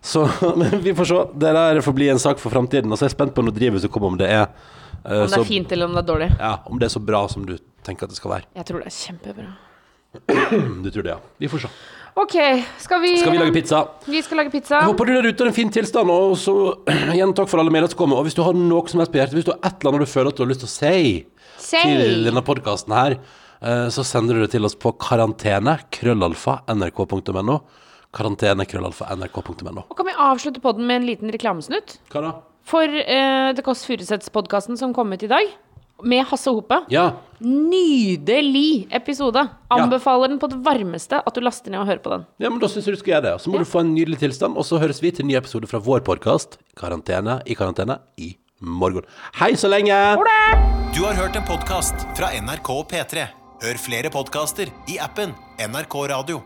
Så 0.04 0.26
men 0.60 0.82
vi 0.84 0.92
får 0.98 1.08
se. 1.14 1.22
Det 1.40 1.54
der 1.56 1.80
får 1.86 1.96
bli 1.96 2.10
en 2.12 2.20
sak 2.20 2.44
for 2.44 2.52
framtiden. 2.52 2.92
Og 2.92 3.00
så 3.00 3.08
er 3.08 3.14
jeg 3.14 3.16
spent 3.16 3.38
på 3.38 3.48
når 3.48 3.80
som 3.80 3.94
kommer, 3.96 4.12
om 4.12 4.20
det 4.20 4.28
er 4.28 4.44
uh, 4.44 5.24
Om 5.24 5.24
det 5.24 5.32
så, 5.32 5.40
er 5.40 5.48
fint 5.48 5.72
eller 5.72 5.88
om 5.88 5.96
det 5.96 6.04
er 6.04 6.12
dårlig. 6.12 6.30
Ja, 6.36 6.58
om 6.68 6.84
det 6.84 6.90
er 6.90 6.94
så 6.98 7.00
bra 7.00 7.24
som 7.32 7.48
du 7.48 7.56
tenker 7.88 8.04
at 8.04 8.12
det 8.12 8.20
skal 8.20 8.36
være. 8.36 8.52
Jeg 8.60 8.68
tror 8.68 8.84
det 8.84 8.92
er 8.92 8.98
kjempebra. 9.00 9.48
Du 10.84 10.90
tror 10.92 11.04
det, 11.04 11.14
ja. 11.14 11.20
Vi 11.38 11.50
får 11.52 11.66
se. 11.66 11.72
OK, 12.18 12.36
skal 12.82 13.02
vi 13.04 13.12
Skal 13.22 13.32
vi 13.32 13.38
lage 13.38 13.54
pizza? 13.54 13.84
Vi 14.10 14.22
skal 14.26 14.40
lage 14.42 14.50
pizza. 14.50 14.80
Jeg 14.80 14.90
håper 14.90 15.06
du 15.06 15.12
der 15.14 15.28
ute 15.30 15.44
har 15.44 15.52
en 15.52 15.54
fin 15.54 15.70
tilstand, 15.70 16.10
og 16.10 16.34
så 16.42 16.54
igjen 17.16 17.34
takk 17.38 17.50
for 17.52 17.62
alle 17.62 17.74
mailer 17.74 17.92
som 17.92 18.00
kommer. 18.00 18.18
Og 18.18 18.26
hvis 18.26 18.38
du 18.38 18.42
har 18.42 18.58
noe 18.58 18.90
som 18.90 19.04
helst 19.04 19.14
på 19.14 19.20
hjertet, 19.22 19.38
hvis 19.38 19.46
du 19.46 19.52
har 19.54 19.60
et 19.62 19.76
eller 19.84 19.94
annet 19.94 20.08
du 20.08 20.14
føler 20.14 20.32
at 20.34 20.40
du 20.40 20.42
har 20.42 20.50
lyst 20.50 20.64
til 20.66 20.72
å 20.72 20.74
si 20.74 21.02
Si. 21.62 21.78
til 21.78 22.26
denne 22.26 22.42
podkasten 22.48 22.96
her, 22.98 23.18
eh, 23.62 23.86
så 23.94 24.06
sender 24.08 24.40
du 24.40 24.46
det 24.48 24.50
til 24.56 24.66
oss 24.66 24.74
på 24.74 24.96
karantene, 24.98 25.78
krøllalfa, 25.94 26.64
nrk.no. 26.74 27.60
Karantene, 28.18 28.66
krøllalfa, 28.66 29.12
nrk.no. 29.14 29.86
Og 29.86 29.98
kan 30.00 30.10
vi 30.10 30.18
avslutte 30.18 30.64
podden 30.64 30.90
med 30.90 31.04
en 31.04 31.10
liten 31.12 31.34
reklamesnutt? 31.34 32.00
Hva 32.10 32.24
da? 32.26 32.34
For 32.68 32.84
uh, 32.84 33.54
The 33.56 33.64
Kåss 33.64 33.86
Furuseths-podkasten 33.88 34.76
som 34.80 34.92
kom 34.96 35.14
ut 35.14 35.22
i 35.24 35.30
dag, 35.32 35.54
med 36.04 36.26
Hasse 36.30 36.52
Hope. 36.54 36.82
Ja. 36.94 37.12
Nydelig 37.42 38.88
episode. 38.92 39.44
Anbefaler 39.74 40.32
den 40.32 40.40
på 40.42 40.50
det 40.52 40.60
varmeste 40.66 41.20
at 41.22 41.36
du 41.38 41.42
laster 41.46 41.74
ned 41.74 41.82
og 41.84 41.88
hører 41.90 42.02
på 42.04 42.14
den. 42.16 42.26
ja, 42.42 42.50
men 42.50 42.60
da 42.62 42.70
syns 42.72 42.88
jeg 42.90 42.98
du 42.98 43.02
skal 43.02 43.16
gjøre 43.18 43.26
det. 43.28 43.36
Så 43.44 43.54
må 43.54 43.62
du 43.62 43.68
få 43.68 43.84
en 43.86 43.94
nydelig 43.96 44.20
tilstand, 44.24 44.58
og 44.58 44.66
så 44.68 44.80
høres 44.82 45.02
vi 45.04 45.12
til 45.12 45.26
en 45.26 45.32
ny 45.32 45.38
episode 45.40 45.70
fra 45.70 45.80
vår 45.84 46.04
podkast, 46.08 46.60
Karantene 46.78 47.40
i 47.46 47.56
karantene, 47.58 48.00
i 48.18 48.36
morgen. 48.62 49.06
Hei 49.40 49.54
så 49.58 49.70
lenge! 49.70 49.94
Du 50.96 51.04
har 51.06 51.18
hørt 51.18 51.36
en 51.38 51.46
podkast 51.46 52.08
fra 52.18 52.32
NRK 52.42 52.70
og 52.74 52.86
P3. 52.92 53.28
Hør 53.64 53.82
flere 53.82 54.10
podkaster 54.14 54.70
i 54.90 55.00
appen 55.02 55.34
NRK 55.62 55.98
Radio. 56.14 56.44